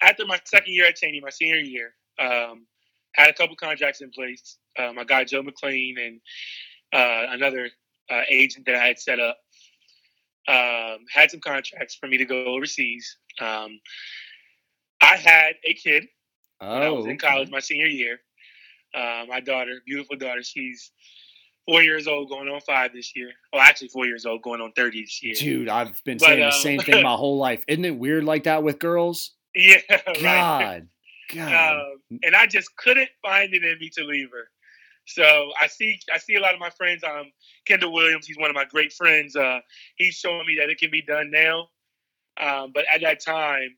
[0.00, 2.66] after my second year at Cheyney, my senior year, um,
[3.14, 4.58] had a couple contracts in place.
[4.78, 6.20] Uh, my guy Joe McLean and
[6.92, 7.68] uh, another
[8.10, 9.36] uh, agent that I had set up
[10.46, 13.16] um, had some contracts for me to go overseas.
[13.40, 13.80] Um,
[15.00, 16.06] I had a kid
[16.58, 18.20] when I was oh, in college my senior year.
[18.94, 20.90] Uh, my daughter, beautiful daughter, she's
[21.68, 23.30] four years old, going on five this year.
[23.52, 25.34] Well, actually, four years old, going on thirty this year.
[25.34, 25.68] dude.
[25.68, 27.62] I've been But, saying the um, same thing my whole life.
[27.68, 29.32] Isn't it weird like that with girls?
[29.54, 30.82] Yeah, right.
[30.84, 30.88] God,
[31.34, 31.80] God.
[31.80, 34.48] um, and I just couldn't find it in me to leave her.
[35.06, 37.02] So I see, I see a lot of my friends.
[37.02, 37.32] Um,
[37.66, 39.36] Kendall Williams, he's one of my great friends.
[39.36, 39.60] Uh,
[39.96, 41.68] he's showing me that it can be done now.
[42.38, 43.70] Um, but at that time,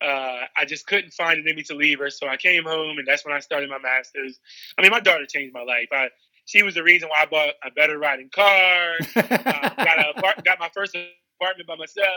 [0.00, 2.10] uh, I just couldn't find it in me to leave her.
[2.10, 4.38] So I came home, and that's when I started my masters.
[4.78, 5.88] I mean, my daughter changed my life.
[5.92, 6.08] I,
[6.46, 8.94] she was the reason why I bought a better riding car.
[9.16, 10.96] uh, got a got my first
[11.40, 12.08] apartment by myself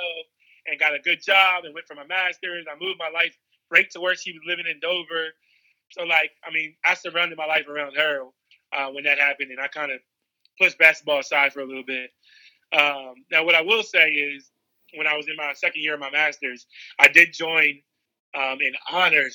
[0.65, 2.65] and got a good job and went for my master's.
[2.69, 3.38] I moved my life
[3.69, 5.30] right to where she was living in Dover.
[5.91, 8.23] So like, I mean, I surrounded my life around her
[8.76, 9.99] uh, when that happened, and I kind of
[10.60, 12.10] pushed basketball aside for a little bit.
[12.72, 14.49] Um, now, what I will say is,
[14.95, 16.65] when I was in my second year of my master's,
[16.99, 17.80] I did join
[18.36, 19.34] um, and honored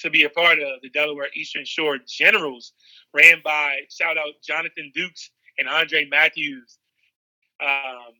[0.00, 2.72] to be a part of the Delaware Eastern Shore Generals,
[3.14, 6.78] ran by shout out Jonathan Dukes and Andre Matthews.
[7.62, 8.14] Um,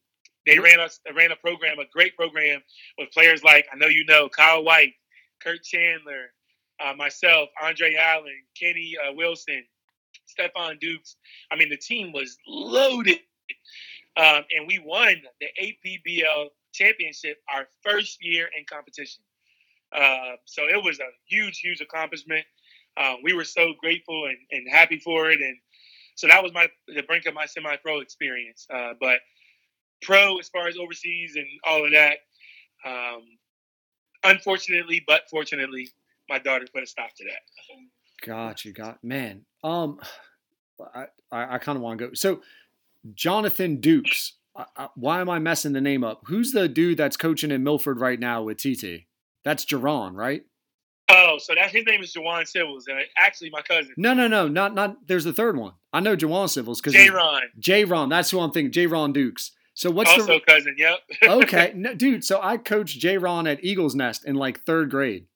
[0.47, 2.62] they ran us ran a program, a great program
[2.99, 4.95] with players like I know you know Kyle White,
[5.43, 6.33] Kurt Chandler,
[6.85, 9.65] uh, myself, Andre Allen, Kenny uh, Wilson,
[10.27, 11.17] Stefan Dukes.
[11.51, 13.21] I mean, the team was loaded,
[14.17, 19.23] um, and we won the APBL championship our first year in competition.
[19.93, 22.45] Uh, so it was a huge, huge accomplishment.
[22.97, 25.57] Uh, we were so grateful and, and, happy for it, and
[26.17, 28.67] so that was my the brink of my semi-pro experience.
[28.73, 29.21] Uh, but
[30.03, 32.19] pro, as far as overseas and all of that,
[32.85, 33.23] um,
[34.25, 35.89] unfortunately, but fortunately,
[36.29, 38.27] my daughter put a stop to that.
[38.27, 39.45] Got you, got man.
[39.65, 40.01] Um,
[40.95, 42.15] I I, I kind of want to go.
[42.15, 42.43] So,
[43.15, 44.35] Jonathan Dukes.
[44.56, 46.22] I, why am I messing the name up?
[46.24, 49.06] Who's the dude that's coaching in Milford right now with TT?
[49.44, 50.43] That's Jerron, right?
[51.10, 53.93] Oh, so that his name is Jawan Civils, and actually my cousin.
[53.97, 55.09] No, no, no, not not.
[55.09, 55.72] There's the third one.
[55.93, 57.43] I know Jawan Civils because J Ron.
[57.59, 58.70] J Ron, that's who I'm thinking.
[58.70, 59.52] J Ron Dukes.
[59.74, 60.77] So what's also the cousin?
[60.78, 60.98] Yep.
[61.24, 62.24] okay, no, dude.
[62.24, 65.27] So I coached J Ron at Eagles Nest in like third grade.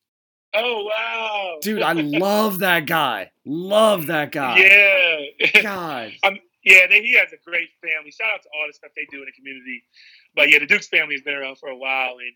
[0.54, 1.82] Oh wow, dude!
[1.82, 3.32] I love that guy.
[3.44, 4.58] Love that guy.
[4.58, 5.62] Yeah.
[5.62, 6.12] God.
[6.22, 8.10] Um, yeah, they, he has a great family.
[8.10, 9.84] Shout out to all the stuff they do in the community.
[10.34, 12.34] But yeah, the Dukes family has been around for a while, and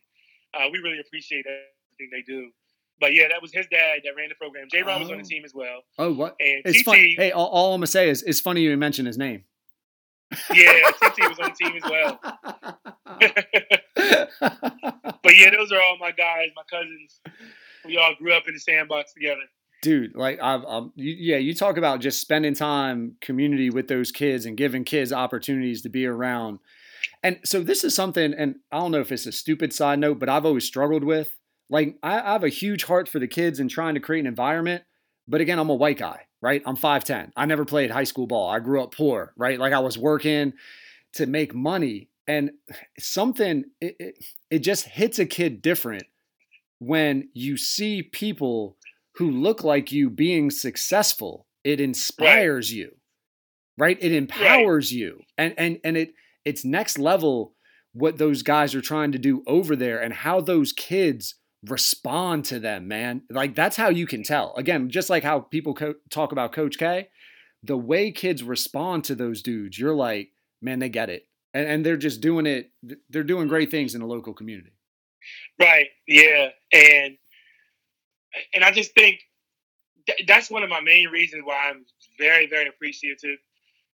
[0.55, 2.51] uh, we really appreciate everything they do.
[3.01, 4.67] But yeah, that was his dad that ran the program.
[4.71, 4.83] J.
[4.83, 5.01] Ron oh.
[5.01, 5.27] was on the oh.
[5.27, 5.81] team as well.
[5.99, 6.37] Oh, what?
[6.41, 7.15] And it's funny.
[7.17, 9.45] Hey, all, all, I'm gonna say is it's funny you mention his name.
[10.53, 12.21] Yeah, TT was on the team as well.
[15.23, 17.21] but yeah, those are all my guys, my cousins.
[17.85, 19.41] We all grew up in the sandbox together.
[19.81, 24.45] Dude, like I've, um, yeah, you talk about just spending time community with those kids
[24.45, 26.59] and giving kids opportunities to be around.
[27.23, 30.19] And so this is something, and I don't know if it's a stupid side note,
[30.19, 31.37] but I've always struggled with.
[31.71, 34.27] Like I, I have a huge heart for the kids and trying to create an
[34.27, 34.83] environment.
[35.29, 36.63] But again, I'm a white guy, right?
[36.65, 37.33] I'm 5'10.
[37.37, 38.49] I never played high school ball.
[38.49, 39.59] I grew up poor, right?
[39.59, 40.55] Like I was working
[41.15, 42.09] to make money.
[42.27, 42.53] And
[42.99, 46.05] something, it, it, it just hits a kid different
[46.79, 48.77] when you see people
[49.19, 51.47] who look like you being successful.
[51.65, 52.77] It inspires right.
[52.77, 52.97] you,
[53.77, 53.99] right?
[54.01, 54.99] It empowers right.
[54.99, 55.21] you.
[55.37, 56.15] And, and, and it,
[56.45, 57.55] it's next level
[57.93, 61.35] what those guys are trying to do over there and how those kids
[61.67, 63.23] respond to them, man.
[63.29, 64.55] Like that's how you can tell.
[64.57, 67.09] Again, just like how people co- talk about Coach K,
[67.65, 70.31] the way kids respond to those dudes, you're like,
[70.63, 72.71] man, they get it, and, and they're just doing it.
[73.11, 74.73] They're doing great things in the local community.
[75.59, 75.89] Right.
[76.07, 76.51] Yeah.
[76.73, 77.19] And
[78.55, 79.21] and I just think
[80.07, 81.85] th- that's one of my main reasons why I'm
[82.19, 83.39] very very appreciative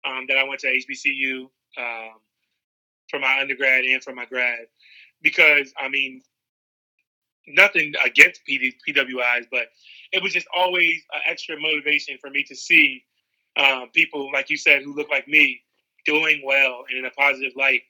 [0.05, 2.19] um, that I went to HBCU um,
[3.09, 4.67] for my undergrad and for my grad
[5.21, 6.21] because I mean
[7.47, 9.67] nothing against PD, PWIs, but
[10.11, 13.03] it was just always an extra motivation for me to see
[13.55, 15.61] uh, people, like you said, who look like me
[16.05, 17.81] doing well and in a positive light.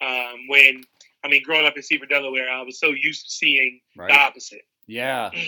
[0.00, 0.84] Um, when,
[1.24, 4.10] I mean, growing up in Seaford, Delaware, I was so used to seeing right.
[4.10, 4.62] the opposite.
[4.86, 5.30] Yeah.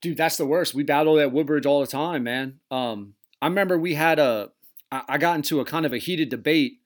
[0.00, 0.74] Dude, that's the worst.
[0.74, 2.60] We battle at Woodbridge all the time, man.
[2.70, 4.50] Um, I remember we had a,
[4.90, 6.78] I got into a kind of a heated debate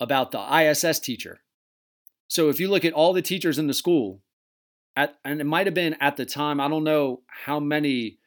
[0.00, 1.40] about the ISS teacher.
[2.28, 4.22] So if you look at all the teachers in the school,
[4.96, 8.18] at and it might have been at the time i don't know how many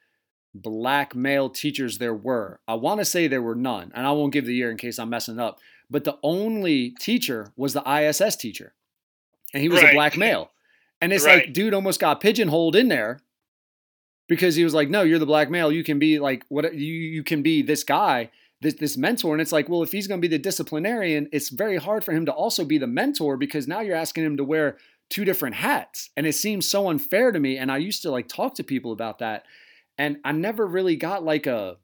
[0.54, 4.34] black male teachers there were i want to say there were none and i won't
[4.34, 5.60] give the year in case i'm messing up
[5.90, 8.74] but the only teacher was the iss teacher
[9.54, 9.92] and he was right.
[9.92, 10.52] a black male
[11.02, 11.46] and it's right.
[11.46, 13.20] like dude almost got pigeonholed in there
[14.28, 16.94] because he was like no you're the black male you can be like what you
[16.94, 18.30] you can be this guy
[18.62, 21.50] this, this mentor and it's like well if he's going to be the disciplinarian it's
[21.50, 24.44] very hard for him to also be the mentor because now you're asking him to
[24.44, 24.78] wear
[25.10, 26.10] two different hats.
[26.18, 27.58] And it seems so unfair to me.
[27.58, 29.46] And I used to like talk to people about that.
[29.98, 31.78] And I never really got like a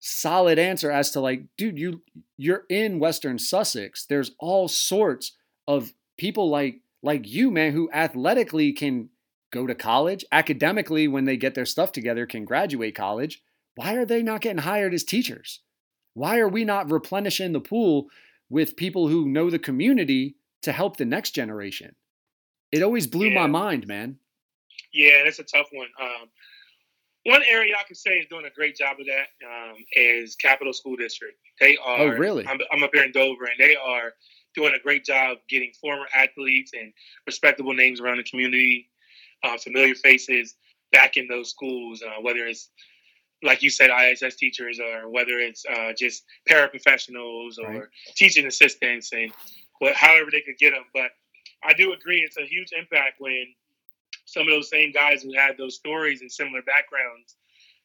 [0.00, 2.02] solid answer as to like, dude, you
[2.36, 4.06] you're in Western Sussex.
[4.06, 5.32] There's all sorts
[5.66, 9.08] of people like like you, man, who athletically can
[9.50, 13.42] go to college, academically, when they get their stuff together, can graduate college.
[13.74, 15.60] Why are they not getting hired as teachers?
[16.14, 18.08] Why are we not replenishing the pool
[18.50, 21.94] with people who know the community to help the next generation?
[22.72, 23.40] It always blew yeah.
[23.40, 24.18] my mind, man.
[24.92, 25.88] Yeah, that's a tough one.
[26.00, 26.28] Um,
[27.24, 30.72] one area I can say is doing a great job of that um, is Capital
[30.72, 31.36] School District.
[31.60, 32.00] They oh, are.
[32.00, 32.46] Oh, really?
[32.46, 34.12] I'm, I'm, up here in Dover, and they are
[34.54, 36.92] doing a great job getting former athletes and
[37.26, 38.88] respectable names around the community,
[39.42, 40.54] uh, familiar faces
[40.92, 42.02] back in those schools.
[42.02, 42.70] Uh, whether it's
[43.42, 47.82] like you said, ISS teachers, or whether it's uh, just paraprofessionals or right.
[48.16, 49.32] teaching assistants, and
[49.78, 50.84] what, however they could get them.
[50.92, 51.10] But
[51.64, 52.20] I do agree.
[52.20, 53.46] It's a huge impact when
[54.24, 57.36] some of those same guys who had those stories and similar backgrounds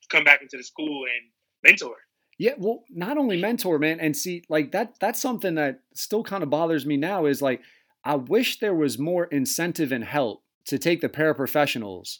[0.09, 1.29] come back into the school and
[1.63, 1.95] mentor.
[2.37, 6.43] Yeah, well, not only mentor, man, and see, like that that's something that still kind
[6.43, 7.61] of bothers me now is like
[8.03, 12.19] I wish there was more incentive and help to take the paraprofessionals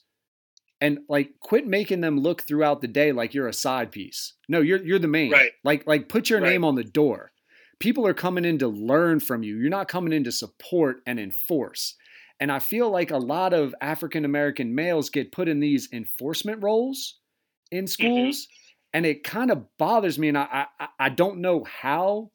[0.82, 4.34] and like quit making them look throughout the day like you're a side piece.
[4.50, 5.32] No, you're you're the main.
[5.32, 5.52] Right.
[5.64, 6.50] Like like put your right.
[6.50, 7.32] name on the door.
[7.80, 9.58] People are coming in to learn from you.
[9.58, 11.96] You're not coming in to support and enforce.
[12.40, 16.62] And I feel like a lot of African American males get put in these enforcement
[16.62, 17.20] roles
[17.72, 17.88] in mm-hmm.
[17.88, 18.42] schools.
[18.42, 18.60] Mm-hmm.
[18.96, 20.28] And it kind of bothers me.
[20.28, 22.32] And I, I, I don't know how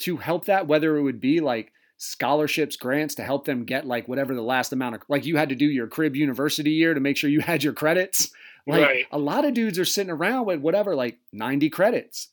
[0.00, 4.08] to help that, whether it would be like scholarships, grants to help them get like
[4.08, 7.00] whatever the last amount of, like you had to do your crib university year to
[7.00, 8.30] make sure you had your credits.
[8.66, 9.06] Like right.
[9.10, 12.28] a lot of dudes are sitting around with whatever, like 90 credits.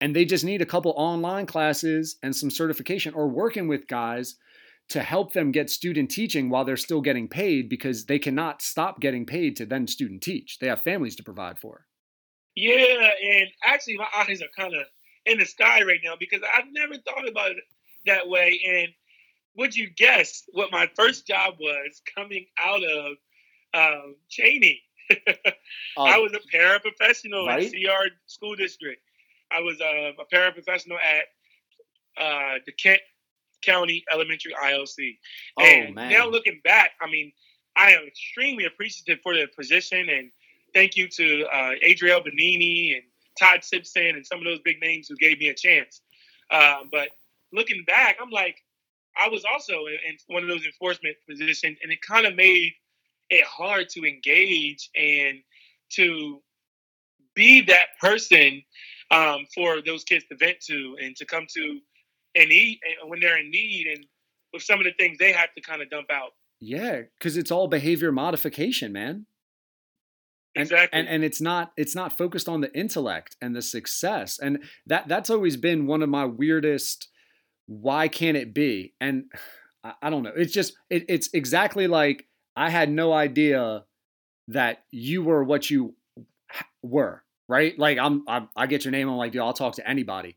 [0.00, 4.36] And they just need a couple online classes and some certification or working with guys
[4.88, 9.00] to help them get student teaching while they're still getting paid because they cannot stop
[9.00, 10.58] getting paid to then student teach.
[10.58, 11.86] They have families to provide for.
[12.54, 14.86] Yeah, and actually my eyes are kind of
[15.24, 17.64] in the sky right now because I've never thought about it
[18.06, 18.60] that way.
[18.66, 18.88] And
[19.56, 23.16] would you guess what my first job was coming out of
[23.74, 24.80] um, Cheyney?
[25.10, 25.14] uh,
[25.98, 27.72] I was a paraprofessional right?
[27.72, 29.00] in CR School District.
[29.50, 33.00] I was uh, a paraprofessional at uh, the Kent
[33.62, 35.16] County Elementary ILC.
[35.58, 36.10] Oh, and man.
[36.10, 37.32] now looking back, I mean,
[37.76, 40.30] I am extremely appreciative for the position and
[40.74, 43.02] thank you to uh, Adriel Benini and
[43.38, 46.00] Todd Simpson and some of those big names who gave me a chance.
[46.50, 47.08] Uh, but
[47.52, 48.56] looking back, I'm like,
[49.18, 52.72] I was also in, one of those enforcement positions, and it kind of made
[53.30, 55.38] it hard to engage and
[55.92, 56.42] to
[57.34, 58.62] be that person
[59.10, 61.80] um, for those kids to vent to and to come to
[62.34, 64.04] and eat when they're in need and
[64.52, 66.30] with some of the things they have to kind of dump out.
[66.60, 69.26] Yeah, because it's all behavior modification, man.
[70.54, 70.98] And, exactly.
[70.98, 74.38] And, and it's not it's not focused on the intellect and the success.
[74.38, 77.08] And that that's always been one of my weirdest
[77.66, 78.94] why can't it be?
[79.00, 79.24] And
[79.84, 80.32] I, I don't know.
[80.34, 82.26] It's just it, it's exactly like
[82.56, 83.84] I had no idea
[84.48, 85.94] that you were what you
[86.82, 87.78] were, right?
[87.78, 90.36] Like I'm, I'm I get your name, I'm like, dude, I'll talk to anybody.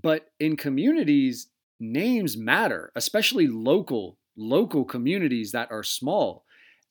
[0.00, 1.48] But in communities,
[1.80, 6.44] names matter, especially local local communities that are small.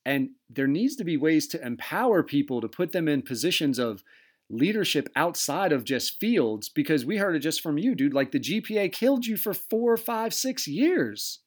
[0.05, 4.03] And there needs to be ways to empower people to put them in positions of
[4.49, 8.13] leadership outside of just fields because we heard it just from you, dude.
[8.13, 11.39] Like the GPA killed you for four, five, six years.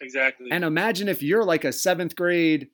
[0.00, 0.48] Exactly.
[0.50, 2.68] And imagine if you're like a seventh grade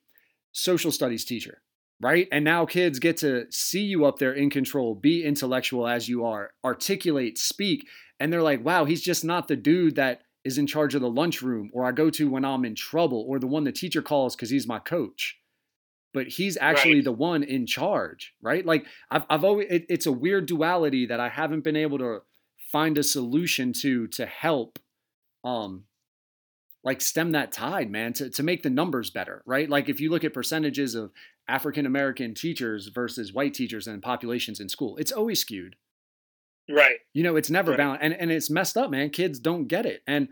[0.51, 1.61] social studies teacher,
[2.01, 2.27] right?
[2.31, 6.25] And now kids get to see you up there in control, be intellectual as you
[6.25, 7.87] are, articulate, speak.
[8.19, 11.09] And they're like, wow, he's just not the dude that is in charge of the
[11.09, 14.35] lunchroom or I go to when I'm in trouble or the one the teacher calls
[14.35, 15.37] because he's my coach.
[16.13, 17.03] But he's actually right.
[17.05, 18.65] the one in charge, right?
[18.65, 22.21] Like I've, I've always, it, it's a weird duality that I haven't been able to
[22.71, 24.77] find a solution to to help,
[25.43, 25.85] um,
[26.83, 29.69] like stem that tide, man, to to make the numbers better, right?
[29.69, 31.11] Like if you look at percentages of
[31.47, 35.75] African American teachers versus white teachers and populations in school, it's always skewed.
[36.69, 36.97] Right.
[37.13, 37.77] You know, it's never Right.
[37.77, 39.09] balanced, and and it's messed up, man.
[39.11, 40.27] Kids don't get it, and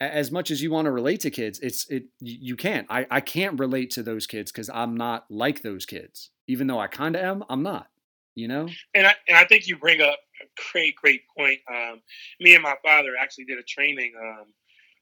[0.00, 2.86] as much as you want to relate to kids, it's it you can't.
[2.90, 6.30] I I can't relate to those kids because I'm not like those kids.
[6.46, 7.88] Even though I kind of am, I'm not.
[8.34, 8.68] You know?
[8.94, 11.58] And I, and I think you bring up a great, great point.
[11.70, 12.02] Um,
[12.38, 14.44] me and my father actually did a training, um,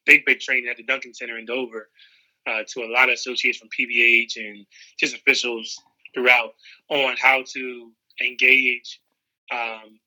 [0.07, 1.89] big, big training at the Duncan Center in Dover
[2.47, 4.65] uh, to a lot of associates from PBH and
[4.99, 5.77] just officials
[6.15, 6.53] throughout
[6.91, 7.91] on how to
[8.23, 9.01] engage
[9.53, 9.99] um,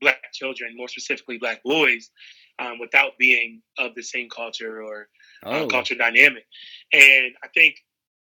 [0.00, 2.10] black children, more specifically black boys,
[2.58, 5.08] um, without being of the same culture or
[5.44, 6.44] uh, Oh, culture dynamic.
[6.92, 7.76] And I think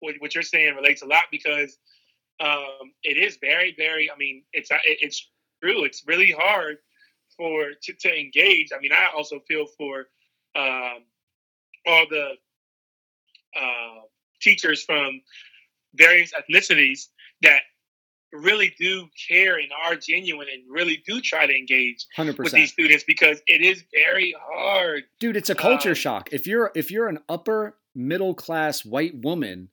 [0.00, 1.78] what, what you're saying relates a lot because
[2.40, 4.10] um, it is very, very.
[4.10, 5.28] I mean, it's it's
[5.62, 5.84] true.
[5.84, 6.78] It's really hard
[7.36, 8.70] for to, to engage.
[8.74, 10.06] I mean, I also feel for
[10.56, 11.04] um,
[11.86, 12.32] all the
[13.56, 14.00] uh,
[14.40, 15.20] teachers from
[15.94, 17.08] various ethnicities
[17.42, 17.60] that
[18.32, 22.38] really do care and are genuine and really do try to engage 100%.
[22.38, 25.04] with these students because it is very hard.
[25.18, 25.36] dude.
[25.36, 26.28] It's a culture um, shock.
[26.32, 29.68] If you're if you're an upper middle class white woman,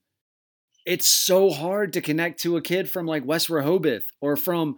[0.85, 4.77] it's so hard to connect to a kid from like West Rehoboth or from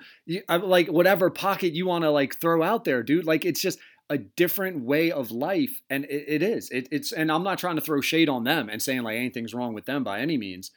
[0.49, 3.25] uh, like whatever pocket you want to like throw out there, dude.
[3.25, 3.79] Like it's just
[4.09, 6.69] a different way of life, and it, it is.
[6.71, 9.53] It, it's and I'm not trying to throw shade on them and saying like anything's
[9.53, 10.71] wrong with them by any means.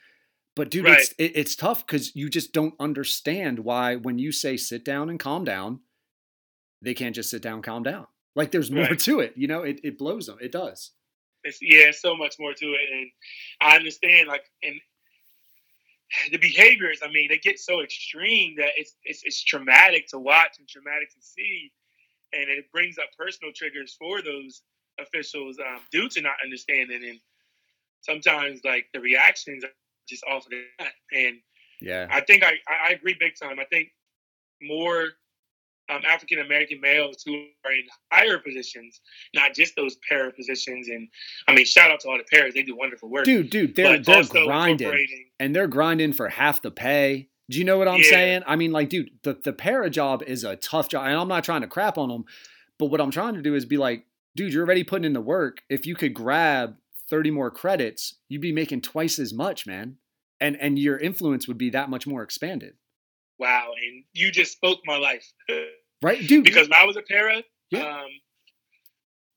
[0.55, 0.99] But dude, Right.
[0.99, 5.09] it's it, it's tough because you just don't understand why when you say sit down
[5.09, 5.81] and calm down,
[6.83, 8.07] they can't just sit down, calm down.
[8.35, 8.99] Like there's more Right.
[9.01, 9.63] to it, you know.
[9.63, 10.39] It it blows them.
[10.41, 10.91] It does.
[11.45, 13.11] It's, yeah, so much more to it, and
[13.61, 14.29] I understand.
[14.29, 14.81] Like, and
[16.31, 20.59] the behaviors, I mean, they get so extreme that it's, it's, it's traumatic to watch
[20.59, 21.73] and traumatic to see.
[22.33, 24.63] And it brings up personal triggers for those
[25.01, 27.03] officials um, due to not understanding.
[27.09, 27.19] And
[28.01, 29.65] sometimes, like, the reactions
[30.13, 30.93] just off of that.
[31.13, 31.39] And
[31.81, 33.59] yeah, I think I, I agree big time.
[33.59, 33.89] I think
[34.63, 35.09] more
[35.91, 37.35] um, African American males who
[37.65, 39.01] are in higher positions,
[39.35, 40.89] not just those para positions.
[40.89, 41.09] And
[41.49, 43.25] I mean, shout out to all the paras; they do wonderful work.
[43.25, 47.29] Dude, dude, they're they're grinding, and they're grinding for half the pay.
[47.51, 48.11] Do you know what I'm yeah.
[48.11, 48.43] saying?
[48.47, 51.45] I mean, like, dude, the the para job is a tough job, and I'm not
[51.45, 52.25] trying to crap on them,
[52.79, 54.07] but what I'm trying to do is be like,
[54.37, 55.63] dude, you're already putting in the work.
[55.69, 56.77] If you could grab
[57.11, 59.97] 30 more credits, you'd be making twice as much, man,
[60.43, 62.75] and and your influence would be that much more expanded.
[63.39, 65.25] Wow, and you just spoke my life.
[66.03, 66.45] right, dude?
[66.45, 67.87] Because when I was a para, yeah.
[67.87, 68.09] um,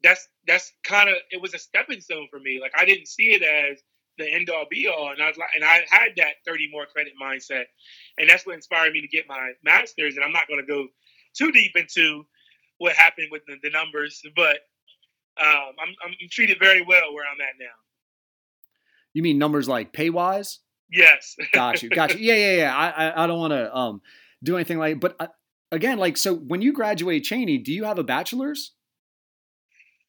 [0.04, 2.60] that's that's kind of it was a stepping stone for me.
[2.60, 3.82] Like I didn't see it as
[4.18, 6.86] the end all be all, and I was like, and I had that thirty more
[6.88, 7.66] credit mindset,
[8.18, 10.16] and that's what inspired me to get my master's.
[10.16, 10.88] And I'm not going to go
[11.36, 12.26] too deep into
[12.78, 14.58] what happened with the, the numbers, but
[15.38, 17.66] um, I'm, I'm treated very well where I'm at now.
[19.14, 20.60] You mean numbers like pay wise?
[20.96, 21.36] Yes.
[21.52, 21.90] got you.
[21.90, 22.26] Got you.
[22.26, 22.76] Yeah, yeah, yeah.
[22.76, 24.02] I I, I don't want to um
[24.44, 25.28] do anything like, but uh,
[25.72, 28.72] again, like, so when you graduate Cheyney, do you have a bachelor's?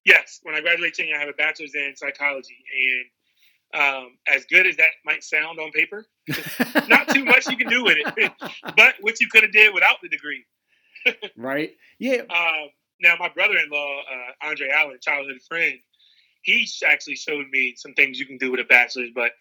[0.05, 2.57] Yes, when I graduate Cheyney, I have a bachelor's in psychology,
[3.75, 6.07] and um, as good as that might sound on paper,
[6.89, 8.33] not too much you can do with it,
[8.77, 10.45] but what you could have did without the degree.
[11.37, 11.73] right.
[11.99, 12.23] Yeah.
[12.31, 15.75] Um, now, my brother-in-law, uh, Andre Allen, childhood friend,
[16.43, 19.33] he actually showed me some things you can do with a bachelor's, but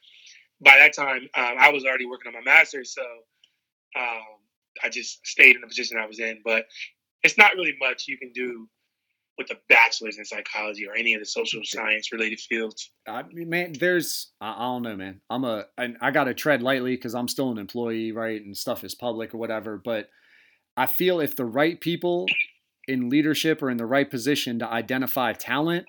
[0.61, 3.03] by that time, um, I was already working on my master's, so
[3.99, 4.23] um,
[4.83, 6.39] I just stayed in the position I was in.
[6.43, 6.65] But
[7.23, 8.67] it's not really much you can do
[9.37, 12.91] with a bachelor's in psychology or any of the social science related fields.
[13.07, 15.21] I mean, man, there's I, I don't know, man.
[15.29, 18.41] I'm a I, I got to tread lightly because I'm still an employee, right?
[18.41, 19.81] And stuff is public or whatever.
[19.83, 20.09] But
[20.77, 22.25] I feel if the right people
[22.87, 25.85] in leadership are in the right position to identify talent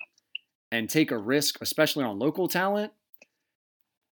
[0.71, 2.91] and take a risk, especially on local talent,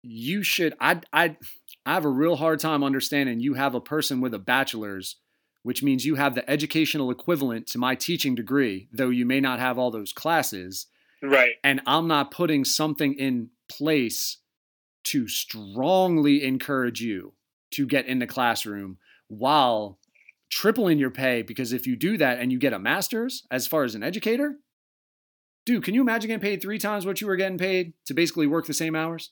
[0.06, 1.38] you should I I
[1.86, 5.18] I have a real hard time understanding you have a person with a bachelor's
[5.64, 9.60] which means you have the educational equivalent to my teaching degree though you may not
[9.60, 10.88] have all those classes.
[11.24, 11.54] Right.
[11.64, 14.38] And I'm not putting something in place
[15.06, 17.34] to strongly encourage you
[17.72, 20.00] to get in the classroom while
[20.50, 23.84] tripling your pay because if you do that and you get a master's as far
[23.84, 24.56] as an educator
[25.66, 28.46] dude can you imagine getting paid three times what you were getting paid to basically
[28.46, 29.32] work the same hours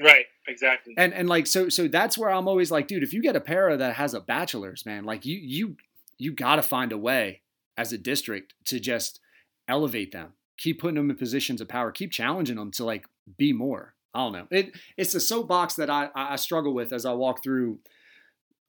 [0.00, 0.94] Right, exactly.
[0.96, 3.40] And and like so so that's where I'm always like, dude, if you get a
[3.40, 5.76] para that has a bachelor's, man, like you you
[6.18, 7.42] you got to find a way
[7.76, 9.20] as a district to just
[9.68, 10.32] elevate them.
[10.58, 11.90] Keep putting them in positions of power.
[11.90, 13.06] Keep challenging them to like
[13.36, 13.94] be more.
[14.14, 14.46] I don't know.
[14.50, 17.78] It it's a soapbox that I I struggle with as I walk through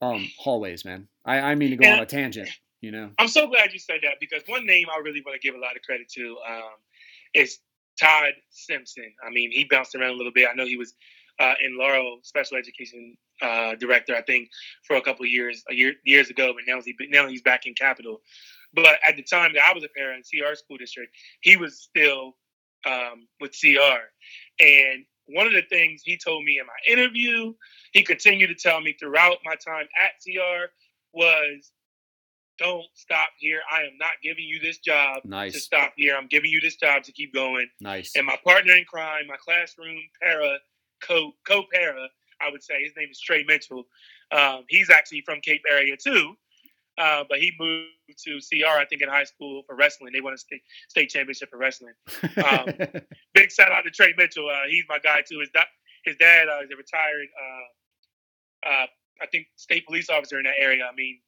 [0.02, 1.08] um hallways, man.
[1.24, 2.50] I I mean to go and on a tangent,
[2.82, 3.10] you know.
[3.18, 5.60] I'm so glad you said that because one name I really want to give a
[5.60, 6.72] lot of credit to um
[7.32, 7.58] is
[8.00, 9.12] Todd Simpson.
[9.24, 10.48] I mean, he bounced around a little bit.
[10.50, 10.94] I know he was
[11.38, 14.48] uh, in Laurel special education uh, director, I think,
[14.86, 16.52] for a couple years, a year years ago.
[16.54, 18.20] But now he's now he's back in Capital.
[18.74, 21.80] But at the time that I was a parent in CR school district, he was
[21.80, 22.36] still
[22.86, 24.00] um, with CR.
[24.60, 27.54] And one of the things he told me in my interview,
[27.92, 30.66] he continued to tell me throughout my time at CR
[31.12, 31.70] was
[32.58, 33.60] don't stop here.
[33.72, 35.54] I am not giving you this job nice.
[35.54, 36.16] to stop here.
[36.16, 37.66] I'm giving you this job to keep going.
[37.80, 38.12] Nice.
[38.16, 40.58] And my partner in crime, my classroom para,
[41.00, 42.08] co co para,
[42.40, 43.84] I would say his name is Trey Mitchell.
[44.32, 46.34] Um, he's actually from Cape area too,
[46.98, 47.88] uh, but he moved
[48.24, 50.12] to CR I think in high school for wrestling.
[50.12, 51.94] They won a state state championship for wrestling.
[52.36, 52.66] Um,
[53.34, 54.48] big shout out to Trey Mitchell.
[54.48, 55.40] Uh, he's my guy too.
[55.40, 55.72] His da-
[56.04, 58.86] his dad uh, is a retired, uh, uh,
[59.22, 60.84] I think, state police officer in that area.
[60.90, 61.20] I mean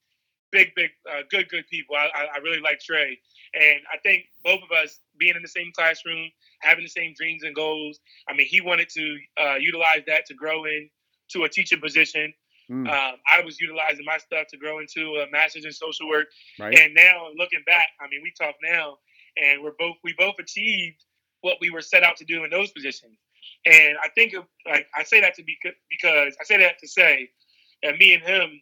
[0.52, 1.96] big, big, uh, good, good people.
[1.96, 3.18] I, I, really like Trey,
[3.54, 7.42] and I think both of us being in the same classroom, having the same dreams
[7.42, 7.98] and goals.
[8.28, 12.32] I mean, he wanted to uh, utilize that to grow into a teaching position.
[12.70, 12.88] Mm.
[12.88, 16.26] Um, I was utilizing my stuff to grow into a master's in social work,
[16.58, 16.76] right.
[16.76, 18.98] and now looking back, I mean, we talk now,
[19.36, 21.04] and we're both we both achieved
[21.42, 23.18] what we were set out to do in those positions.
[23.64, 24.34] And I think,
[24.68, 25.56] like, I say that to be
[25.90, 27.30] because I say that to say
[27.82, 28.60] that me and him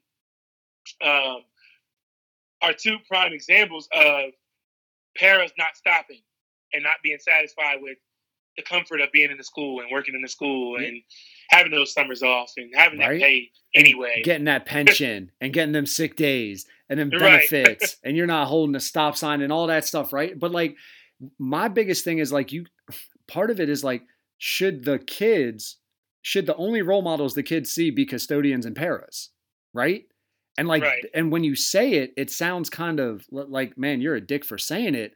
[1.02, 1.38] um,
[2.64, 4.30] are two prime examples of
[5.16, 6.22] paras not stopping
[6.72, 7.98] and not being satisfied with
[8.56, 11.02] the comfort of being in the school and working in the school and
[11.50, 13.18] having those summers off and having right?
[13.18, 14.22] that pay anyway.
[14.24, 17.96] Getting that pension and getting them sick days and then benefits right.
[18.04, 20.38] and you're not holding a stop sign and all that stuff, right?
[20.38, 20.76] But like
[21.38, 22.66] my biggest thing is like you
[23.26, 24.02] part of it is like
[24.38, 25.78] should the kids
[26.22, 29.30] should the only role models the kids see be custodians and paras,
[29.72, 30.04] right?
[30.56, 31.04] And like, Right.
[31.14, 34.58] and when you say it, it sounds kind of like, man, you're a dick for
[34.58, 35.14] saying it.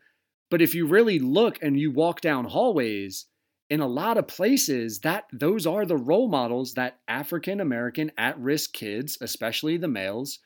[0.51, 3.27] But if you really look and you walk down hallways,
[3.71, 8.73] in a lot of places, that those are the role models that African American at-risk
[8.73, 10.39] kids, especially the males,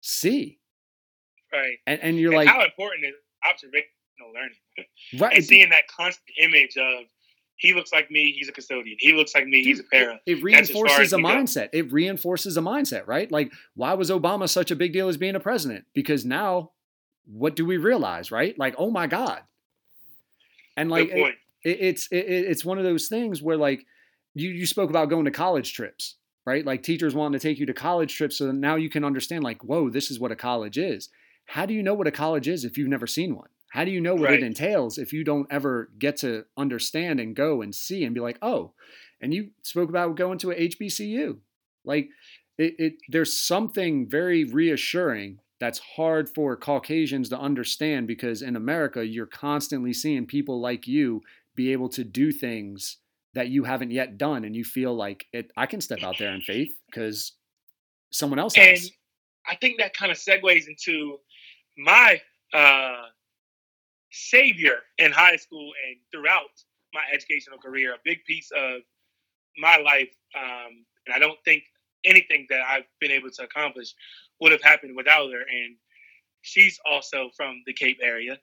[0.00, 0.58] see.
[1.52, 1.76] Right.
[1.86, 3.14] And and you're and like, how important is
[3.46, 4.56] observational learning?
[5.18, 5.36] right?
[5.36, 7.04] and seeing that constant image of
[7.62, 8.96] he looks like me, he's a custodian.
[8.98, 10.20] He looks like me, he's a para.
[10.26, 11.28] It as reinforces as a we go.
[11.28, 11.68] mindset.
[11.72, 13.30] It reinforces a mindset, right?
[13.30, 15.84] Like, why was Obama such a big deal as being a president?
[15.94, 16.72] Because now,
[17.24, 18.58] what do we realize, right?
[18.58, 19.40] Like, oh my God.
[20.76, 21.34] And like, point.
[21.64, 23.86] it, it's it, it- it's one of those things where like
[24.34, 27.66] you you spoke about going to college trips right like teachers wanting to take you
[27.66, 30.76] to college trips so now you can understand like whoa this is what a college
[30.78, 31.08] is
[31.44, 33.90] how do you know what a college is if you've never seen one how do
[33.90, 34.40] you know what Right.
[34.40, 38.20] it entails if you don't ever get to understand and go and see and be
[38.20, 38.72] like oh
[39.20, 41.38] and you spoke about going to a hbcu
[41.84, 42.08] like
[42.58, 49.06] it, it there's something very reassuring that's hard for caucasians to understand because in america
[49.06, 51.22] you're constantly seeing people like you
[51.54, 52.98] be able to do things
[53.34, 56.34] that you haven't yet done and you feel like it I can step out there
[56.34, 57.32] in faith because
[58.10, 58.90] someone else has And has.
[59.48, 61.18] I think that kind of segues into
[61.78, 62.20] my
[62.52, 63.04] uh,
[64.12, 66.50] savior in high school and throughout
[66.94, 67.94] my educational career.
[67.94, 68.82] A big piece of
[69.58, 71.64] my life, um, and I don't think
[72.04, 73.94] anything that I've been able to accomplish
[74.40, 75.40] would have happened without her.
[75.40, 75.76] And
[76.42, 78.38] she's also from the Cape area,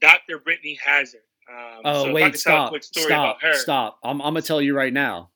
[0.00, 0.38] Dr.
[0.38, 1.20] Brittany Hazard.
[1.50, 3.54] Um, Oh so wait, could tell a stop, quick story stop, about her.
[3.54, 3.98] stop.
[4.02, 5.30] I'm I'm gonna tell you right now.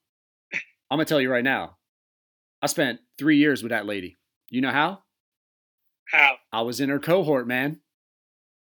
[0.90, 1.76] I'm gonna tell you right now.
[2.62, 4.16] I spent three years with that lady.
[4.48, 5.00] You know how?
[6.10, 6.36] How?
[6.52, 7.80] I was in her cohort, man.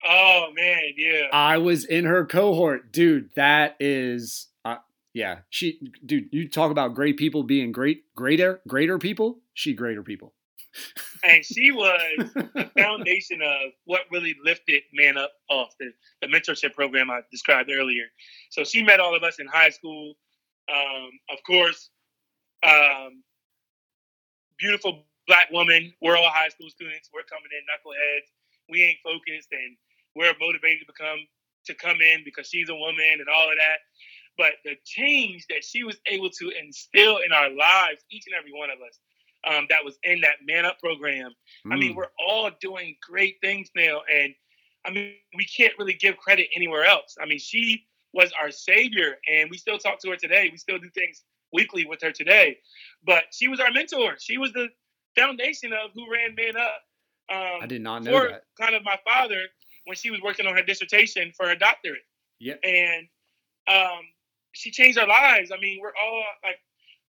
[0.07, 1.29] Oh man, yeah.
[1.33, 3.31] I was in her cohort, dude.
[3.37, 4.77] That is, uh,
[5.15, 5.39] yeah.
[5.49, 6.29] She, dude.
[6.31, 9.41] You talk about great people being great, greater, greater people.
[9.55, 10.35] She greater people.
[11.23, 15.91] and she was the foundation of what really lifted Man Up off the,
[16.21, 18.05] the mentorship program I described earlier.
[18.51, 20.15] So she met all of us in high school.
[20.69, 21.91] Um, of course,
[22.63, 23.23] um,
[24.59, 25.93] beautiful black woman.
[26.03, 27.11] We're all high school students.
[27.13, 28.29] We're coming in knuckleheads.
[28.69, 29.77] We ain't focused, and
[30.15, 31.19] we're motivated to become
[31.67, 33.79] to come in because she's a woman and all of that.
[34.37, 38.53] But the change that she was able to instill in our lives, each and every
[38.53, 38.99] one of us,
[39.47, 41.33] um, that was in that Man Up program.
[41.71, 41.97] I mean, Mm.
[41.97, 44.35] we're all doing great things now, and
[44.85, 47.17] I mean, we can't really give credit anywhere else.
[47.21, 50.49] I mean, she was our savior, and we still talk to her today.
[50.51, 51.23] We still do things
[51.53, 52.59] weekly with her today,
[53.05, 54.17] but she was our mentor.
[54.19, 54.69] She was the
[55.17, 56.83] foundation of who ran Man Up.
[57.31, 58.45] Um, I did not know for that.
[58.61, 59.43] kind of my father
[59.85, 62.03] when she was working on her dissertation for her doctorate
[62.39, 62.55] Yeah.
[62.65, 63.07] and
[63.69, 64.01] um,
[64.53, 65.51] she changed our lives.
[65.53, 66.59] I mean, we're all like,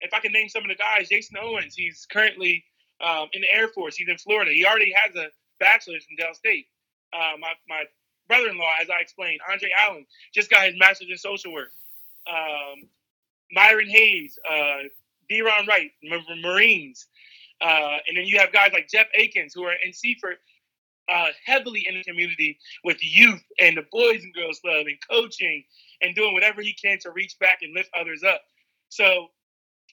[0.02, 2.64] if I can name some of the guys, Jason Owens, he's currently
[3.02, 3.96] um, in the Air Force.
[3.96, 4.52] He's in Florida.
[4.52, 5.28] He already has a
[5.60, 6.68] bachelor's from Del State.
[7.14, 7.84] Uh, my my
[8.28, 11.72] brother-in-law, as I explained, Andre Allen, just got his master's in social work.
[12.30, 12.88] Um,
[13.52, 14.84] Myron Hayes, uh,
[15.30, 17.08] Deron Wright, M- Marines,
[17.62, 20.38] uh, and then you have guys like Jeff Akins who are in Seaford,
[21.12, 25.64] uh, heavily in the community with youth and the Boys and Girls Club and coaching
[26.02, 28.42] and doing whatever he can to reach back and lift others up.
[28.90, 29.28] So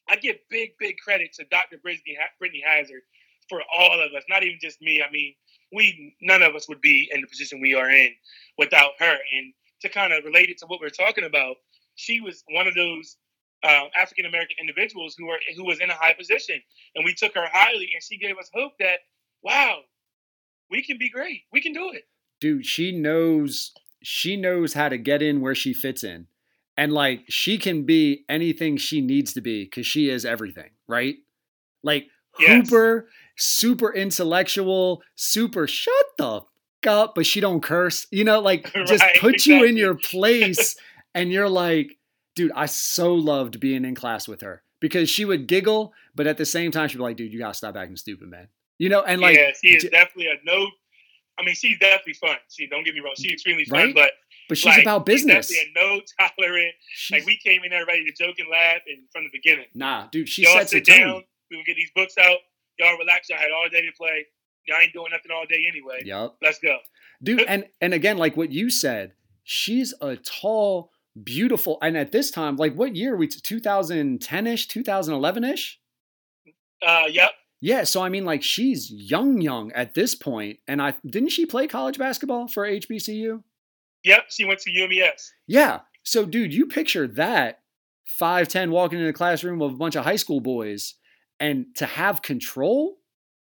[0.08, 1.78] I give big, big credit to Dr.
[1.78, 3.02] Brittany, Brittany Hazard
[3.48, 5.02] for all of us, not even just me.
[5.06, 5.34] I mean,
[5.72, 8.10] we none of us would be in the position we are in
[8.56, 9.12] without her.
[9.12, 11.56] And to kind of relate it to what we're talking about,
[11.94, 13.16] she was one of those
[13.64, 16.60] um, African American individuals who were who was in a high position,
[16.94, 19.00] and we took her highly, and she gave us hope that
[19.42, 19.78] wow,
[20.70, 22.04] we can be great, we can do it.
[22.40, 23.72] dude she knows
[24.02, 26.26] she knows how to get in where she fits in.
[26.76, 31.16] And like she can be anything she needs to be because she is everything right?
[31.82, 32.06] Like
[32.38, 32.68] Yes.
[32.70, 36.42] hooper super intellectual super shut the
[36.86, 40.76] up but she don't curse you know like just Right, put you in your place
[41.14, 41.98] and you're like
[42.36, 46.36] dude i so loved being in class with her because she would giggle but at
[46.38, 48.46] the same time she'd be like dude you gotta stop acting stupid man
[48.78, 50.68] you know and like yeah, she is j- definitely a no.
[51.38, 52.36] I mean, she's definitely fun.
[52.48, 53.94] She don't get me wrong, she's extremely fun, Right?
[53.94, 54.10] but
[54.48, 56.00] but she's like, about business She's definitely a no
[56.38, 56.74] tolerant.
[56.90, 59.66] She's- Like we came in there ready to joke and laugh, and from the beginning,
[59.74, 60.98] Nah, dude, she y'all sets sit tone.
[60.98, 61.24] down.
[61.50, 62.38] We will get these books out.
[62.78, 63.28] Y'all relax.
[63.28, 64.26] Y'all had all day to play.
[64.66, 66.02] Y'all ain't doing nothing all day anyway.
[66.04, 66.36] Yep.
[66.42, 66.76] Let's go.
[67.22, 69.12] Dude, and and again, like what you said,
[69.44, 70.90] she's a tall,
[71.22, 75.80] beautiful, and at this time, like what year are we 2010-ish, 2011-ish?
[76.86, 77.30] Uh, yep.
[77.60, 81.44] Yeah, so I mean like she's young young at this point and I didn't she
[81.46, 83.42] play college basketball for HBCU?
[84.04, 84.24] Yep.
[84.28, 85.32] She went to UMES.
[85.46, 85.80] Yeah.
[86.04, 87.60] So dude, you picture that
[88.20, 90.94] 5'10 walking in a classroom of a bunch of high school boys
[91.40, 92.98] and to have control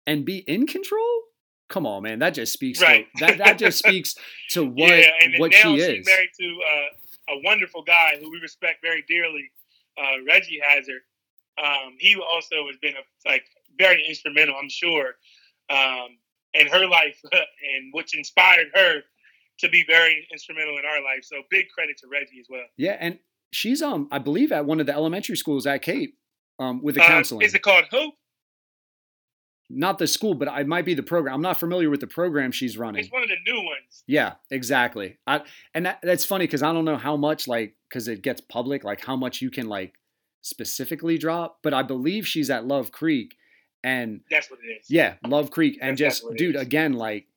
[0.06, 1.22] and be in control
[1.70, 3.08] come on man that just speaks right.
[3.18, 4.16] to that that just speaks
[4.50, 8.40] to what yeah, and what she is married to uh, a wonderful guy who we
[8.42, 9.50] respect very dearly
[9.98, 11.02] uh, reggie hazard
[11.58, 13.46] um, he also has been a, like
[13.78, 15.16] very instrumental i'm sure
[15.70, 16.10] um,
[16.54, 19.02] in her life and which inspired her
[19.60, 22.98] to be very instrumental in our life so big credit to reggie as well yeah
[23.00, 23.20] and
[23.52, 26.18] she's um i believe at one of the elementary schools at cape
[26.60, 27.46] um, with the uh, counseling.
[27.46, 28.16] Is it called Hope?
[29.70, 31.36] Not the school, but it might be the program.
[31.36, 33.04] I'm not familiar with the program she's running.
[33.04, 34.04] It's one of the new ones.
[34.06, 35.18] Yeah, exactly.
[35.26, 35.42] I,
[35.74, 38.84] and that, that's funny because I don't know how much like because it gets public,
[38.84, 39.96] like how much you can like
[40.42, 41.60] specifically drop.
[41.64, 43.36] But I believe she's at Love Creek,
[43.84, 44.86] and that's what it is.
[44.90, 47.28] Yeah, Love Creek, and that's just dude, again, like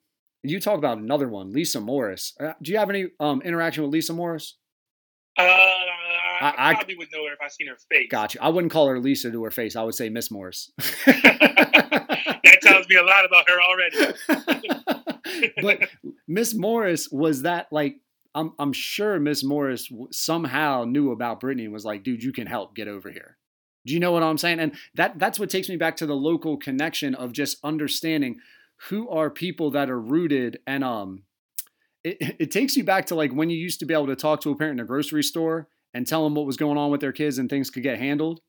[0.42, 2.34] you talk about another one, Lisa Morris.
[2.38, 4.56] Uh, do you have any um interaction with Lisa Morris?
[5.38, 8.08] Uh, I, I, probably would know her if I seen her face.
[8.10, 8.42] Gotcha.
[8.42, 9.76] I wouldn't call her Lisa to her face.
[9.76, 10.70] I would say Miss Morris.
[11.06, 15.52] that tells me a lot about her already.
[15.62, 15.90] but
[16.26, 17.96] Miss Morris was that like
[18.34, 22.46] I'm I'm sure Miss Morris somehow knew about Brittany and was like, dude, you can
[22.46, 23.36] help get over here.
[23.86, 24.58] Do you know what I'm saying?
[24.58, 28.40] And that that's what takes me back to the local connection of just understanding
[28.88, 31.22] who are people that are rooted and um
[32.04, 34.40] it, it takes you back to like when you used to be able to talk
[34.42, 37.00] to a parent in a grocery store and tell them what was going on with
[37.00, 38.40] their kids and things could get handled.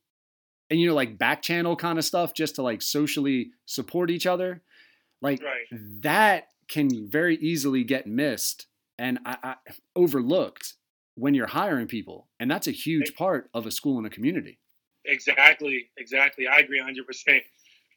[0.69, 4.25] And you know, like back channel kind of stuff just to like socially support each
[4.25, 4.63] other.
[5.21, 5.79] Like right.
[6.01, 8.67] that can very easily get missed
[8.99, 9.55] and I, I,
[9.95, 10.73] overlooked
[11.15, 12.27] when you're hiring people.
[12.39, 14.59] And that's a huge part of a school and a community.
[15.07, 15.89] Exactly.
[15.97, 16.47] Exactly.
[16.47, 17.43] I agree 100%.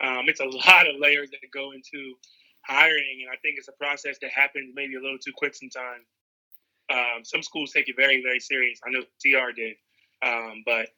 [0.02, 2.14] Um, it's a lot of layers that go into
[2.66, 3.22] hiring.
[3.22, 6.06] And I think it's a process that happens maybe a little too quick sometimes.
[6.92, 8.80] Um, some schools take it very, very serious.
[8.86, 9.76] I know CR did,
[10.22, 10.88] um, but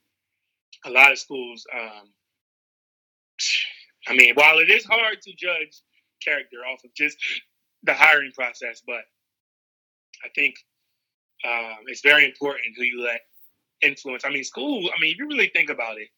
[0.86, 1.66] a lot of schools.
[1.74, 2.10] Um,
[4.08, 5.80] I mean, while it is hard to judge
[6.24, 7.16] character off of just
[7.82, 9.04] the hiring process, but
[10.24, 10.56] I think
[11.46, 13.22] um, it's very important who you let
[13.82, 14.24] influence.
[14.24, 14.88] I mean, school.
[14.96, 16.08] I mean, if you really think about it,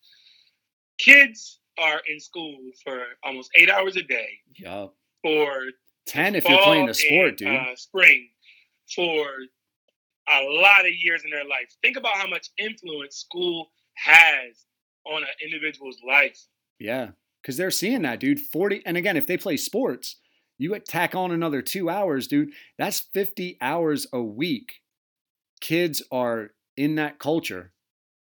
[0.99, 4.28] kids are in school for almost eight hours a day.
[4.59, 4.86] Yeah.
[5.23, 5.65] For
[6.07, 7.49] ten if you're playing a sport, and, dude.
[7.49, 8.28] Uh, spring
[8.95, 9.27] for
[10.28, 11.74] a lot of years in their life.
[11.82, 14.66] Think about how much influence school has
[15.07, 16.39] on an individual's life.
[16.78, 17.11] Yeah,
[17.43, 18.41] because they're seeing that, dude.
[18.41, 20.16] 40, and again, if they play sports,
[20.59, 22.51] you tack on another two hours, dude.
[22.78, 24.81] That's 50 hours a week.
[25.61, 27.72] Kids are in that culture,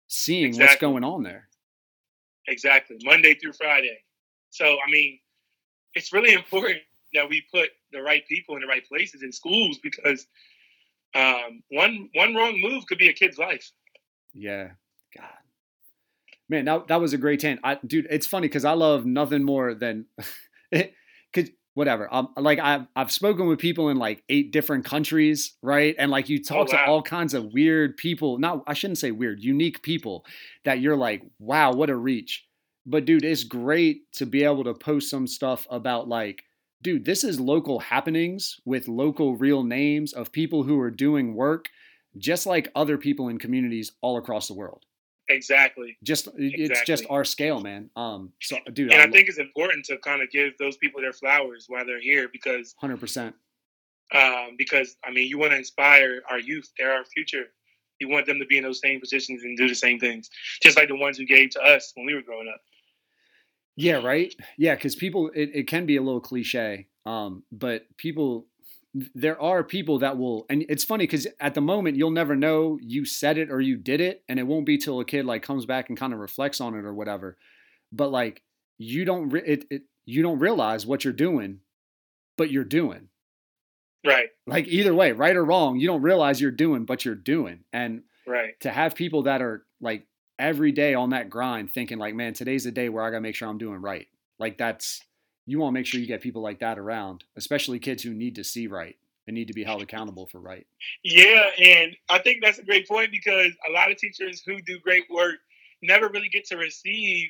[0.08, 0.66] seeing exactly.
[0.66, 1.48] what's going on there.
[2.48, 2.98] Exactly.
[3.02, 3.98] Monday through Friday.
[4.50, 5.18] So, I mean,
[5.94, 6.80] it's really important
[7.14, 10.26] that we put the right people in the right places in schools because
[11.14, 13.70] um, one one wrong move could be a kid's life.
[14.32, 14.70] Yeah,
[15.16, 15.28] God,
[16.48, 17.60] man, that that was a great tan.
[17.62, 20.06] I, dude, it's funny because I love nothing more than,
[21.74, 22.12] whatever.
[22.12, 25.94] Um, like I've I've spoken with people in like eight different countries, right?
[25.98, 26.84] And like you oh, talk oh, wow.
[26.84, 28.38] to all kinds of weird people.
[28.38, 30.24] Not I shouldn't say weird, unique people
[30.64, 32.46] that you're like, wow, what a reach.
[32.84, 36.44] But dude, it's great to be able to post some stuff about like
[36.82, 41.68] dude, this is local happenings with local real names of people who are doing work
[42.18, 44.84] just like other people in communities all across the world.
[45.28, 45.96] Exactly.
[46.02, 46.64] Just exactly.
[46.64, 47.90] it's just our scale, man.
[47.96, 51.00] Um so dude, and I, I think it's important to kind of give those people
[51.00, 53.32] their flowers while they're here because 100%.
[54.12, 57.46] Um because I mean, you want to inspire our youth, they're our future.
[58.00, 60.28] You want them to be in those same positions and do the same things,
[60.60, 62.60] just like the ones who gave to us when we were growing up.
[63.76, 64.34] Yeah, right.
[64.58, 68.46] Yeah, because people, it, it can be a little cliche, um, but people,
[69.14, 72.78] there are people that will, and it's funny because at the moment you'll never know
[72.82, 75.42] you said it or you did it, and it won't be till a kid like
[75.42, 77.38] comes back and kind of reflects on it or whatever.
[77.90, 78.42] But like
[78.78, 81.60] you don't, re- it, it you don't realize what you're doing,
[82.36, 83.08] but you're doing.
[84.04, 84.28] Right.
[84.46, 87.60] Like either way, right or wrong, you don't realize you're doing, but you're doing.
[87.72, 90.06] And right to have people that are like
[90.38, 93.20] every day on that grind thinking like, man, today's the day where I got to
[93.20, 94.06] make sure I'm doing right.
[94.38, 95.00] Like that's,
[95.46, 98.36] you want to make sure you get people like that around, especially kids who need
[98.36, 98.96] to see right
[99.26, 100.66] and need to be held accountable for right.
[101.04, 101.50] Yeah.
[101.58, 105.04] And I think that's a great point because a lot of teachers who do great
[105.10, 105.36] work
[105.80, 107.28] never really get to receive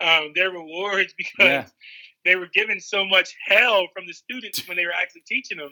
[0.00, 1.66] um, their rewards because yeah.
[2.24, 5.70] they were given so much hell from the students when they were actually teaching them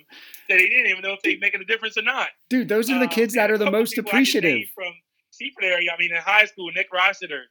[0.49, 2.29] that they didn't even know if they making a difference or not.
[2.49, 4.69] Dude, those are the um, kids um, that are the most appreciative.
[4.75, 4.93] From
[5.31, 5.91] Seaford area.
[5.93, 7.45] I mean, in high school, Nick Rossiter.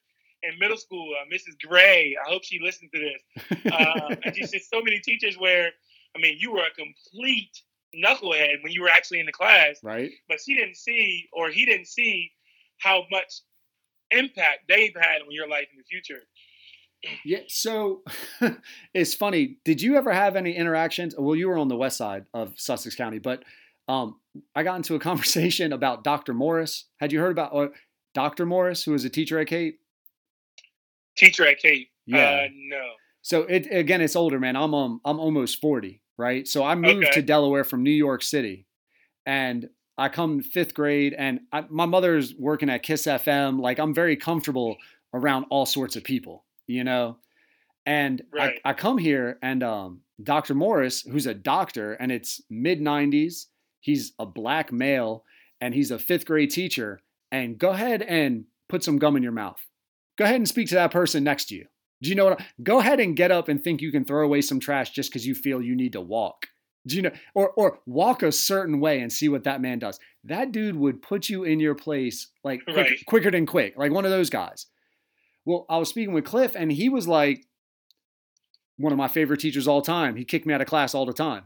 [0.44, 1.54] In middle school, uh, Mrs.
[1.68, 2.16] Gray.
[2.26, 3.72] I hope she listened to this.
[3.72, 5.72] Uh, and just so many teachers where,
[6.16, 7.62] I mean, you were a complete
[7.96, 9.80] knucklehead when you were actually in the class.
[9.84, 10.12] Right.
[10.28, 12.32] But she didn't see, or he didn't see,
[12.82, 13.42] how much
[14.12, 16.24] impact they've had on your life in the future.
[17.26, 18.04] Yeah, so
[18.94, 19.58] it's funny.
[19.66, 21.16] Did you ever have any interactions?
[21.18, 23.44] Well, you were on the west side of Sussex County, but
[23.88, 24.20] um,
[24.56, 26.34] I got into a conversation about Dr.
[26.34, 26.86] Morris.
[27.00, 27.74] Had you heard about
[28.14, 28.46] Dr.
[28.46, 29.80] Morris, who was a teacher at Cape?
[31.18, 31.90] Teacher at Cape?
[32.06, 32.46] Yeah.
[32.46, 32.90] Uh, no.
[33.22, 34.56] So it again, it's older, man.
[34.56, 36.48] I'm um, I'm almost forty, right?
[36.48, 37.12] So I moved okay.
[37.16, 38.66] to Delaware from New York City,
[39.26, 43.62] and I come fifth grade, and I, my mother's working at Kiss FM.
[43.62, 44.78] Like I'm very comfortable
[45.14, 47.18] around all sorts of people, you know.
[47.86, 48.60] And right.
[48.64, 50.56] I, I come here, and um, Dr.
[50.56, 53.46] Morris, who's a doctor, and it's mid '90s.
[53.80, 55.24] He's a black male,
[55.60, 57.00] and he's a fifth grade teacher.
[57.32, 59.60] And go ahead and put some gum in your mouth.
[60.18, 61.66] Go ahead and speak to that person next to you.
[62.02, 62.42] Do you know what?
[62.64, 65.26] Go ahead and get up and think you can throw away some trash just because
[65.26, 66.48] you feel you need to walk.
[66.88, 67.12] Do you know?
[67.36, 70.00] Or or walk a certain way and see what that man does.
[70.24, 73.06] That dude would put you in your place like quick, right.
[73.06, 74.66] quicker than quick, like one of those guys.
[75.46, 77.46] Well, I was speaking with Cliff, and he was like
[78.78, 80.16] one of my favorite teachers all time.
[80.16, 81.44] He kicked me out of class all the time,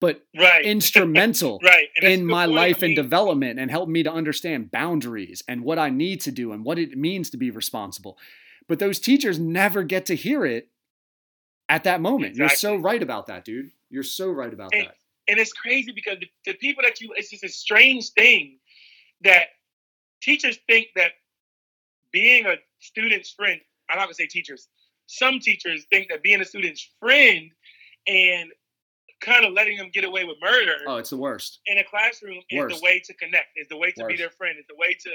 [0.00, 0.64] but right.
[0.64, 1.88] instrumental right.
[2.02, 5.78] in my life I mean, and development, and helped me to understand boundaries and what
[5.78, 8.18] I need to do and what it means to be responsible.
[8.68, 10.68] But those teachers never get to hear it
[11.68, 12.32] at that moment.
[12.32, 12.42] Exactly.
[12.42, 13.70] You're so right about that, dude.
[13.90, 14.96] You're so right about and, that.
[15.28, 18.58] And it's crazy because the, the people that you, it's just a strange thing
[19.22, 19.48] that
[20.20, 21.12] teachers think that
[22.12, 24.68] being a student's friend, I'm not gonna say teachers,
[25.06, 27.50] some teachers think that being a student's friend
[28.06, 28.50] and
[29.20, 30.76] kind of letting them get away with murder.
[30.86, 31.60] Oh, it's the worst.
[31.66, 32.74] In a classroom worst.
[32.74, 34.08] is the way to connect, is the way to worst.
[34.08, 35.10] be their friend, is the way to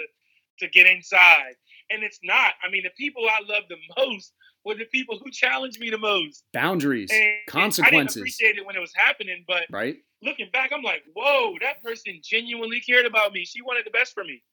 [0.59, 1.55] to get inside.
[1.89, 2.53] And it's not.
[2.63, 4.33] I mean, the people I love the most
[4.63, 6.43] were the people who challenged me the most.
[6.53, 7.87] Boundaries, and, consequences.
[7.87, 9.97] And I didn't appreciate it when it was happening, but right.
[10.21, 13.43] looking back, I'm like, whoa, that person genuinely cared about me.
[13.43, 14.43] She wanted the best for me.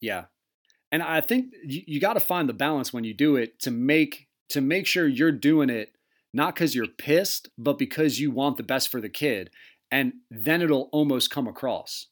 [0.00, 0.26] Yeah.
[0.92, 3.70] And I think you, you got to find the balance when you do it to
[3.70, 5.92] make to make sure you're doing it
[6.32, 9.50] not because you're pissed, but because you want the best for the kid.
[9.90, 12.06] And then it'll almost come across.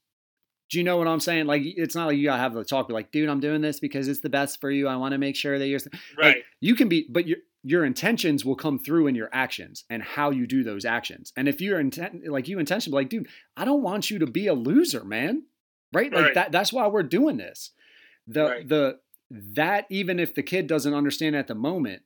[0.70, 1.46] Do you know what I'm saying?
[1.46, 3.78] Like, it's not like you gotta have the talk, be like, dude, I'm doing this
[3.78, 4.88] because it's the best for you.
[4.88, 5.78] I want to make sure that you're
[6.18, 6.36] right.
[6.36, 10.00] Like, you can be, but your your intentions will come through in your actions and
[10.00, 11.32] how you do those actions.
[11.36, 14.46] And if you're intent, like you intention, like, dude, I don't want you to be
[14.46, 15.42] a loser, man.
[15.92, 16.12] Right?
[16.12, 16.34] Like right.
[16.34, 16.52] that.
[16.52, 17.70] That's why we're doing this.
[18.26, 18.68] The right.
[18.68, 18.98] the
[19.30, 22.02] that even if the kid doesn't understand at the moment,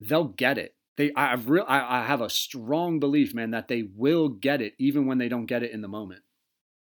[0.00, 0.75] they'll get it.
[0.96, 4.74] They, I've real, I, I have a strong belief, man, that they will get it
[4.78, 6.22] even when they don't get it in the moment.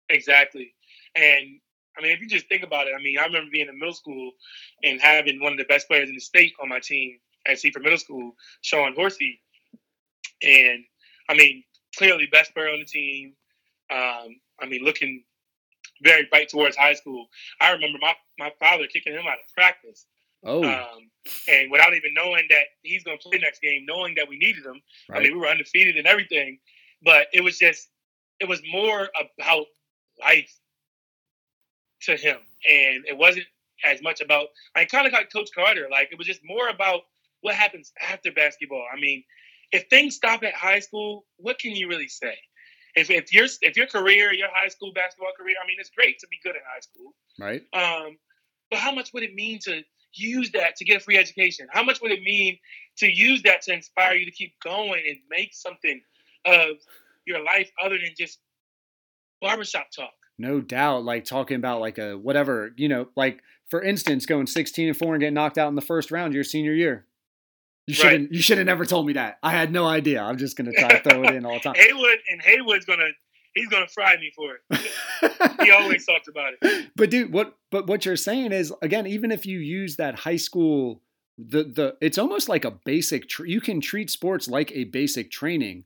[0.08, 0.74] Exactly.
[1.14, 1.60] And
[1.98, 3.94] I mean, if you just think about it, I mean, I remember being in middle
[3.94, 4.32] school
[4.82, 7.82] and having one of the best players in the state on my team at Seaford
[7.82, 9.40] Middle School, Sean Horsey.
[10.42, 10.84] And
[11.28, 11.64] I mean,
[11.96, 13.32] clearly best player on the team.
[13.90, 15.24] Um, I mean, looking
[16.02, 17.26] very bright towards high school.
[17.60, 20.06] I remember my, my father kicking him out of practice.
[20.44, 20.64] Oh.
[20.64, 21.10] Um,
[21.48, 24.64] and without even knowing that he's going to play next game, knowing that we needed
[24.64, 24.80] him.
[25.08, 25.18] Right.
[25.18, 26.58] I mean, we were undefeated and everything,
[27.02, 27.88] but it was just,
[28.38, 29.08] it was more
[29.40, 29.66] about
[30.20, 30.52] life
[32.02, 32.38] to him,
[32.68, 33.46] and it wasn't
[33.84, 34.48] as much about.
[34.74, 35.88] I kind of got Coach Carter.
[35.90, 37.02] Like it was just more about
[37.40, 38.84] what happens after basketball.
[38.92, 39.24] I mean,
[39.72, 42.36] if things stop at high school, what can you really say?
[42.94, 46.18] If, if your if your career, your high school basketball career, I mean, it's great
[46.20, 47.62] to be good in high school, right?
[47.72, 48.16] Um,
[48.70, 49.82] but how much would it mean to
[50.16, 51.66] use that to get a free education?
[51.70, 52.58] How much would it mean
[52.98, 56.00] to use that to inspire you to keep going and make something
[56.44, 56.76] of
[57.26, 58.38] your life other than just
[59.40, 60.12] barbershop talk?
[60.38, 64.88] no doubt like talking about like a whatever you know like for instance going 16
[64.88, 67.06] and 4 and getting knocked out in the first round your senior year
[67.86, 68.32] you shouldn't right.
[68.32, 70.88] you should have never told me that i had no idea i'm just gonna try
[70.88, 73.08] to throw it in all the time haywood and haywood's gonna
[73.56, 77.86] he's gonna fry me for it he always talked about it but dude what but
[77.86, 81.02] what you're saying is again even if you use that high school
[81.38, 85.30] the the it's almost like a basic tr- you can treat sports like a basic
[85.30, 85.84] training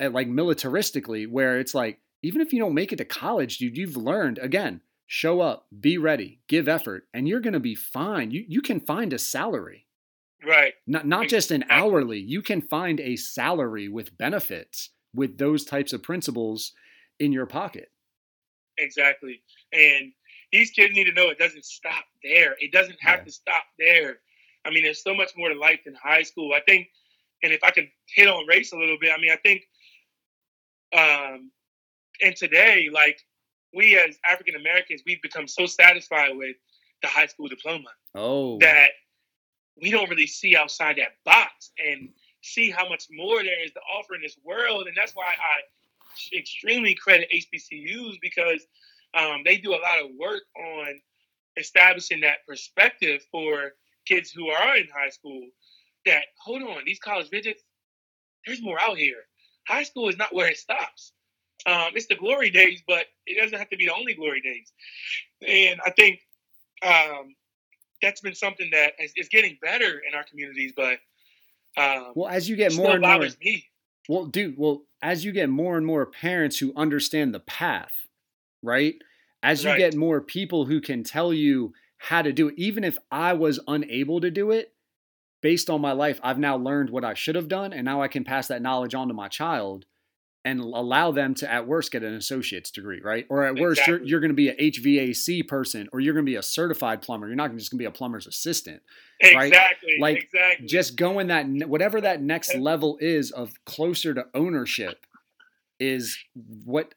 [0.00, 3.58] at eh, like militaristically where it's like even if you don't make it to college,
[3.58, 7.74] dude, you've learned again, show up, be ready, give effort, and you're going to be
[7.74, 8.30] fine.
[8.30, 9.86] You you can find a salary.
[10.44, 10.74] Right.
[10.86, 12.18] Not not just an hourly.
[12.18, 16.72] You can find a salary with benefits with those types of principles
[17.20, 17.90] in your pocket.
[18.78, 19.42] Exactly.
[19.72, 20.12] And
[20.52, 22.56] these kids need to know it doesn't stop there.
[22.58, 23.24] It doesn't have yeah.
[23.24, 24.18] to stop there.
[24.64, 26.52] I mean, there's so much more to life than high school.
[26.52, 26.88] I think,
[27.42, 29.62] and if I can hit on race a little bit, I mean, I think
[30.92, 31.50] um,
[32.22, 33.20] and today, like
[33.74, 36.56] we as African Americans, we've become so satisfied with
[37.02, 37.88] the high school diploma.
[38.14, 38.58] Oh.
[38.58, 38.90] That
[39.80, 42.08] we don't really see outside that box and
[42.42, 44.86] see how much more there is to offer in this world.
[44.86, 45.60] And that's why I
[46.32, 48.66] extremely credit HBCUs because
[49.14, 51.00] um, they do a lot of work on
[51.56, 53.72] establishing that perspective for
[54.06, 55.46] kids who are in high school
[56.06, 57.62] that hold on, these college visits,
[58.46, 59.24] there's more out here.
[59.66, 61.12] High school is not where it stops.
[61.66, 64.72] Um, it's the glory days, but it doesn't have to be the only glory days.
[65.46, 66.20] And I think
[66.82, 67.34] um,
[68.00, 70.72] that's been something that is, is, getting better in our communities.
[70.74, 70.98] But
[71.76, 73.66] um, well, as you get more and more, me.
[74.08, 77.92] Well, dude, well, as you get more and more parents who understand the path,
[78.62, 78.94] right?
[79.42, 79.78] As you right.
[79.78, 83.60] get more people who can tell you how to do it, even if I was
[83.66, 84.72] unable to do it,
[85.42, 88.08] based on my life, I've now learned what I should have done, and now I
[88.08, 89.86] can pass that knowledge on to my child
[90.44, 93.26] and allow them to at worst get an associate's degree, right?
[93.28, 96.30] Or at worst, you're, you're going to be a HVAC person, or you're going to
[96.30, 97.26] be a certified plumber.
[97.26, 98.82] You're not just going to be a plumber's assistant,
[99.22, 99.48] right?
[99.48, 99.96] Exactly.
[100.00, 100.66] Like exactly.
[100.66, 105.04] just going that whatever that next level is of closer to ownership
[105.78, 106.18] is
[106.64, 106.94] what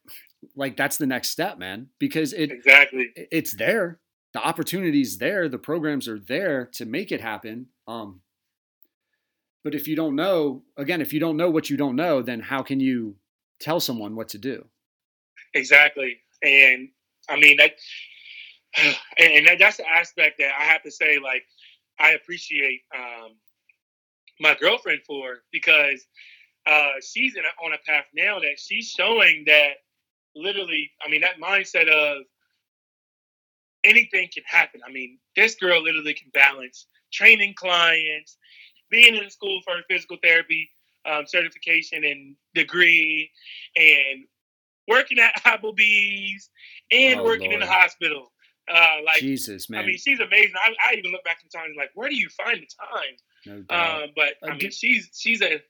[0.55, 1.87] like that's the next step, man.
[1.99, 3.99] Because it exactly it's there.
[4.33, 5.49] The opportunities there.
[5.49, 7.67] The programs are there to make it happen.
[7.87, 8.21] Um,
[9.63, 12.39] but if you don't know, again, if you don't know what you don't know, then
[12.39, 13.15] how can you
[13.63, 14.65] tell someone what to do.
[15.53, 16.17] Exactly.
[16.41, 16.89] And
[17.29, 17.71] I mean that
[19.17, 21.43] and that's the aspect that I have to say like
[21.99, 23.31] I appreciate um,
[24.39, 26.05] my girlfriend for because
[26.65, 29.73] uh, she's a, on a path now that she's showing that
[30.35, 32.23] literally, I mean, that mindset of
[33.83, 34.81] anything can happen.
[34.87, 38.37] I mean, this girl literally can balance training clients,
[38.89, 40.69] being in school for physical therapy,
[41.05, 43.29] um, certification and degree,
[43.75, 44.25] and
[44.87, 46.49] working at Applebee's
[46.91, 47.55] and oh, working Lord.
[47.55, 48.31] in the hospital.
[48.73, 49.83] Uh, like Jesus, man.
[49.83, 50.53] I mean, she's amazing.
[50.55, 53.65] I, I even look back in time like, where do you find the time?
[53.69, 53.75] No.
[53.75, 55.61] Um, but I mean, she's she's a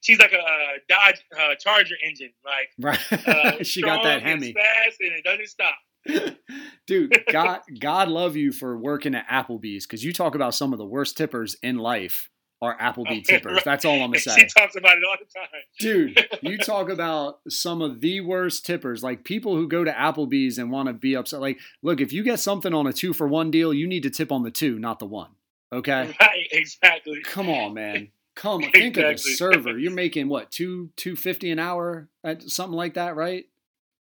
[0.00, 2.32] she's like a, a Dodge uh, Charger engine.
[2.44, 3.28] Like, right?
[3.28, 5.74] Uh, she got that Hemi, fast, and it doesn't stop.
[6.86, 10.78] Dude, God, God love you for working at Applebee's because you talk about some of
[10.78, 12.28] the worst tippers in life
[12.62, 13.56] are Applebee tippers.
[13.56, 13.64] Right.
[13.64, 14.36] That's all I'm gonna say.
[14.36, 15.62] She talks about it all the time.
[15.78, 20.56] Dude, you talk about some of the worst tippers, like people who go to Applebee's
[20.56, 21.40] and want to be upset.
[21.40, 24.10] Like, look, if you get something on a two for one deal, you need to
[24.10, 25.30] tip on the two, not the one.
[25.72, 26.14] Okay.
[26.20, 26.48] Right.
[26.52, 27.20] Exactly.
[27.24, 28.08] Come on, man.
[28.36, 28.70] Come on.
[28.70, 29.02] Think exactly.
[29.02, 29.78] of the server.
[29.78, 33.46] You're making what two two fifty an hour at something like that, right?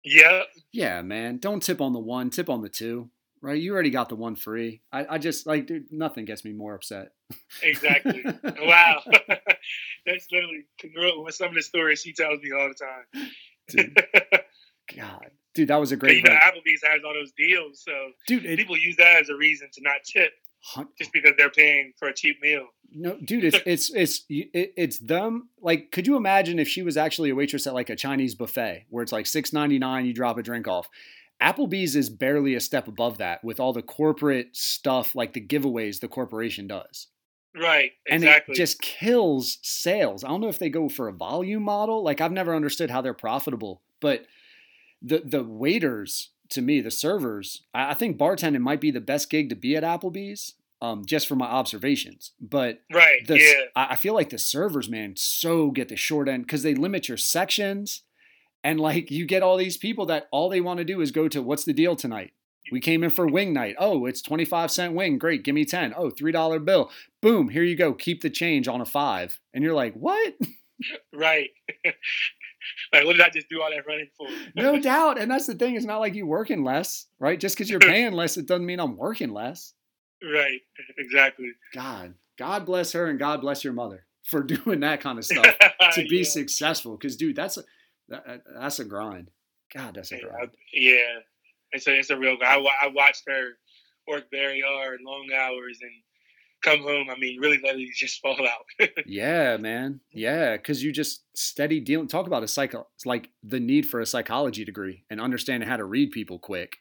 [0.04, 0.44] Yeah.
[0.72, 1.38] Yeah, man.
[1.38, 2.30] Don't tip on the one.
[2.30, 3.10] Tip on the two
[3.42, 3.60] right?
[3.60, 4.82] You already got the one free.
[4.92, 7.10] I, I just like dude, nothing gets me more upset.
[7.62, 8.24] exactly.
[8.44, 9.02] wow.
[10.06, 13.32] That's literally congruent with some of the stories she tells me all the time.
[13.70, 14.06] Dude.
[14.96, 15.32] God.
[15.54, 16.18] Dude, that was a great.
[16.18, 17.92] Even Applebee's has all those deals, so
[18.28, 20.32] dude, it, people use that as a reason to not tip,
[21.00, 22.68] just because they're paying for a cheap meal.
[22.92, 25.50] No, dude, it's it's it's it's them.
[25.60, 28.86] Like, could you imagine if she was actually a waitress at like a Chinese buffet
[28.90, 30.88] where it's like six ninety nine, you drop a drink off,
[31.42, 36.00] Applebee's is barely a step above that with all the corporate stuff like the giveaways
[36.00, 37.08] the corporation does.
[37.56, 38.54] Right, exactly.
[38.54, 40.24] And it just kills sales.
[40.24, 42.04] I don't know if they go for a volume model.
[42.04, 44.26] Like I've never understood how they're profitable, but
[45.02, 49.30] the the waiters to me, the servers, I, I think bartending might be the best
[49.30, 50.56] gig to be at Applebee's.
[50.80, 53.62] Um, just from my observations, but right, the, yeah.
[53.76, 57.08] I, I feel like the servers, man, so get the short end because they limit
[57.08, 58.04] your sections
[58.68, 61.30] and like you get all these people that all they want to do is go
[61.30, 62.34] to what's the deal tonight?
[62.70, 63.78] We came in for wing night.
[63.80, 65.18] Oh, it's 25 cent wing.
[65.18, 65.44] Great.
[65.44, 65.94] Give me 10.
[65.96, 66.92] Oh, $3 bill.
[67.22, 67.48] Boom.
[67.48, 67.94] Here you go.
[67.94, 69.40] Keep the change on a five.
[69.54, 70.34] And you're like, what?
[71.12, 71.50] Right.
[72.94, 74.28] like, what did I just do all that running for?
[74.56, 75.18] no doubt.
[75.18, 75.76] And that's the thing.
[75.76, 77.40] It's not like you working less, right?
[77.40, 79.74] Just because you're paying less, it doesn't mean I'm working less.
[80.24, 80.60] Right.
[81.00, 81.50] Exactly.
[81.74, 82.14] God.
[82.38, 85.58] God bless her and God bless your mother for doing that kind of stuff
[85.94, 86.24] to be yeah.
[86.26, 86.96] successful.
[86.96, 87.64] Because, dude, that's a,
[88.10, 89.32] that, that's a grind.
[89.74, 90.52] God, that's a grind.
[90.74, 91.20] Yeah,
[91.72, 92.66] it's a it's a real grind.
[92.68, 93.52] I, I watched her
[94.08, 95.92] work very hard, long hours, and
[96.64, 97.08] come home.
[97.10, 98.90] I mean, really let it just fall out.
[99.06, 100.02] yeah, man.
[100.12, 102.08] Yeah, because you just steady dealing.
[102.08, 102.90] Talk about a cycle.
[102.96, 106.78] It's like the need for a psychology degree and understanding how to read people quick.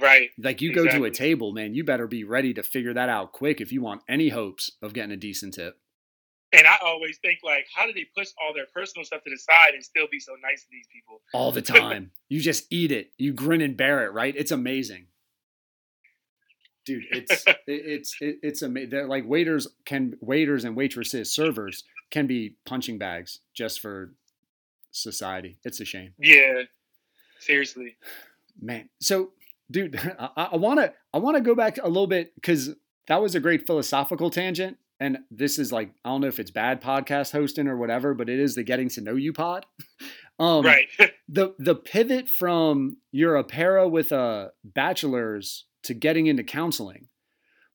[0.00, 0.30] Right.
[0.38, 0.92] Like you exactly.
[0.92, 1.74] go to a table, man.
[1.74, 4.94] You better be ready to figure that out quick if you want any hopes of
[4.94, 5.78] getting a decent tip.
[6.54, 9.36] And I always think like, how do they push all their personal stuff to the
[9.36, 11.20] side and still be so nice to these people?
[11.32, 12.12] All the time.
[12.28, 13.10] you just eat it.
[13.18, 14.34] You grin and bear it, right?
[14.36, 15.06] It's amazing.
[16.84, 18.90] Dude, it's it's it's amazing.
[18.90, 24.12] They're like waiters can waiters and waitresses, servers can be punching bags just for
[24.92, 25.58] society.
[25.64, 26.12] It's a shame.
[26.18, 26.62] Yeah,
[27.40, 27.96] seriously,
[28.60, 28.90] man.
[29.00, 29.30] So,
[29.70, 29.98] dude,
[30.36, 32.74] I want to I want to go back a little bit because
[33.08, 36.50] that was a great philosophical tangent and this is like I don't know if it's
[36.50, 39.66] bad podcast hosting or whatever, but it is the getting to know you pod.
[40.38, 40.86] um, right.
[41.28, 47.08] the the pivot from you're a para with a bachelor's to getting into counseling.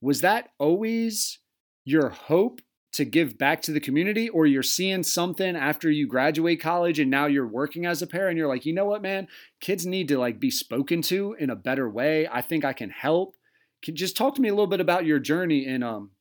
[0.02, 1.40] Was that always
[1.84, 6.60] your hope to give back to the community or you're seeing something after you graduate
[6.60, 9.28] college and now you're working as a parent and you're like, "You know what, man?
[9.60, 12.28] Kids need to like be spoken to in a better way.
[12.32, 13.36] I think I can help."
[13.82, 16.12] Can just talk to me a little bit about your journey in um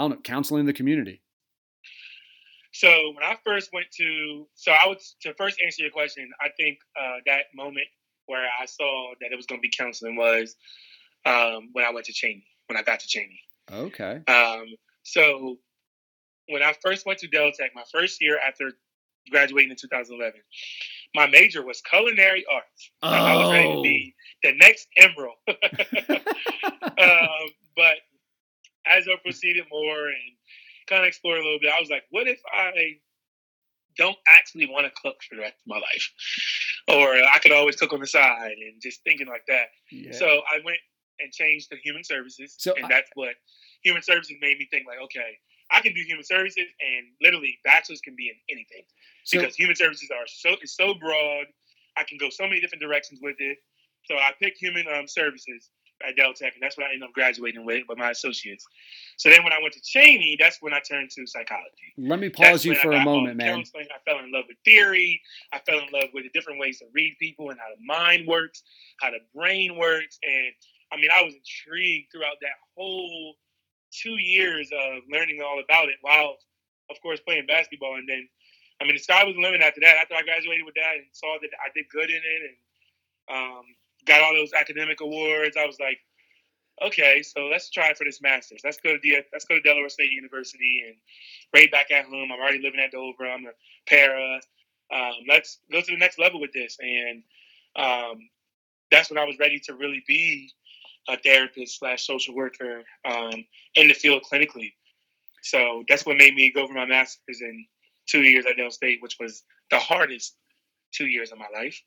[0.00, 1.20] I don't know, counseling the community.
[2.72, 6.30] So when I first went to, so I would to first answer your question.
[6.40, 7.86] I think uh, that moment
[8.24, 10.56] where I saw that it was going to be counseling was
[11.26, 13.40] um, when I went to Cheyney, When I got to Cheyney.
[13.70, 14.22] Okay.
[14.26, 14.68] Um,
[15.02, 15.58] so
[16.48, 18.72] when I first went to Del Tech, my first year after
[19.30, 20.40] graduating in 2011,
[21.14, 22.90] my major was culinary arts.
[23.02, 23.08] Oh.
[23.10, 25.36] I was ready to be the next Emeril.
[26.98, 27.96] um, but
[28.90, 30.36] as I proceeded more and
[30.86, 32.94] kind of explored a little bit, I was like, what if I
[33.96, 36.12] don't actually want to cook for the rest of my life?
[36.88, 39.66] Or I could always cook on the side and just thinking like that.
[39.92, 40.12] Yeah.
[40.12, 40.78] So I went
[41.20, 42.54] and changed to human services.
[42.58, 43.34] So and I- that's what
[43.82, 45.38] human services made me think like, okay,
[45.70, 48.82] I can do human services and literally bachelors can be in anything
[49.24, 51.46] So, because human services are so it's so broad.
[51.96, 53.58] I can go so many different directions with it.
[54.04, 55.70] So I picked human um, services
[56.06, 58.66] at Del Tech, and that's what I ended up graduating with with my associates.
[59.16, 61.94] So then when I went to Cheyney, that's when I turned to psychology.
[61.98, 63.64] let me That's pause you for a moment, man.
[63.74, 65.20] I fell in love with theory.
[65.52, 68.26] I fell in love with the different ways to read people and how the mind
[68.26, 68.62] works,
[69.00, 70.52] how the brain works, and
[70.92, 73.34] I mean, I was intrigued throughout that whole
[73.92, 76.36] two years of learning all about it, while
[76.90, 77.94] of course playing basketball.
[77.96, 78.28] And then,
[78.80, 79.98] I mean, the sky was the limit after that.
[80.02, 82.56] After I graduated with that and saw that I did good in it and
[83.30, 83.64] um,
[84.10, 85.98] got all those academic awards, I was like,
[86.86, 88.62] okay, so let's try for this master's.
[88.64, 90.96] Let's go to the let's go to Delaware State University and
[91.54, 92.30] right back at home.
[92.32, 93.26] I'm already living at Dover.
[93.30, 93.54] I'm a
[93.88, 94.40] para.
[94.92, 96.76] Um, let's go to the next level with this.
[96.80, 97.22] And
[97.76, 98.16] um,
[98.90, 100.50] that's when I was ready to really be
[101.08, 103.44] a therapist slash social worker um,
[103.76, 104.72] in the field clinically.
[105.42, 107.64] So that's what made me go for my master's in
[108.06, 110.36] two years at Del State, which was the hardest
[110.92, 111.80] two years of my life.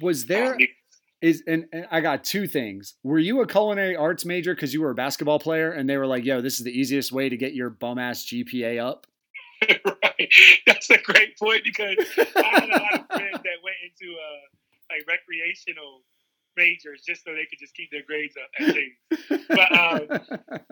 [0.00, 0.60] Was there Um,
[1.24, 2.94] is and, and I got two things.
[3.02, 6.06] Were you a culinary arts major because you were a basketball player and they were
[6.06, 9.06] like, "Yo, this is the easiest way to get your bum ass GPA up"?
[9.68, 10.28] right.
[10.66, 11.96] That's a great point because
[12.36, 14.44] I had a lot of friends that went into uh,
[14.90, 16.02] like recreational
[16.58, 19.48] majors just so they could just keep their grades up at things.
[19.48, 20.06] But um,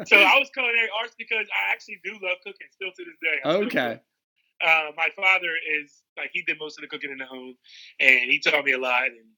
[0.06, 3.38] so I was culinary arts because I actually do love cooking still to this day.
[3.42, 4.00] I still okay.
[4.62, 5.50] Uh, my father
[5.80, 7.56] is like he did most of the cooking in the home,
[7.98, 9.06] and he taught me a lot.
[9.06, 9.32] And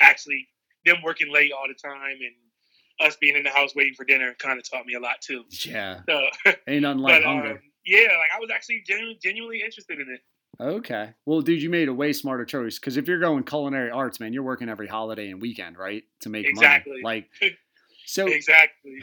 [0.00, 0.48] actually,
[0.84, 4.34] them working late all the time and us being in the house waiting for dinner
[4.38, 5.44] kind of taught me a lot too.
[5.66, 6.00] Yeah.
[6.08, 6.20] So,
[6.68, 7.50] Ain't nothing like but hunger.
[7.52, 10.20] um, yeah, like I was actually genu- genuinely interested in it.
[10.62, 11.12] Okay.
[11.26, 14.32] Well, dude, you made a way smarter choice because if you're going culinary arts, man,
[14.32, 16.04] you're working every holiday and weekend, right?
[16.20, 17.00] To make Exactly.
[17.02, 17.26] money.
[17.40, 17.54] Like,
[18.06, 19.02] so Exactly.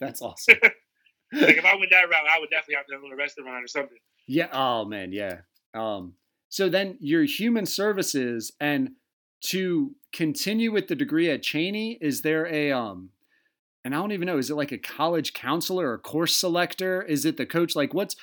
[0.00, 0.56] that's awesome.
[1.32, 3.68] like if I went that route, I would definitely have to own a restaurant or
[3.68, 3.98] something.
[4.26, 4.48] Yeah.
[4.52, 5.12] Oh man.
[5.12, 5.38] Yeah.
[5.74, 6.14] Um.
[6.48, 8.90] So then your human services and
[9.42, 13.10] to continue with the degree at Cheyney, is there a um?
[13.84, 14.38] And I don't even know.
[14.38, 17.02] Is it like a college counselor or course selector?
[17.02, 17.76] Is it the coach?
[17.76, 18.16] Like, what's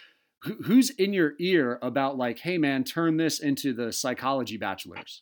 [0.44, 5.22] who, who's in your ear about like, hey man, turn this into the psychology bachelor's?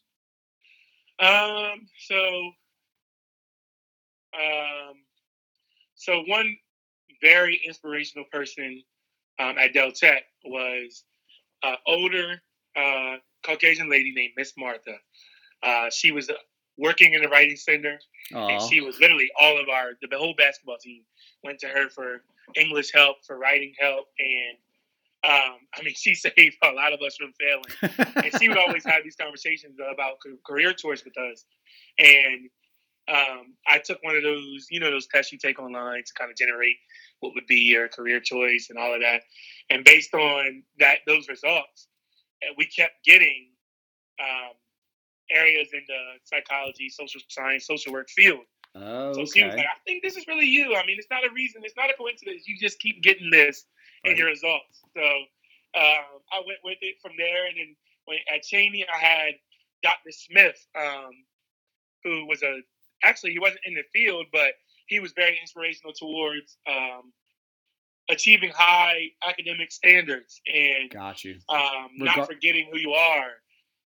[1.19, 1.87] Um.
[1.97, 2.51] So.
[4.33, 4.95] Um.
[5.95, 6.57] So one
[7.21, 8.81] very inspirational person
[9.39, 11.03] um, at Del Tech was
[11.63, 12.41] an older
[12.75, 14.95] uh, Caucasian lady named Miss Martha.
[15.63, 16.29] Uh, she was
[16.77, 17.99] working in the writing center,
[18.31, 21.03] and Oh, she was literally all of our the whole basketball team
[21.43, 22.23] went to her for
[22.55, 24.57] English help, for writing help, and
[25.23, 28.05] um, I mean, she saved a lot of us from failing.
[28.23, 31.45] and she would always have these conversations about career choice with us.
[31.99, 32.49] And
[33.07, 36.31] um, I took one of those, you know, those tests you take online to kind
[36.31, 36.77] of generate
[37.19, 39.21] what would be your career choice and all of that.
[39.69, 41.87] And based on that, those results,
[42.43, 43.49] uh, we kept getting
[44.19, 44.53] um,
[45.33, 48.41] areas in the psychology, social science, social work field.
[48.75, 50.75] oh, So she was like, I think this is really you.
[50.75, 52.47] I mean, it's not a reason, it's not a coincidence.
[52.47, 53.65] You just keep getting this
[54.03, 54.81] in your results.
[54.95, 57.47] So um, I went with it from there.
[57.47, 57.75] And then
[58.05, 59.33] when, at Cheyney, I had
[59.83, 60.11] Dr.
[60.11, 61.11] Smith, um,
[62.03, 62.59] who was a,
[63.03, 64.53] actually, he wasn't in the field, but
[64.87, 67.13] he was very inspirational towards um,
[68.09, 71.37] achieving high academic standards and Got you.
[71.49, 73.29] um, Regar- not forgetting who you are.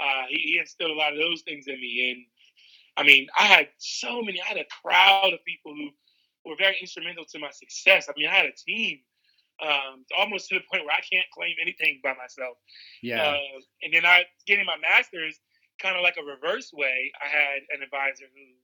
[0.01, 2.13] Uh, he, he instilled a lot of those things in me.
[2.13, 2.27] And
[2.97, 5.91] I mean, I had so many, I had a crowd of people who
[6.49, 8.09] were very instrumental to my success.
[8.09, 8.99] I mean, I had a team
[9.63, 12.57] um, almost to the point where I can't claim anything by myself.
[13.03, 13.23] Yeah.
[13.23, 15.41] Uh, and then I getting my master's
[15.81, 17.13] kind of like a reverse way.
[17.23, 18.55] I had an advisor who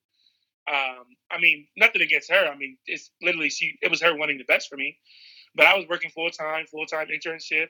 [0.68, 2.46] um, I mean, nothing against her.
[2.46, 3.76] I mean, it's literally she.
[3.82, 4.98] It was her wanting the best for me,
[5.54, 7.68] but I was working full time, full time internship,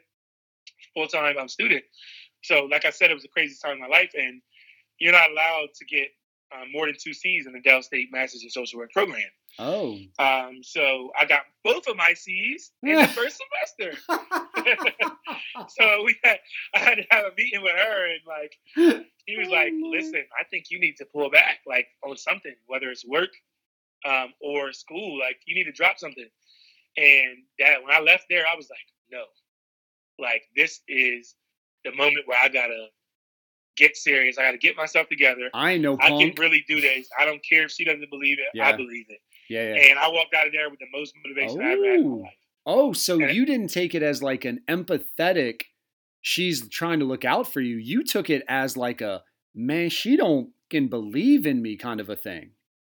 [0.93, 1.85] full time um, student.
[2.43, 4.41] So, like I said, it was the craziest time in my life, and
[4.99, 6.09] you're not allowed to get
[6.53, 9.29] um, more than two C's in the Del State Masters in Social Work program.
[9.59, 9.99] Oh.
[10.19, 13.41] Um, so I got both of my C's in the first
[13.75, 13.99] semester.
[15.69, 16.39] so we had
[16.75, 18.57] I had to have a meeting with her and like
[19.29, 22.91] she was like, Listen, I think you need to pull back like on something, whether
[22.91, 23.31] it's work
[24.05, 26.29] um, or school, like you need to drop something.
[26.97, 28.79] And that when I left there, I was like,
[29.11, 29.25] No.
[30.19, 31.35] Like this is
[31.85, 32.89] the moment where I gotta
[33.77, 34.39] get serious.
[34.39, 35.51] I got to get myself together.
[35.55, 35.97] I know.
[35.97, 36.13] Punk.
[36.13, 37.09] I can really do this.
[37.19, 38.49] I don't care if she doesn't believe it.
[38.55, 38.69] Yeah.
[38.69, 39.21] I believe it.
[39.49, 39.91] Yeah, yeah.
[39.91, 42.17] And I walked out of there with the most motivation I've ever had in my
[42.17, 42.21] oh.
[42.23, 42.35] life.
[42.67, 45.63] Oh, so and you didn't take it as like an empathetic.
[46.21, 47.77] She's trying to look out for you.
[47.77, 49.23] You took it as like a
[49.55, 49.89] man.
[49.89, 52.51] She don't can believe in me kind of a thing.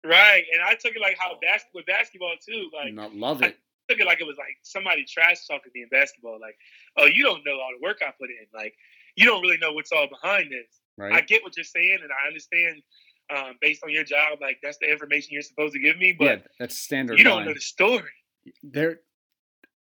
[0.05, 2.69] Right, and I took it like how bas- with basketball too.
[2.75, 3.47] Like, I love it.
[3.47, 3.55] I
[3.95, 6.39] took it like it was like somebody trash talking me in basketball.
[6.41, 6.57] Like,
[6.97, 8.47] oh, you don't know all the work I put in.
[8.53, 8.75] Like,
[9.17, 10.81] you don't really know what's all behind this.
[10.99, 11.13] Right.
[11.13, 12.83] I get what you're saying, and I understand
[13.35, 16.15] um, based on your job, like that's the information you're supposed to give me.
[16.19, 17.19] But yeah, that's standard.
[17.19, 17.47] You don't line.
[17.47, 18.11] know the story.
[18.63, 19.01] There,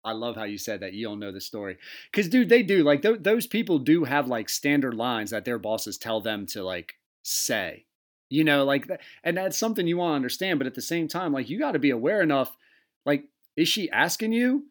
[0.04, 0.94] I love how you said that.
[0.94, 1.78] You don't know the story,
[2.12, 2.84] because dude, they do.
[2.84, 6.64] Like th- those people do have like standard lines that their bosses tell them to
[6.64, 7.86] like say.
[8.34, 8.90] You know, like,
[9.26, 10.58] and that's something you want to understand.
[10.58, 12.56] But at the same time, like, you got to be aware enough.
[13.06, 13.26] Like,
[13.56, 14.66] is she asking you,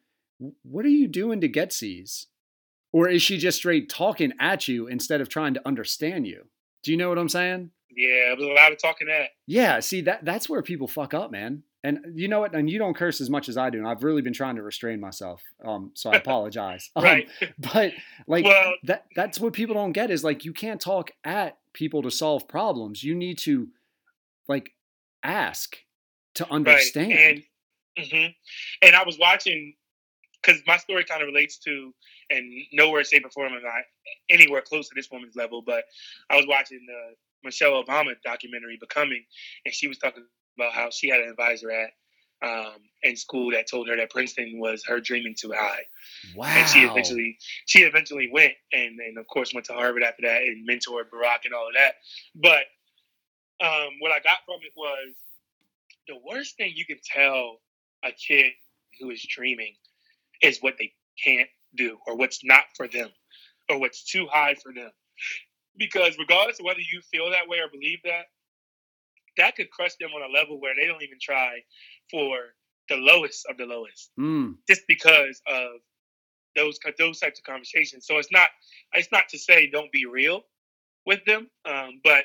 [0.62, 2.26] what are you doing to get C's?
[2.92, 6.46] Or is she just straight talking at you instead of trying to understand you?
[6.82, 7.70] Do you know what I'm saying?
[7.94, 9.30] Yeah, there's a lot of talking at.
[9.46, 11.62] Yeah, see that that's where people fuck up, man.
[11.82, 12.54] And you know what?
[12.54, 14.62] And you don't curse as much as I do, and I've really been trying to
[14.62, 15.42] restrain myself.
[15.64, 16.90] Um, so I apologize.
[16.96, 17.28] right.
[17.42, 17.92] Um, but
[18.26, 22.02] like well, that that's what people don't get is like you can't talk at people
[22.02, 23.02] to solve problems.
[23.02, 23.68] You need to
[24.48, 24.72] like
[25.22, 25.76] ask
[26.34, 27.10] to understand.
[27.10, 27.34] Right.
[27.34, 27.42] And,
[27.98, 28.32] mm-hmm.
[28.82, 29.74] and I was watching
[30.42, 31.92] because my story kind of relates to,
[32.30, 33.82] and nowhere, shape, or form am I
[34.30, 35.62] anywhere close to this woman's level.
[35.62, 35.84] But
[36.30, 37.14] I was watching the
[37.44, 39.24] Michelle Obama documentary, Becoming,
[39.64, 40.24] and she was talking
[40.56, 41.90] about how she had an advisor at
[42.42, 45.82] um, in school that told her that Princeton was her dreaming too high.
[46.34, 46.46] Wow.
[46.48, 47.36] And she eventually
[47.66, 51.44] she eventually went and, and of course went to Harvard after that and mentored Barack
[51.44, 51.94] and all of that.
[52.34, 52.64] But
[53.64, 55.16] um, what I got from it was
[56.08, 57.58] the worst thing you can tell
[58.04, 58.52] a kid
[58.98, 59.74] who is dreaming
[60.42, 63.08] is what they can't do or what's not for them
[63.68, 64.90] or what's too high for them.
[65.76, 68.26] Because regardless of whether you feel that way or believe that,
[69.36, 71.60] that could crush them on a level where they don't even try
[72.10, 72.54] for
[72.88, 74.54] the lowest of the lowest, mm.
[74.68, 75.80] just because of
[76.56, 78.06] those those types of conversations.
[78.06, 78.48] So it's not
[78.92, 80.42] it's not to say don't be real
[81.06, 82.24] with them, um, but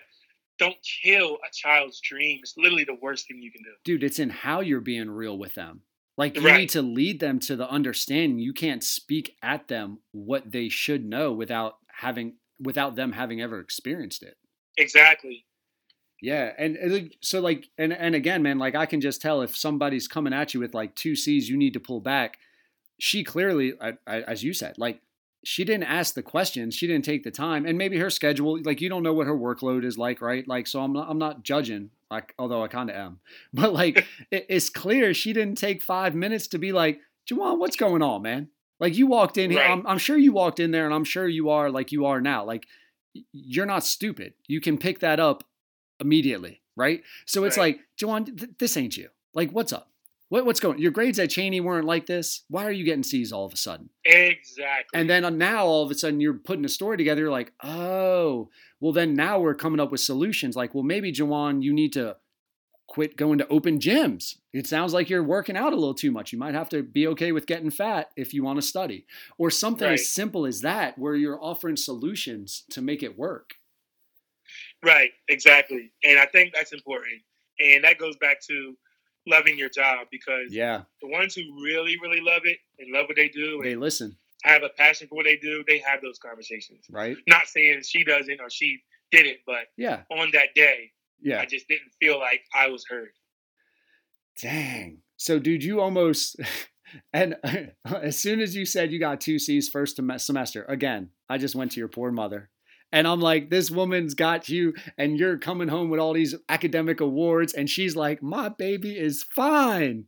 [0.58, 2.40] don't kill a child's dream.
[2.42, 4.04] It's literally the worst thing you can do, dude.
[4.04, 5.82] It's in how you're being real with them.
[6.18, 6.58] Like you right.
[6.58, 8.40] need to lead them to the understanding.
[8.40, 13.60] You can't speak at them what they should know without having without them having ever
[13.60, 14.38] experienced it.
[14.78, 15.46] Exactly.
[16.22, 20.08] Yeah, and, so like, and and again, man, like I can just tell if somebody's
[20.08, 22.38] coming at you with like two C's, you need to pull back.
[22.98, 25.02] She clearly, I, I, as you said, like
[25.46, 28.82] she didn't ask the questions, she didn't take the time, and maybe her schedule, like
[28.82, 30.48] you don't know what her workload is like, right?
[30.48, 33.20] Like, so I'm not, I'm not judging, like although I kind of am,
[33.54, 37.00] but like it, it's clear she didn't take five minutes to be like,
[37.30, 38.50] Juwan, what's going on, man?
[38.80, 39.72] Like you walked in here, right.
[39.72, 42.20] I'm, I'm sure you walked in there, and I'm sure you are like you are
[42.20, 42.44] now.
[42.44, 42.66] Like
[43.32, 44.34] you're not stupid.
[44.48, 45.44] You can pick that up
[46.00, 47.04] immediately, right?
[47.26, 47.78] So it's right.
[47.78, 49.10] like, Juwan, th- this ain't you.
[49.34, 49.92] Like, what's up?
[50.30, 50.80] What, what's going?
[50.80, 52.44] Your grades at Cheyney weren't like this.
[52.50, 53.90] Why are you getting C's all of a sudden?
[54.04, 55.00] Exactly.
[55.00, 57.22] And then uh, now all of a sudden you're putting a story together.
[57.22, 58.50] You're like, oh,
[58.80, 60.56] well then now we're coming up with solutions.
[60.56, 62.18] Like, well maybe Juwan, you need to
[62.88, 64.36] quit going to open gyms.
[64.54, 66.32] It sounds like you're working out a little too much.
[66.32, 69.06] You might have to be okay with getting fat if you want to study,
[69.38, 69.96] or something right.
[69.96, 73.56] as simple as that, where you're offering solutions to make it work.
[74.84, 75.92] Right, exactly.
[76.04, 77.22] And I think that's important.
[77.60, 78.76] And that goes back to
[79.28, 83.16] loving your job because yeah, the ones who really, really love it and love what
[83.16, 86.86] they do, they listen, have a passion for what they do, they have those conversations.
[86.90, 87.18] Right.
[87.28, 88.82] Not saying she doesn't or she
[89.12, 90.92] did it, but yeah, on that day,
[91.22, 93.12] yeah, I just didn't feel like I was heard.
[94.42, 95.00] Dang.
[95.18, 96.38] So, dude, you almost.
[97.12, 97.36] And
[97.86, 101.72] as soon as you said you got two C's first semester, again, I just went
[101.72, 102.52] to your poor mother
[102.96, 107.02] and I'm like, this woman's got you, and you're coming home with all these academic
[107.02, 110.06] awards, and she's like, my baby is fine.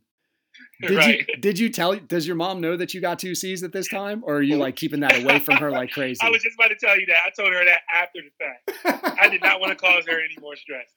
[0.80, 1.24] Did right.
[1.28, 3.88] you did you tell does your mom know that you got two C's at this
[3.88, 4.22] time?
[4.24, 6.20] Or are you like keeping that away from her like crazy?
[6.22, 7.18] I was just about to tell you that.
[7.26, 9.20] I told her that after the fact.
[9.20, 10.88] I did not want to cause her any more stress.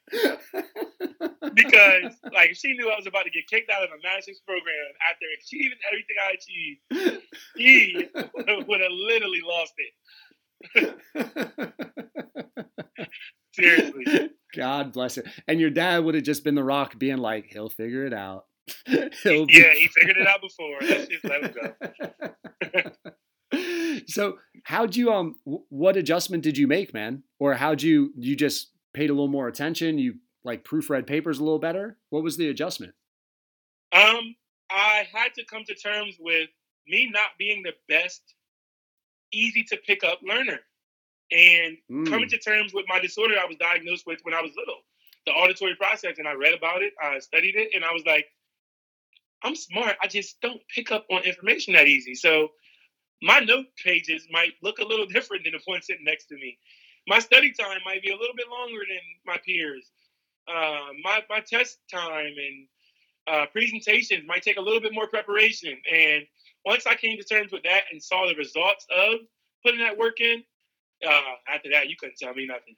[1.53, 4.93] because like she knew I was about to get kicked out of a master's program
[5.09, 7.23] after achieving everything I achieved,
[7.55, 8.07] he
[8.67, 9.93] would have literally lost it.
[13.53, 14.29] Seriously.
[14.55, 15.25] God bless it.
[15.47, 18.45] And your dad would have just been the rock being like, he'll figure it out.
[18.85, 20.77] he'll be- yeah, he figured it out before.
[20.81, 21.53] Let's just let him
[23.51, 24.01] go.
[24.07, 27.23] so how'd you um what adjustment did you make, man?
[27.39, 29.97] Or how'd you you just paid a little more attention?
[29.97, 31.97] You like proofread papers a little better?
[32.09, 32.93] What was the adjustment?
[33.93, 34.35] Um,
[34.69, 36.49] I had to come to terms with
[36.87, 38.21] me not being the best,
[39.31, 40.59] easy to pick up learner
[41.31, 42.09] and mm.
[42.09, 44.79] coming to terms with my disorder I was diagnosed with when I was little,
[45.25, 46.17] the auditory process.
[46.17, 48.25] And I read about it, I studied it, and I was like,
[49.43, 49.95] I'm smart.
[50.01, 52.15] I just don't pick up on information that easy.
[52.15, 52.49] So
[53.21, 56.57] my note pages might look a little different than the one sitting next to me.
[57.07, 59.89] My study time might be a little bit longer than my peers.
[60.47, 62.67] Uh, my my test time and
[63.27, 65.75] uh, presentations might take a little bit more preparation.
[65.91, 66.23] And
[66.65, 69.19] once I came to terms with that and saw the results of
[69.63, 70.43] putting that work in,
[71.07, 71.21] uh,
[71.53, 72.75] after that, you couldn't tell me nothing.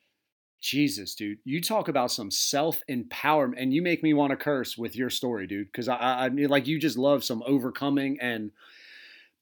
[0.61, 4.77] Jesus, dude, you talk about some self empowerment, and you make me want to curse
[4.77, 5.67] with your story, dude.
[5.67, 8.51] Because I, I, I mean, like, you just love some overcoming and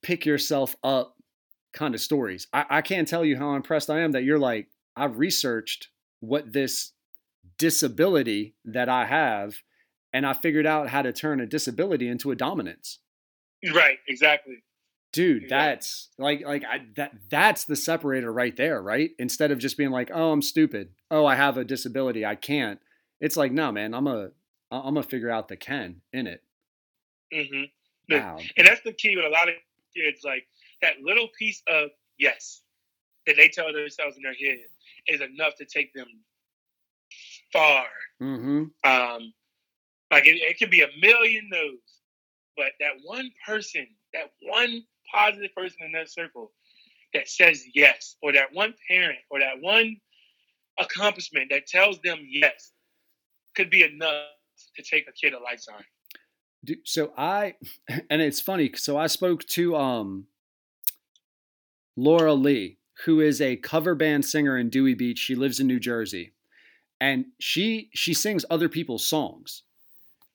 [0.02, 1.16] pick yourself up
[1.74, 2.48] kind of stories.
[2.52, 5.90] I, I can't tell you how impressed I am that you're like, I've researched
[6.22, 6.92] what this
[7.60, 9.62] disability that I have,
[10.12, 12.98] and I figured out how to turn a disability into a dominance.
[13.74, 14.64] Right, exactly.
[15.14, 19.12] Dude that's like like I, that that's the separator right there right?
[19.20, 20.90] Instead of just being like oh i'm stupid.
[21.10, 22.26] Oh i have a disability.
[22.26, 22.80] I can't.
[23.20, 24.30] It's like no man i'm a
[24.72, 26.42] i'm gonna figure out the can in it.
[27.34, 28.16] Mm-hmm.
[28.16, 28.38] wow.
[28.58, 29.56] and that's the key with a lot of
[29.96, 30.46] kids like
[30.82, 32.62] that little piece of yes
[33.28, 34.60] that they tell themselves in their head
[35.08, 36.08] is enough to take them
[37.52, 37.86] far.
[38.22, 38.64] Mm-hmm.
[38.90, 39.34] um
[40.10, 41.91] like it, it could be a million no's
[42.58, 44.84] but that one person that one
[45.14, 46.52] positive person in that circle
[47.14, 49.98] that says yes, or that one parent, or that one
[50.80, 52.72] accomplishment that tells them yes,
[53.56, 54.26] could be enough
[54.76, 55.84] to take a kid a lifetime.
[56.86, 57.56] So I,
[58.10, 58.72] and it's funny.
[58.76, 60.28] So I spoke to um,
[61.96, 65.20] Laura Lee, who is a cover band singer in Dewey Beach.
[65.20, 66.34] She lives in New Jersey,
[67.00, 69.64] and she she sings other people's songs.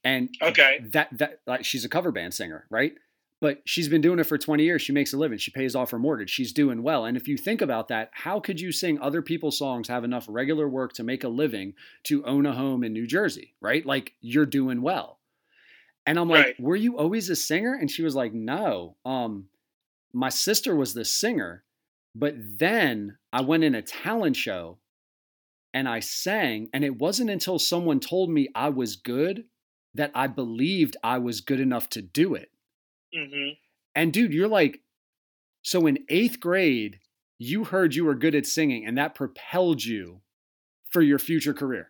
[0.07, 2.95] And okay, that that like she's a cover band singer, right?
[3.41, 4.81] but she's been doing it for 20 years.
[4.81, 5.39] She makes a living.
[5.39, 6.31] She pays off her mortgage.
[6.31, 7.05] She's doing well.
[7.05, 10.25] And if you think about that, how could you sing other people's songs, have enough
[10.29, 11.75] regular work to make a living
[12.05, 13.85] to own a home in New Jersey, right?
[13.85, 15.19] Like you're doing well.
[16.07, 16.61] And I'm like, right.
[16.61, 17.75] were you always a singer?
[17.75, 18.97] And she was like, no.
[19.05, 19.47] Um,
[20.13, 21.65] my sister was the singer,
[22.15, 24.79] but then I went in a talent show
[25.75, 26.71] and I sang.
[26.73, 29.45] And it wasn't until someone told me I was good
[29.97, 32.51] that I believed I was good enough to do it.
[33.17, 33.55] Mm-hmm.
[33.95, 34.81] And dude, you're like,
[35.63, 37.01] so in eighth grade,
[37.39, 40.21] you heard you were good at singing and that propelled you
[40.91, 41.89] for your future career.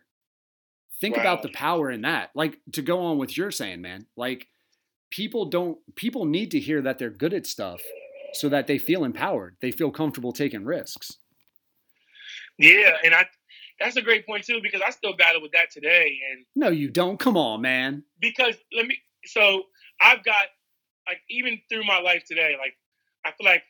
[0.99, 1.21] Think wow.
[1.21, 2.31] about the power in that.
[2.33, 4.47] Like to go on with your saying, man, like
[5.11, 7.81] people don't, people need to hear that they're good at stuff
[8.33, 9.57] so that they feel empowered.
[9.61, 11.17] They feel comfortable taking risks.
[12.57, 12.97] Yeah.
[13.03, 13.27] And I,
[13.79, 16.19] that's a great point too, because I still battle with that today.
[16.31, 17.19] And no, you don't.
[17.19, 18.03] Come on, man.
[18.19, 19.63] Because let me, so
[20.01, 20.45] I've got
[21.07, 22.75] like even through my life today, like
[23.25, 23.63] I feel like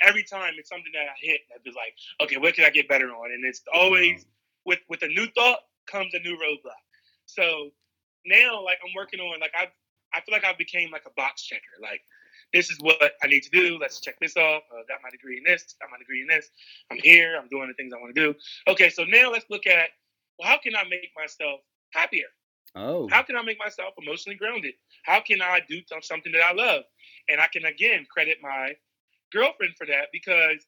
[0.00, 2.88] every time it's something that I hit that be like, okay, what can I get
[2.88, 3.32] better on?
[3.32, 4.26] And it's always
[4.64, 6.84] with with a new thought comes a new roadblock.
[7.26, 7.70] So
[8.26, 9.68] now like I'm working on like I
[10.12, 11.62] I feel like I became like a box checker.
[11.80, 12.02] Like
[12.52, 13.78] this is what I need to do.
[13.80, 14.62] Let's check this off.
[14.72, 15.74] Uh, got my degree in this.
[15.80, 16.50] Got my degree in this.
[16.90, 17.38] I'm here.
[17.40, 18.34] I'm doing the things I want to do.
[18.68, 19.90] Okay, so now let's look at
[20.38, 21.60] well, how can I make myself
[21.92, 22.26] happier?
[22.74, 23.08] Oh.
[23.10, 24.74] How can I make myself emotionally grounded?
[25.04, 26.84] How can I do something that I love?
[27.28, 28.74] And I can again credit my
[29.32, 30.64] girlfriend for that because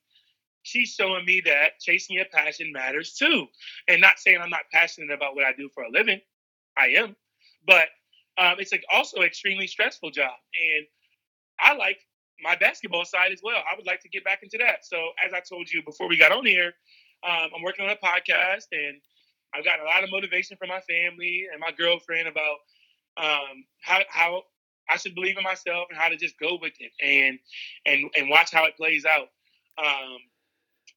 [0.62, 3.46] she's showing me that chasing your passion matters too.
[3.88, 6.20] And not saying I'm not passionate about what I do for a living.
[6.76, 7.16] I am.
[7.66, 7.88] But
[8.38, 10.32] um, it's like also extremely stressful job.
[10.54, 10.86] And
[11.62, 11.98] I like
[12.43, 13.62] my basketball side as well.
[13.70, 14.84] I would like to get back into that.
[14.84, 16.72] So as I told you before we got on here,
[17.22, 19.01] um, I'm working on a podcast and
[19.55, 22.56] I've gotten a lot of motivation from my family and my girlfriend about
[23.16, 24.43] um, how how
[24.90, 27.39] I should believe in myself and how to just go with it and
[27.86, 29.28] and and watch how it plays out.
[29.78, 30.18] Um,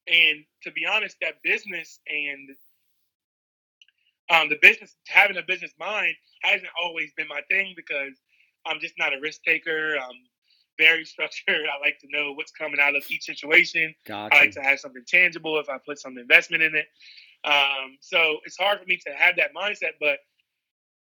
[0.08, 2.50] and to be honest, that business and
[4.30, 8.14] um, the business having a business mind hasn't always been my thing because
[8.66, 9.96] I'm just not a risk taker.
[9.96, 10.16] I'm
[10.78, 11.56] very structured.
[11.74, 13.94] I like to know what's coming out of each situation.
[14.06, 14.34] Gotcha.
[14.34, 16.86] I like to have something tangible if I put some investment in it.
[17.44, 20.18] Um, so it's hard for me to have that mindset, but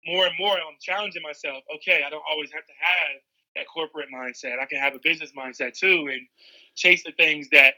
[0.06, 1.64] more and more, I'm challenging myself.
[1.76, 3.20] Okay, I don't always have to have
[3.56, 4.60] that corporate mindset.
[4.60, 6.20] I can have a business mindset too, and
[6.76, 7.74] chase the things that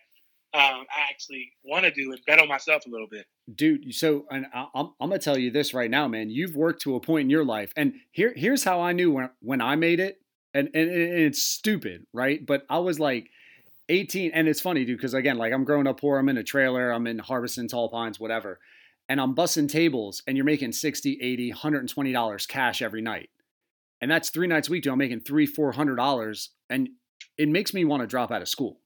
[0.52, 3.26] um, I actually want to do and bet on myself a little bit.
[3.54, 6.28] Dude, so and I, I'm, I'm gonna tell you this right now, man.
[6.28, 9.30] You've worked to a point in your life, and here here's how I knew when
[9.40, 10.20] when I made it,
[10.54, 12.44] and and, and it's stupid, right?
[12.44, 13.30] But I was like
[13.88, 16.18] 18, and it's funny, dude, because again, like I'm growing up poor.
[16.18, 16.90] I'm in a trailer.
[16.90, 18.60] I'm in harvesting Tall Pines, whatever,
[19.08, 23.30] and I'm bussing tables, and you're making 60, 80, 120 dollars cash every night,
[24.00, 24.84] and that's three nights a week.
[24.84, 26.88] Dude, I'm making three, four hundred dollars, and
[27.36, 28.80] it makes me want to drop out of school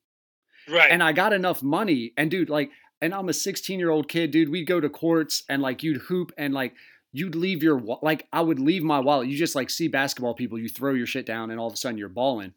[0.68, 0.90] Right.
[0.90, 2.12] and I got enough money.
[2.16, 2.70] And dude, like,
[3.02, 4.48] and I'm a 16 year old kid, dude.
[4.48, 6.74] We'd go to courts and like you'd hoop and like
[7.16, 9.28] you'd leave your like I would leave my wallet.
[9.28, 11.76] You just like see basketball people, you throw your shit down, and all of a
[11.76, 12.52] sudden you're balling.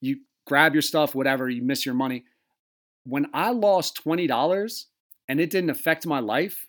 [0.00, 1.48] You grab your stuff, whatever.
[1.48, 2.24] You miss your money.
[3.04, 4.86] When I lost twenty dollars
[5.28, 6.66] and it didn't affect my life,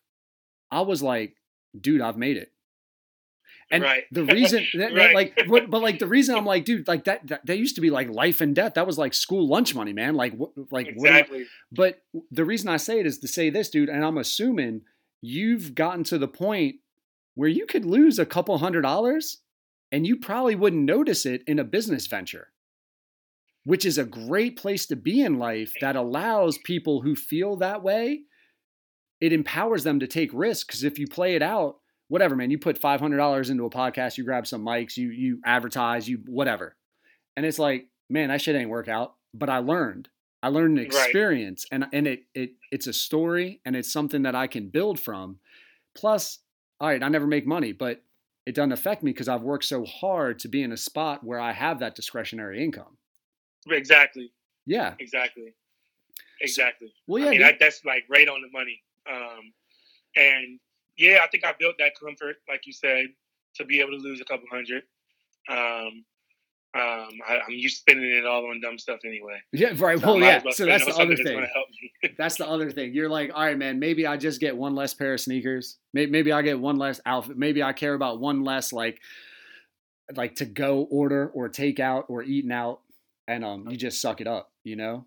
[0.69, 1.35] I was like,
[1.79, 2.51] dude, I've made it.
[3.71, 4.03] And Right.
[4.11, 5.13] the reason, that, Right.
[5.15, 7.81] like, but, but like the reason I'm like, dude, like that, that, that used to
[7.81, 8.73] be like life and death.
[8.73, 10.15] That was like school lunch money, man.
[10.15, 11.45] Like, what, like, what exactly.
[11.71, 12.01] but
[12.31, 14.81] the reason I say it is to say this, dude, and I'm assuming
[15.21, 16.77] you've gotten to the point
[17.39, 19.37] where you could lose a couple hundred dollars
[19.93, 22.49] and you probably wouldn't notice it in a business venture,
[23.63, 27.81] which is a great place to be in life that allows people who feel that
[27.81, 28.23] way,
[29.21, 30.65] it empowers them to take risks.
[30.65, 31.77] Because if you play it out,
[32.09, 36.09] whatever, man, you put $500 into a podcast, you grab some mics, you, you advertise,
[36.09, 36.75] you whatever.
[37.37, 39.13] And it's like, man, that shit ain't work out.
[39.33, 40.09] But I learned.
[40.43, 40.93] I learned an Right.
[41.05, 44.99] experience and and it it it's a story and it's something that I can build
[44.99, 45.39] from.
[45.95, 46.39] Plus,
[46.79, 48.01] all right, I never make money, but
[48.45, 51.39] it doesn't affect me because I've worked so hard to be in a spot where
[51.39, 52.97] I have that discretionary income.
[53.69, 54.31] Exactly.
[54.65, 54.95] Yeah.
[54.99, 55.53] Exactly.
[56.41, 56.93] Exactly.
[57.07, 58.81] Well, yeah, I mean, that, that's like right on the money.
[59.11, 59.53] Um,
[60.15, 60.59] and
[60.97, 63.07] yeah, I think I built that comfort, like you said,
[63.55, 64.83] to be able to lose a couple hundred.
[65.49, 66.05] Um,
[66.75, 69.41] um, I, I'm used to spending it all on dumb stuff anyway.
[69.51, 69.99] yeah, right.
[69.99, 70.41] So Well, yeah.
[70.43, 71.41] well So that's the other thing.
[71.41, 71.47] me.
[72.17, 72.93] That's the other thing.
[72.93, 75.77] You're like, all right, man, maybe I just get one less pair of sneakers.
[75.93, 77.37] Maybe, maybe I get one less outfit.
[77.37, 78.99] Maybe I care about one less like
[80.15, 82.81] like to go order or take out or eating out
[83.27, 85.05] and um you just suck it up, you know?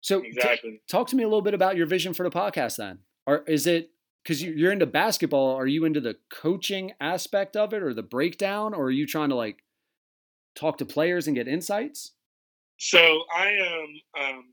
[0.00, 2.98] So t- talk to me a little bit about your vision for the podcast then.
[3.26, 3.90] Or is it
[4.22, 8.02] because you, you're into basketball, are you into the coaching aspect of it or the
[8.02, 9.58] breakdown, or are you trying to like
[10.54, 12.12] talk to players and get insights?
[12.78, 14.44] So I am um,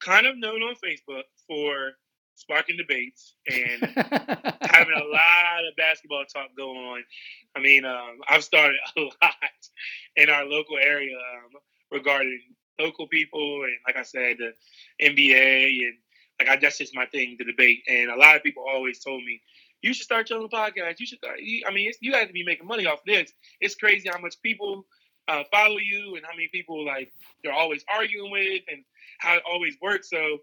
[0.00, 1.92] kind of known on Facebook for
[2.34, 3.82] sparking debates and
[4.62, 7.04] having a lot of basketball talk going on.
[7.54, 9.34] I mean, um, I've started a lot
[10.16, 12.40] in our local area um, regarding
[12.80, 14.52] local people and, like I said, the
[15.04, 15.94] NBA and
[16.40, 17.82] like I, that's just my thing to debate.
[17.88, 19.40] And a lot of people always told me,
[19.82, 20.98] "You should start your own podcast.
[20.98, 23.32] You should." I mean, it's, you have to be making money off this.
[23.60, 24.86] It's crazy how much people
[25.28, 27.12] uh, follow you and how many people like
[27.42, 28.84] you're always arguing with and
[29.20, 30.10] how it always works.
[30.10, 30.38] So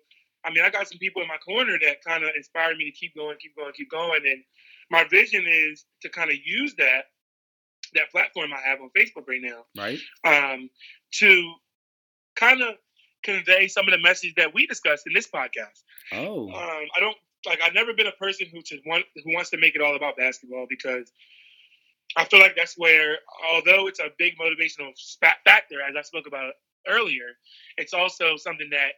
[0.46, 2.92] I mean, I got some people in my corner that kind of inspired me to
[2.92, 4.22] keep going, keep going, keep going.
[4.26, 4.44] And
[4.90, 7.04] my vision is to kind of use that
[7.96, 10.00] that platform I have on Facebook right now right?
[10.24, 10.70] um,
[11.14, 11.54] to
[12.36, 12.76] kind of
[13.24, 15.84] convey some of the message that we discussed in this podcast.
[16.14, 16.50] Oh.
[16.50, 17.16] Um, I don't
[17.46, 17.60] like.
[17.64, 20.18] I've never been a person who just want who wants to make it all about
[20.18, 21.12] basketball because
[22.16, 23.18] I feel like that's where,
[23.54, 24.92] although it's a big motivational
[25.46, 26.54] factor, as I spoke about
[26.88, 27.26] earlier,
[27.78, 28.94] it's also something that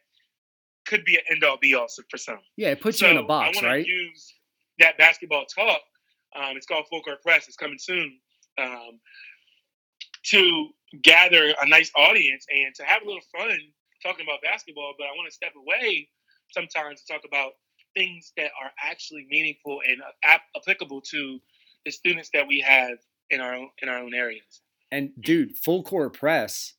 [0.86, 2.40] could be an end all be all for some.
[2.58, 3.86] Yeah, it puts so you in a box, I right?
[3.86, 4.34] Use
[4.80, 5.82] that basketball talk.
[6.36, 7.48] Um, it's called Full Court Press.
[7.48, 8.18] It's coming soon.
[8.58, 9.00] Um,
[10.24, 10.70] to
[11.02, 13.58] gather a nice audience and to have a little fun
[14.04, 16.08] talking about basketball, but I want to step away
[16.52, 17.54] sometimes to talk about
[17.96, 21.40] things that are actually meaningful and ap- applicable to
[21.86, 22.98] the students that we have
[23.30, 24.62] in our in our own areas.
[24.92, 26.74] And dude, full court press,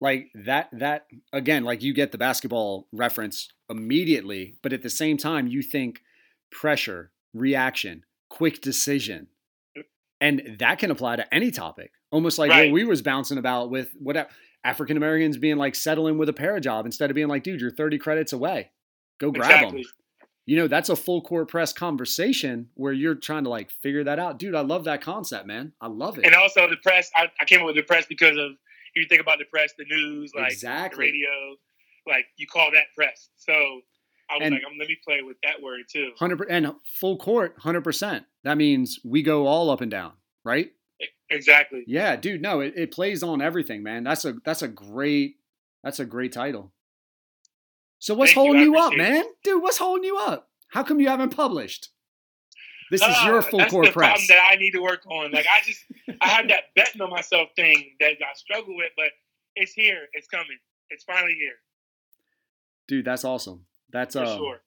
[0.00, 5.16] like that that again, like you get the basketball reference immediately, but at the same
[5.16, 6.02] time you think
[6.50, 9.28] pressure, reaction, quick decision.
[10.20, 11.92] And that can apply to any topic.
[12.10, 12.70] Almost like Right.
[12.70, 14.30] what we was bouncing about with what
[14.64, 17.70] African Americans being like settling with a para job instead of being like, dude, you're
[17.70, 18.70] 30 credits away.
[19.18, 19.82] Go grab exactly.
[19.82, 19.92] them.
[20.46, 24.18] You know, that's a full court press conversation where you're trying to like figure that
[24.20, 24.38] out.
[24.38, 25.72] Dude, I love that concept, man.
[25.80, 26.24] I love it.
[26.24, 27.10] And also the press.
[27.16, 29.72] I, I came up with the press because of if you think about the press,
[29.76, 31.06] the news, like the Exactly.
[31.06, 31.28] radio,
[32.06, 33.28] like you call that press.
[33.36, 36.12] So I was And- like, um, let me play with that word too.
[36.18, 38.24] Hundred and full court, hundred percent.
[38.44, 40.12] That means we go all up and down,
[40.44, 40.70] right?
[41.28, 41.82] Exactly.
[41.88, 42.40] Yeah, dude.
[42.40, 44.04] No, it, it plays on everything, man.
[44.04, 45.36] That's a that's a great
[45.82, 46.72] that's a great title.
[48.06, 49.24] So what's Thank holding I you, up, man?
[49.42, 50.48] Dude, what's holding you up?
[50.68, 51.88] How come you haven't published?
[52.88, 54.10] This is your full that's court the press.
[54.10, 55.32] problem that I need to work on.
[55.32, 55.80] Like I just,
[56.20, 59.06] I have that betting on myself thing that I struggle with, but
[59.56, 60.06] it's here.
[60.12, 60.56] It's coming.
[60.90, 61.54] It's finally here
[62.86, 63.66] Dude, that's awesome.
[63.90, 64.60] That's for um, sure.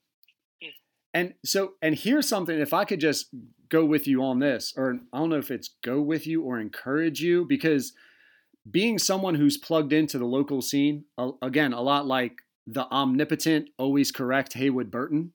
[1.13, 2.59] And so, and here's something.
[2.59, 3.27] If I could just
[3.69, 6.59] go with you on this, or I don't know if it's go with you or
[6.59, 7.93] encourage you, because
[8.69, 11.05] being someone who's plugged into the local scene,
[11.41, 12.41] again, a lot like
[12.71, 15.33] the omnipotent, always correct Haywood Burton,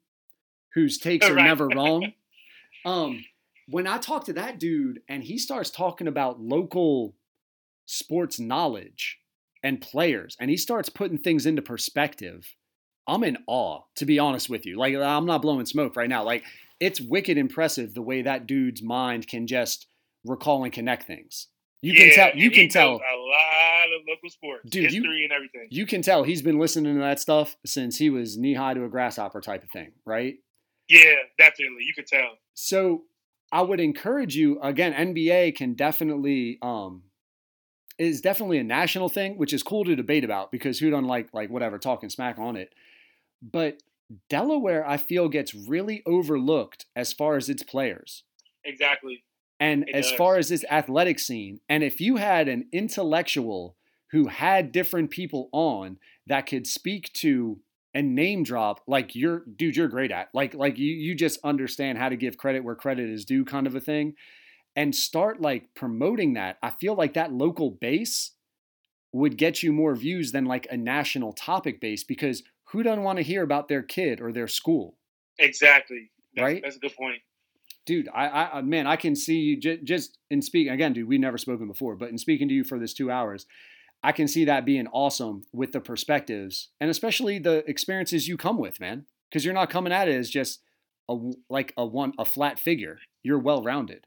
[0.74, 1.44] whose takes are Right.
[1.44, 2.12] never wrong.
[2.84, 3.24] Um,
[3.68, 7.16] when I talk to that dude and he starts talking about local
[7.86, 9.18] sports knowledge
[9.62, 12.54] and players, and he starts putting things into perspective,
[13.08, 14.76] I'm in awe, to be honest with you.
[14.78, 16.22] Like, I'm not blowing smoke right now.
[16.24, 16.44] Like,
[16.80, 19.86] it's wicked impressive the way that dude's mind can just
[20.24, 21.48] recall and connect things.
[21.84, 22.30] You can tell.
[22.34, 22.92] You can tell.
[22.92, 25.68] a lot of local sports, Dude, you- history, and everything.
[25.70, 28.84] You can tell he's been listening to that stuff since he was knee high to
[28.84, 30.36] a grasshopper type of thing, right?
[30.88, 31.84] Yeah, definitely.
[31.84, 32.38] You can tell.
[32.54, 33.02] So
[33.52, 34.92] I would encourage you again.
[34.94, 37.02] NBA can definitely um
[37.98, 41.28] is definitely a national thing, which is cool to debate about because who don't like
[41.32, 42.72] like whatever talking smack on it.
[43.42, 43.82] But
[44.28, 48.22] Delaware, I feel, gets really overlooked as far as its players
[48.64, 49.24] Exactly.
[49.64, 50.18] And It as does.
[50.18, 51.60] far as this athletic scene.
[51.68, 53.76] And if you had an intellectual
[54.10, 57.60] who had different people on that could speak to
[57.96, 61.96] and name drop like you're dude you're great at like like you you just understand
[61.96, 64.14] how to give credit where credit is due kind of a thing
[64.74, 68.32] and start like promoting that i feel like that local base
[69.12, 72.42] would get you more views than like a national topic base because
[72.72, 74.96] who doesn't want to hear about their kid or their school
[75.38, 76.10] Exactly.
[76.34, 76.62] That's, Right?
[76.64, 77.18] That's a good point.
[77.86, 81.08] Dude I, I I- man i can see you j- just in speaking again dude
[81.08, 83.46] we've never spoken before but in speaking to you for this two hours
[84.02, 88.58] i can see that being awesome with the perspectives and especially the experiences you come
[88.58, 90.60] with man because you're not coming at it as just
[91.08, 91.16] a
[91.50, 94.06] like a one a flat figure you're well rounded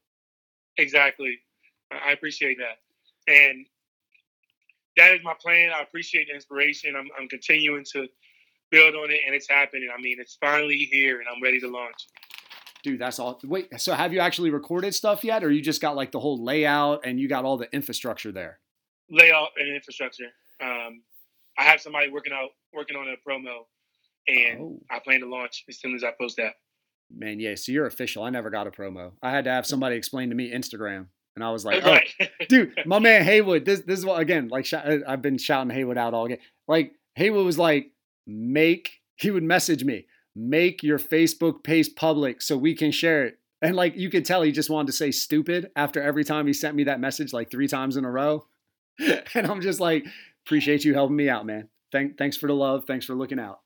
[0.80, 1.40] Exactly.
[1.92, 2.78] I appreciate that.
[3.34, 3.66] And
[4.96, 5.72] that is my plan.
[5.76, 6.96] I appreciate the inspiration.
[6.96, 8.08] I'm, I'm continuing to
[8.70, 9.90] build on it, and it's happening.
[9.92, 12.08] I mean, it's finally here, and I'm ready to launch.
[12.84, 15.96] Dude that's all wait so have you actually recorded stuff yet or you just got
[15.96, 18.60] like the whole layout and you got all the infrastructure there
[19.10, 20.26] Layout and infrastructure.
[20.62, 21.02] Um,
[21.58, 23.60] I have somebody working out, working on a promo,
[24.28, 24.82] and Oh.
[24.92, 26.56] I plan to launch as soon as I post that.
[27.10, 29.96] man yeah so you're official i never got a promo i had to have somebody
[29.96, 31.06] explain to me instagram
[31.36, 32.10] and i was like oh, right.
[32.50, 33.64] dude, my man Haywood.
[33.64, 34.50] This this is what again.
[34.50, 36.40] Like I've been shouting Haywood out all again.
[36.68, 37.92] Like Haywood was like,
[38.26, 38.92] make.
[39.16, 40.06] He would message me,
[40.38, 43.40] make your Facebook page public so we can share it.
[43.62, 46.54] And like you could tell, he just wanted to say stupid after every time he
[46.54, 48.46] sent me that message, like three times in a row.
[49.36, 50.06] And I'm just like,
[50.46, 51.70] appreciate you helping me out, man.
[51.92, 52.86] Thank, thanks for the love.
[52.86, 53.60] Thanks for looking out.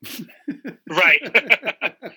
[0.90, 1.22] right.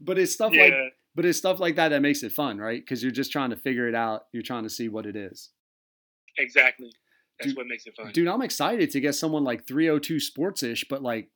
[0.00, 0.64] but it's stuff yeah.
[0.64, 0.74] like,
[1.14, 2.80] but it's stuff like that that makes it fun, right?
[2.80, 4.24] Because you're just trying to figure it out.
[4.32, 5.50] You're trying to see what it is.
[6.36, 6.92] exactly.
[7.38, 8.12] That's Dude- what makes it fun.
[8.12, 11.30] Dude, I'm excited to get someone like 302 Sportsish, but like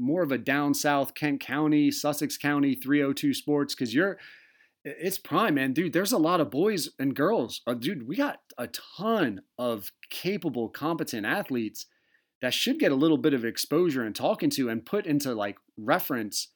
[0.00, 4.18] more of a down south Kent County, Sussex County 302 Sports because you're
[4.82, 5.74] it's prime, man.
[5.74, 7.60] Dude, there's a lot of boys and girls.
[7.66, 11.86] Uh, dude, we got a ton of capable, competent athletes
[12.40, 15.58] that should get a little bit of exposure and talking to and put into like
[15.76, 16.48] reference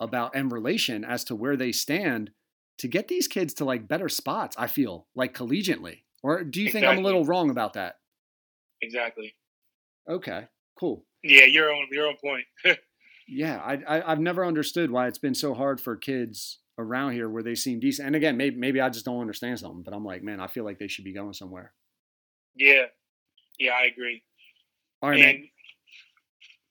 [0.00, 2.30] about and relation as to where they stand
[2.78, 6.00] to get these kids to like better spots, I feel like collegiately.
[6.22, 7.96] Or do you think I'm a little wrong about that?
[8.82, 9.34] Exactly.
[10.08, 10.46] Okay,
[10.78, 11.04] cool.
[11.22, 11.86] Yeah, you're on.
[11.90, 12.44] You're on point.
[13.32, 17.28] Yeah, I, I I've never understood why it's been so hard for kids around here
[17.28, 18.06] where they seem decent.
[18.06, 20.64] And again, maybe maybe I just don't understand something, but I'm like, man, I feel
[20.64, 21.72] like they should be going somewhere.
[22.56, 22.86] yeah.
[23.58, 24.24] Yeah, I agree.
[25.02, 25.48] All right, man.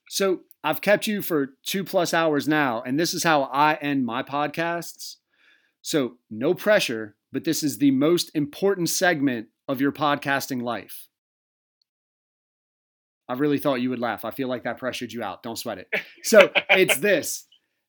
[0.09, 4.05] So I've kept you for two plus hours now, and this is how I end
[4.05, 5.15] my podcasts.
[5.81, 11.08] So no pressure, but this is the most important segment of your podcasting life.
[13.29, 14.25] I really thought you would laugh.
[14.25, 15.43] I feel like that pressured you out.
[15.43, 15.87] Don't sweat it.
[16.23, 17.45] So it's this.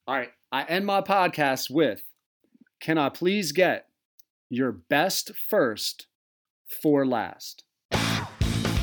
[0.06, 0.28] All right.
[0.52, 2.02] I end my podcast with
[2.78, 3.86] Can I please get
[4.50, 6.08] your best first
[6.82, 7.64] for last?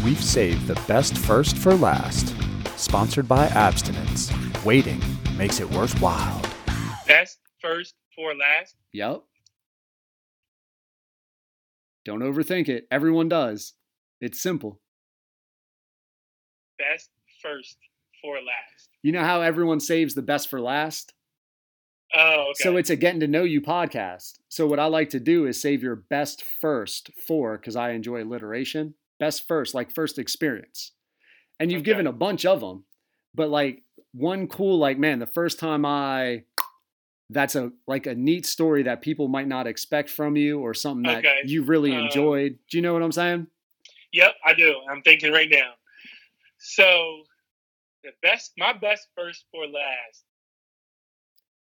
[0.04, 2.34] We've saved the best first for last.
[2.76, 4.32] Sponsored by Abstinence.
[4.66, 5.02] Waiting
[5.38, 6.42] makes it worthwhile.
[7.08, 8.76] best first for last.
[8.94, 9.22] Yep.
[12.06, 12.88] Don't overthink it.
[12.90, 13.74] Everyone does.
[14.22, 14.80] It's simple.
[16.78, 17.10] Best
[17.42, 17.78] first
[18.22, 18.90] for last.
[19.04, 21.14] You know how everyone saves the best for last?
[22.14, 22.64] Oh, okay.
[22.64, 24.40] So it's a getting to know you podcast.
[24.50, 28.24] So what I like to do is save your best first for because I enjoy
[28.24, 28.94] alliteration.
[29.20, 30.94] Best first, like first experience.
[31.60, 31.92] And you've Okay.
[31.92, 32.86] given a bunch of them,
[33.34, 33.84] but like
[34.14, 36.44] one cool, like man, the first time I
[37.30, 41.04] that's a like a neat story that people might not expect from you or something
[41.04, 41.42] that Okay.
[41.46, 42.60] you really Um, enjoyed.
[42.70, 43.48] Do you know what I'm saying?
[44.14, 44.76] Yep, I do.
[44.90, 45.74] I'm thinking right now.
[46.70, 47.24] So
[48.04, 50.24] the best, my best first for last.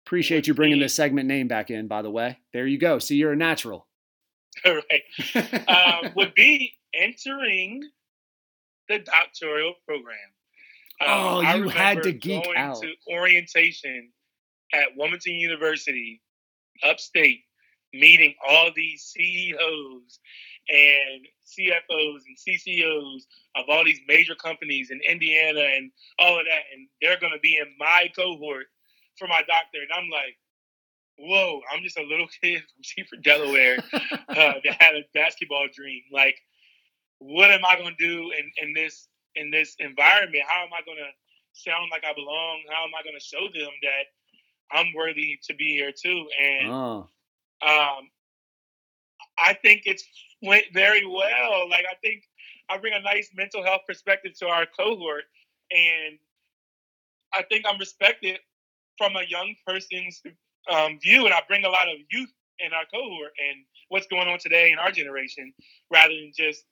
[0.05, 2.39] Appreciate you bringing the segment name back in, by the way.
[2.53, 2.97] There you go.
[2.99, 3.87] See, you're a natural.
[4.65, 5.63] right.
[5.67, 7.83] Um, would be entering
[8.89, 10.17] the doctoral program.
[11.01, 12.81] Um, Oh, you had to geek going out.
[12.81, 14.11] To orientation
[14.73, 16.21] at Wilmington University,
[16.83, 17.41] upstate,
[17.99, 20.19] meeting all these CEOs
[20.69, 23.23] and CFOs and CCOs
[23.55, 27.39] of all these major companies in Indiana and all of that, and they're going to
[27.39, 28.67] be in my cohort
[29.17, 30.37] for my doctor, and I'm like.
[31.17, 31.61] Whoa!
[31.71, 36.01] I'm just a little kid from Seaford, Delaware, uh, that had a basketball dream.
[36.11, 36.35] Like,
[37.19, 40.43] what am I going to do in, in this in this environment?
[40.47, 41.11] How am I going to
[41.53, 42.63] sound like I belong?
[42.69, 46.27] How am I going to show them that I'm worthy to be here too?
[46.41, 47.09] And Oh,
[47.65, 48.09] um,
[49.37, 50.03] I think it's
[50.41, 51.69] went very well.
[51.69, 52.23] Like, I think
[52.69, 55.23] I bring a nice mental health perspective to our cohort,
[55.71, 56.17] and
[57.33, 58.39] I think I'm respected
[58.97, 60.21] from a young person's
[60.71, 64.27] um, view, and I bring a lot of youth in our cohort and what's going
[64.27, 65.53] on today in our generation,
[65.91, 66.63] rather than just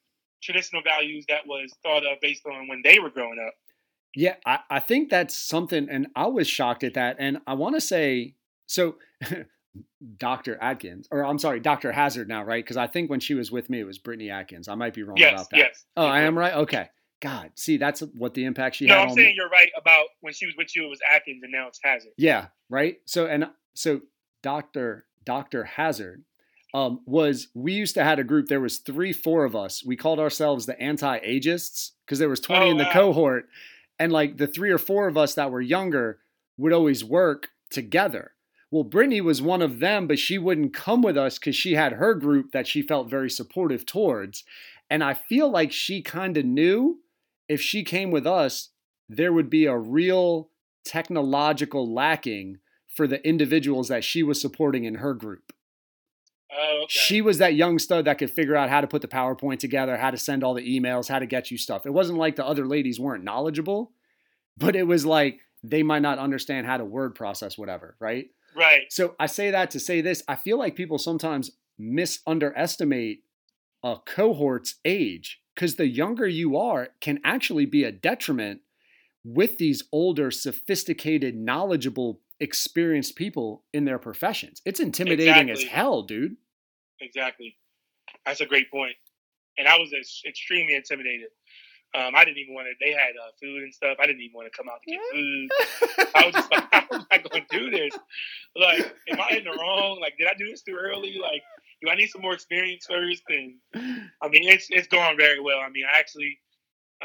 [0.41, 3.53] traditional values that was thought of based on when they were growing up.
[4.15, 4.35] yeah.
[4.45, 7.15] I, I think that's something, and I was shocked at that.
[7.19, 8.35] And I want to say,
[8.67, 8.95] so
[10.17, 10.57] Dr.
[10.61, 11.91] Atkins, or I'm sorry, Dr.
[11.91, 12.63] Hazard now, right?
[12.63, 14.67] Because I think when she was with me, it was Brittany Atkins.
[14.67, 15.57] I might be wrong yes, about that.
[15.57, 15.85] yes.
[15.95, 16.53] Oh, I am right?
[16.53, 16.89] Okay.
[17.21, 19.33] God, see, that's what the impact she No, had No, I'm saying me.
[19.37, 22.11] you're right about when she was with you, it was Atkins, and now it's Hazard.
[22.17, 22.97] Yeah, right.
[23.05, 24.01] So and so
[24.41, 25.05] Dr.
[25.25, 25.63] Dr.
[25.63, 26.25] Hazard
[26.73, 29.85] um, was we used to had a group, there was three, four of us.
[29.85, 32.91] We called ourselves the anti-ageists because there was 20 Oh, in the wow.
[32.91, 33.47] cohort.
[33.99, 36.19] And like the three or four of us that were younger
[36.57, 38.31] would always work together.
[38.73, 41.93] Well, Brittany was one of them, but she wouldn't come with us because she had
[41.93, 44.43] her group that she felt very supportive towards.
[44.89, 46.97] And I feel like she kind of knew
[47.47, 48.69] if she came with us,
[49.07, 50.49] there would be a real
[50.83, 55.53] technological lacking for the individuals that she was supporting in her group.
[56.51, 56.87] Oh, okay.
[56.89, 59.97] She was that young stud that could figure out how to put the PowerPoint together,
[59.97, 61.85] how to send all the emails, how to get you stuff.
[61.85, 63.91] It wasn't like the other ladies weren't knowledgeable,
[64.57, 68.29] but it was like they might not understand how to word process whatever, right?
[68.55, 68.83] Right.
[68.89, 70.23] So I say that to say this.
[70.27, 73.19] I feel like people sometimes misunderestimate
[73.83, 78.61] a cohort's age because the younger you are can actually be a detriment
[79.23, 84.61] with these older, sophisticated, knowledgeable, experienced people in their professions.
[84.65, 86.37] It's intimidating as hell, dude.
[86.99, 87.55] Exactly.
[88.25, 88.95] That's a great point.
[89.57, 91.27] And I was ex- extremely intimidated.
[91.95, 92.73] Um, I didn't even want to.
[92.83, 93.97] They had uh, food and stuff.
[94.01, 95.49] I didn't even want to come out to get food.
[96.15, 97.93] I was just like, how am I going to do this?
[98.55, 99.99] Like, am I in the wrong?
[100.01, 101.19] Like, did I do this too early?
[101.21, 101.43] Like,
[101.83, 103.23] do I need some more experience first?
[103.29, 103.55] And
[104.21, 105.59] I mean, it's it's going very well.
[105.59, 106.39] I mean, I actually,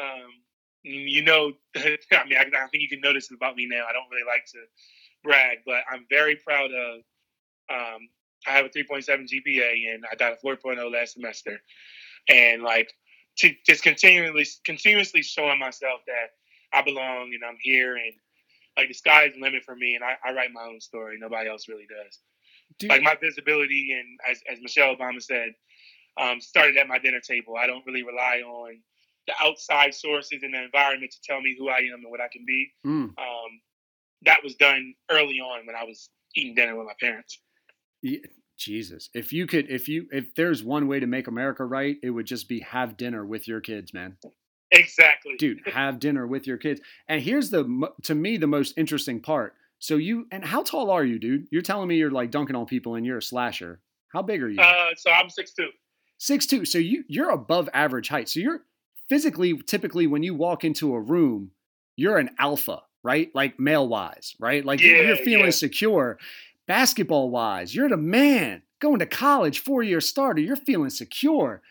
[0.00, 0.31] um,
[0.83, 3.84] you know, I mean, I, I think you can notice about me now.
[3.89, 4.58] I don't really like to
[5.23, 7.00] brag, but I'm very proud of.
[7.70, 8.08] Um,
[8.47, 11.60] I have a 3.7 GPA, and I got a 4.0 last semester,
[12.28, 12.91] and like
[13.39, 16.31] to just continually continuously showing myself that
[16.73, 18.12] I belong and I'm here, and
[18.76, 21.17] like the sky is the limit for me, and I, I write my own story.
[21.18, 22.18] Nobody else really does.
[22.78, 25.52] Dude, like my visibility and as, as michelle obama said
[26.20, 27.55] um, started at my dinner table.
[27.57, 28.78] I don't really rely on
[29.26, 32.28] the outside sources and the environment to tell me who i am and what i
[32.28, 32.70] can be.
[32.84, 33.15] Mm, um,
[34.23, 37.41] that was done early on when i was eating dinner with my parents.
[38.02, 38.18] Yeah,
[38.59, 39.09] Jesus.
[39.15, 42.27] If you could, if you, if there's one way to make America right, it would
[42.27, 44.17] just be have dinner with your kids, man.
[44.70, 45.37] exactly.
[45.39, 46.81] Dude have dinner with your kids.
[47.09, 49.55] And here's the to me the most interesting part.
[49.78, 51.47] So you and how tall are you dude?
[51.51, 53.81] You're telling me you're like dunking on people and you're a slasher.
[54.12, 54.61] How big are you?
[54.61, 55.67] Uh, so i'm 6'2
[56.19, 56.65] six two.
[56.65, 58.28] So you you're above average height.
[58.28, 58.62] So you're
[59.09, 61.53] physically typically when you walk into a room
[61.97, 63.31] you're an alpha right?
[63.35, 64.65] Like male wise right?
[64.65, 65.51] Like you're- you're feeling yeah.
[65.51, 66.19] secure
[66.68, 68.62] basketball wise you're the man.
[68.80, 71.62] Going to college four year starter you're feeling secure.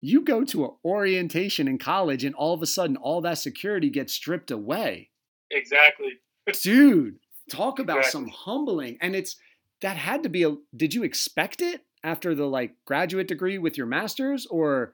[0.00, 3.90] You go to an orientation in college and all of a sudden all that security
[3.90, 5.10] gets stripped away.
[5.50, 6.12] Exactly.
[6.62, 7.16] Dude
[7.50, 8.12] talk about Exactly.
[8.12, 8.98] some humbling.
[9.00, 9.36] And it's
[9.80, 13.76] that had to be a did you expect it after the like graduate degree with
[13.76, 14.46] your masters?
[14.46, 14.92] Or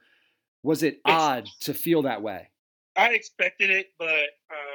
[0.63, 2.49] was it It's- odd to feel that way?
[2.97, 4.09] I expected it but
[4.51, 4.68] um,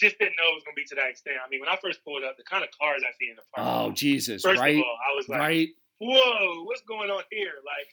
[0.00, 1.76] just didn't know it was going to be to that extent i mean when i
[1.76, 3.66] first pulled up the kind of cars i see in the park.
[3.66, 5.68] oh jesus first right of all i was like right
[6.00, 7.86] whoa what's going on here like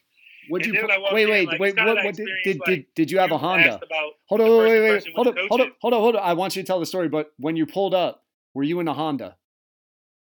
[0.50, 2.88] what you put- when wait in, wait like, wait what, what did, did, did like,
[2.96, 3.80] did you have a honda
[4.28, 6.56] hold on wait wait wait hold on hold on hold on hold on i want
[6.56, 9.36] you to tell the story but when you pulled up were you in a honda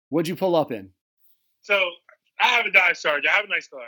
[0.09, 0.91] what'd you pull up in
[1.63, 1.91] So
[2.41, 3.29] I have a Dodge Charger.
[3.29, 3.81] I have a nice car.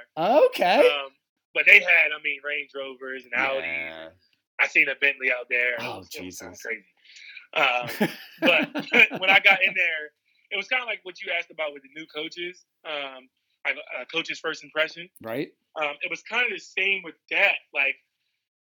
[0.47, 0.79] Okay.
[0.81, 1.11] Um,
[1.55, 3.61] but they had, I mean, Range Rovers and Audis.
[3.63, 4.09] Yeah.
[4.59, 5.75] I seen a Bentley out there.
[5.79, 6.63] Oh, was- it was kinda Jesus.
[6.63, 6.85] crazy.
[7.55, 8.09] Um,
[8.41, 8.73] but
[9.21, 10.13] when I got in there,
[10.51, 13.29] it was kind of like what you asked about with the new coaches, um,
[13.67, 15.09] like a coach's first impression.
[15.23, 15.49] right?
[15.81, 17.97] Um, it was kind of the same with that, like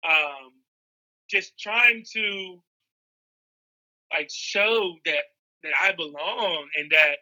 [0.07, 0.51] um,
[1.29, 2.61] just trying to
[4.11, 5.23] like show that
[5.63, 7.17] that I belong and that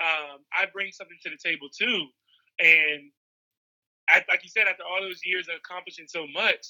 [0.00, 2.06] um, I bring something to the table too.
[2.58, 3.10] And
[4.08, 6.66] I, like you said, after all those years of accomplishing so much,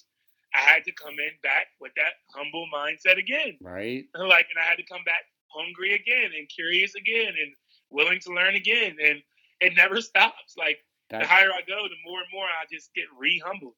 [0.54, 4.04] I had to come in back with that humble mindset again Right.
[4.14, 7.52] like and I had to come back hungry again and curious again and
[7.90, 9.18] willing to learn again and
[9.60, 10.78] it never stops like
[11.10, 13.74] the higher I go the more and more I just get re-humbled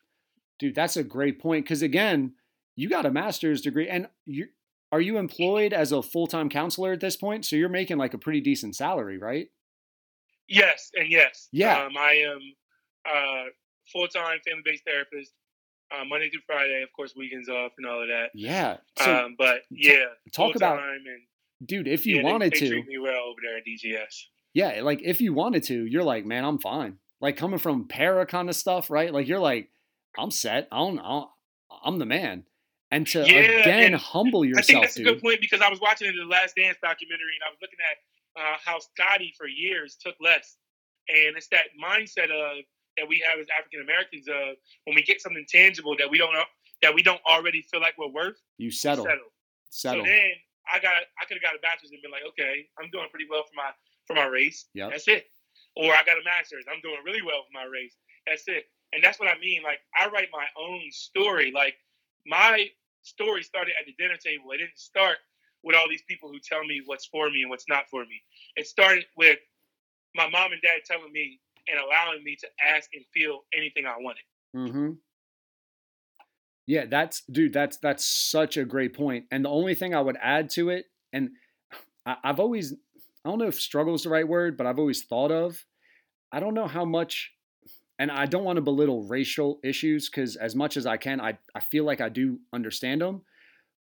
[0.60, 1.64] dude, that's a great point.
[1.64, 2.34] Because again,
[2.76, 4.46] you got a master's degree, and you
[4.92, 7.44] are you employed as a full time counselor at this point?
[7.44, 9.48] So you're making like a pretty decent salary, right?
[10.48, 11.84] yes and yes Yeah.
[11.84, 12.40] um, I am
[13.06, 13.44] uh,
[13.92, 15.32] full-time family-based therapist
[15.92, 18.78] uh, Monday through Friday of course weekends off and all of that Yeah.
[18.98, 21.06] So um, but yeah talk about- and
[21.64, 24.24] dude, if you yeah, they- wanted they, to, treat me well over there at DGS
[24.54, 26.98] yeah, like if you wanted to, you're like, man, I'm fine.
[27.20, 29.12] Like coming from para kind of stuff, right?
[29.12, 29.68] Like you're like,
[30.16, 30.68] I'm set.
[30.70, 31.28] I don't, don't
[31.84, 32.44] I'm the man.
[32.92, 35.68] And to Yeah, again and humble I think yourself, that's a good point because I
[35.68, 39.48] was watching the Last Dance documentary and I was looking at uh, how Scottie for
[39.48, 40.56] years took less,
[41.08, 42.62] and it's that mindset of
[42.96, 46.32] that we have as African Americans of when we get something tangible that we don't
[46.32, 46.44] know,
[46.82, 49.30] that we don't already feel like we're worth, You settle, settle.
[49.70, 50.04] settle.
[50.04, 50.30] So then
[50.72, 53.26] I got I could have got a bachelor's and been like, okay, I'm doing pretty
[53.28, 53.70] well for my
[54.06, 54.66] for my race.
[54.74, 54.90] Yeah.
[54.90, 55.26] That's it.
[55.76, 56.64] Or I got a master's.
[56.70, 57.96] I'm doing really well for my race.
[58.26, 58.64] That's it.
[58.92, 59.62] And that's what I mean.
[59.62, 61.50] Like I write my own story.
[61.54, 61.74] Like
[62.26, 62.68] my
[63.02, 64.52] story started at the dinner table.
[64.52, 65.18] It didn't start
[65.62, 68.20] with all these people who tell me what's for me and what's not for me.
[68.56, 69.38] It started with
[70.14, 73.96] my mom and dad telling me and allowing me to ask and feel anything I
[73.98, 74.22] wanted.
[74.56, 74.90] Mm-hmm.
[76.66, 77.52] Yeah, that's dude.
[77.52, 79.26] That's that's such a great point.
[79.30, 81.30] And the only thing I would add to it, and
[82.06, 82.72] I, I've always,
[83.24, 85.64] I don't know if struggle is the right word, but I've always thought of.
[86.32, 87.32] I don't know how much,
[87.98, 91.38] and I don't want to belittle racial issues because as much as I can, I
[91.54, 93.22] I feel like I do understand them,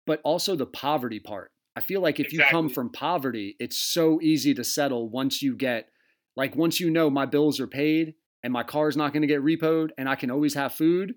[0.06, 1.52] but also the poverty part.
[1.76, 5.54] I feel like if you come from poverty, it's so easy to settle once you
[5.54, 5.90] get,
[6.36, 9.42] like once you know my bills are paid and my car's not going to get
[9.42, 11.14] repoed and I can always have food.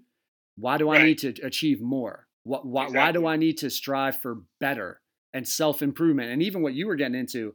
[0.56, 2.28] Why do I need to achieve more?
[2.44, 5.02] What, why, why do I need to strive for better
[5.34, 6.32] and self improvement?
[6.32, 7.54] And even what you were getting into,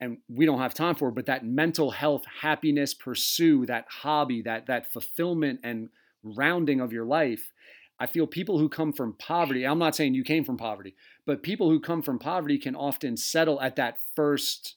[0.00, 4.66] and we don't have time for, but that mental health, happiness, pursue that hobby, that
[4.66, 5.88] that fulfillment and
[6.22, 7.52] rounding of your life.
[7.98, 11.44] I feel people who come from poverty, I'm not saying you came from poverty, but
[11.44, 14.76] people who come from poverty can often settle at that first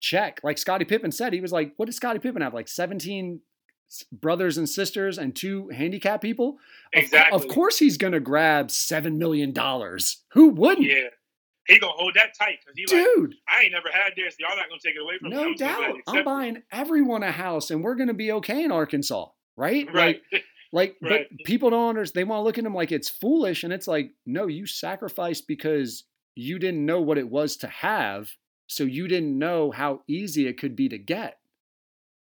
[0.00, 0.40] check.
[0.42, 2.54] Like Scottie Pippen said, he was like, what did Scottie Pippen have?
[2.54, 3.40] Like 17
[4.12, 6.58] brothers and sisters and two handicapped people?
[6.94, 7.36] Of- Exactly.
[7.36, 9.54] Of, course he's going to grab $7 million.
[10.32, 10.86] Who wouldn't?
[10.86, 11.08] Yeah.
[11.68, 14.36] He gonna hold that tight because he like Dude, I ain't never had this.
[14.38, 15.34] Y'all not gonna take it away from me.
[15.34, 15.96] no doubt.
[16.06, 19.26] I'm it." buying everyone a house and we're to be okay in Arkansas,
[19.56, 19.88] right?
[19.92, 20.20] Right.
[20.32, 21.26] Like, like Right.
[21.28, 22.20] but people don't understand.
[22.20, 23.64] They want to look at them like it's foolish.
[23.64, 26.04] And it's like, no, you sacrificed because
[26.36, 28.30] you didn't know what it was to have.
[28.66, 31.38] So you didn't know how easy it could be to get.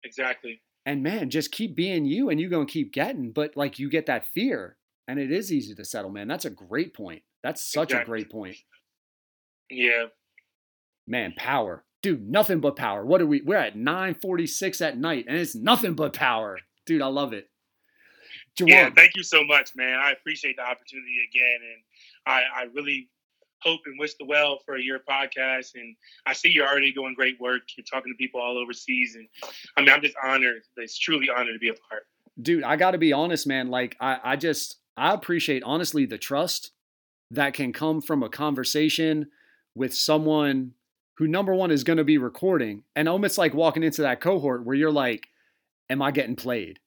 [0.03, 0.61] exactly.
[0.85, 3.31] And man, just keep being you and you're going to keep getting.
[3.31, 6.27] But like you get that fear and it is easy to settle, man.
[6.27, 7.23] That's a great point.
[7.41, 8.55] That's such a great point.
[9.71, 10.05] Yeah.
[11.07, 11.83] Man, power.
[12.03, 13.03] Dude, nothing but power.
[13.03, 13.41] What are we?
[13.41, 16.59] We're at 946 at night and it's nothing but power.
[16.85, 17.49] Dude, I love it.
[18.59, 19.99] Yeah, thank you so much, man.
[19.99, 21.83] I appreciate the opportunity again, and
[22.25, 23.09] I, I really
[23.61, 25.75] hope and wish the well for your podcast.
[25.75, 27.61] And I see you're already doing great work.
[27.77, 29.27] You're talking to people all overseas, and
[29.77, 30.61] I mean, I'm just honored.
[30.77, 32.03] It's truly honored to be a part.
[32.41, 36.71] dude i gotta be honest man like i i just i appreciate honestly the trust
[37.31, 39.27] that can come from a conversation
[39.73, 40.73] with someone
[41.17, 44.65] who number one is going to be recording and almost like walking into that cohort
[44.65, 45.27] where you're like
[45.89, 46.79] am i getting played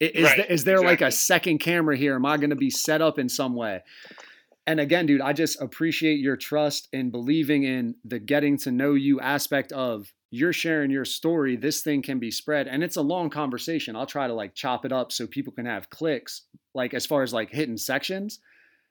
[0.00, 2.70] is, Right, there, is there like a second camera here am i going to be
[2.70, 3.82] set up in some way
[4.66, 8.94] and again dude i just appreciate your trust in believing in the getting to know
[8.94, 13.02] you aspect of you're sharing your story this thing can be spread and it's a
[13.02, 16.42] long conversation i'll try to like chop it up so people can have clicks
[16.74, 18.40] like as far as like hitting sections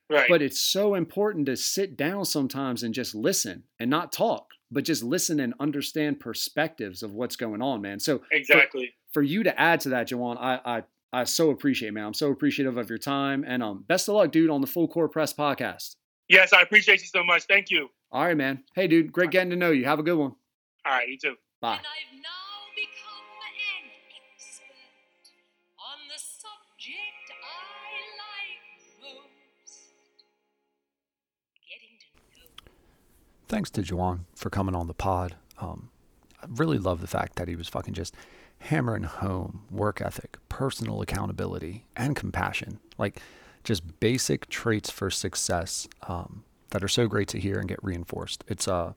[0.09, 0.27] Right.
[0.29, 4.83] but it's so important to sit down sometimes and just listen and not talk but
[4.83, 8.93] just listen and understand perspectives of what's going on man so exactly.
[9.11, 12.05] for you to add to that Jawan, i i I so appreciate, man.
[12.05, 13.45] I'm so appreciative of your time.
[13.47, 15.95] And um, best of luck, dude, on the Full Court Press podcast.
[16.27, 17.43] Yes, I appreciate you so much.
[17.43, 17.89] Thank you.
[18.11, 18.63] All right, man.
[18.73, 19.85] Hey, dude, great getting to know you.
[19.85, 20.33] Have a good one.
[20.85, 21.35] All right, you too.
[21.61, 21.79] Bye.
[33.47, 35.35] Thanks to Juwan for coming on the pod.
[35.59, 35.91] Um,
[36.41, 38.15] I really love the fact that he was fucking just
[38.63, 42.79] hammering home work ethic, personal accountability, and compassion.
[42.97, 43.19] Like
[43.63, 48.43] just basic traits for success um, that are so great to hear and get reinforced.
[48.47, 48.93] It's uh,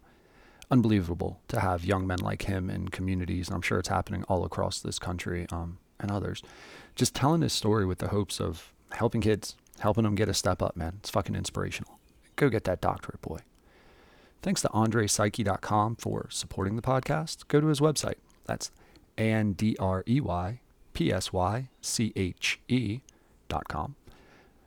[0.71, 4.81] unbelievable to have young men like him in communities, I'm sure it's happening all across
[4.81, 6.43] this country um, and others.
[6.95, 10.63] Just telling this story with the hopes of helping kids, helping them get a step
[10.63, 10.95] up, man.
[11.01, 11.99] It's fucking inspirational.
[12.37, 13.39] Go get that doctorate, boy.
[14.43, 17.49] Thanks to AndryPsyche.com for supporting the podcast.
[17.49, 18.17] Go to his website.
[18.45, 18.71] That's
[19.19, 20.61] A N D R Y
[20.93, 23.01] P S Y C H E
[23.49, 23.95] dot com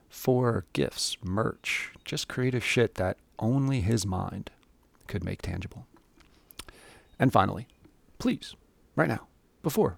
[0.10, 4.50] for gifts, merch, just creative shit that only his mind
[5.08, 5.86] could make tangible.
[7.20, 7.68] And finally,
[8.18, 8.56] please,
[8.96, 9.28] right now,
[9.62, 9.98] before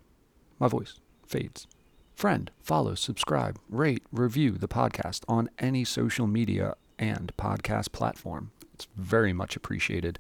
[0.60, 1.66] my voice fades,
[2.14, 8.52] friend, follow, subscribe, rate, review the podcast on any social media and podcast platform.
[8.74, 10.20] It's very much appreciated.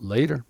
[0.00, 0.44] Later.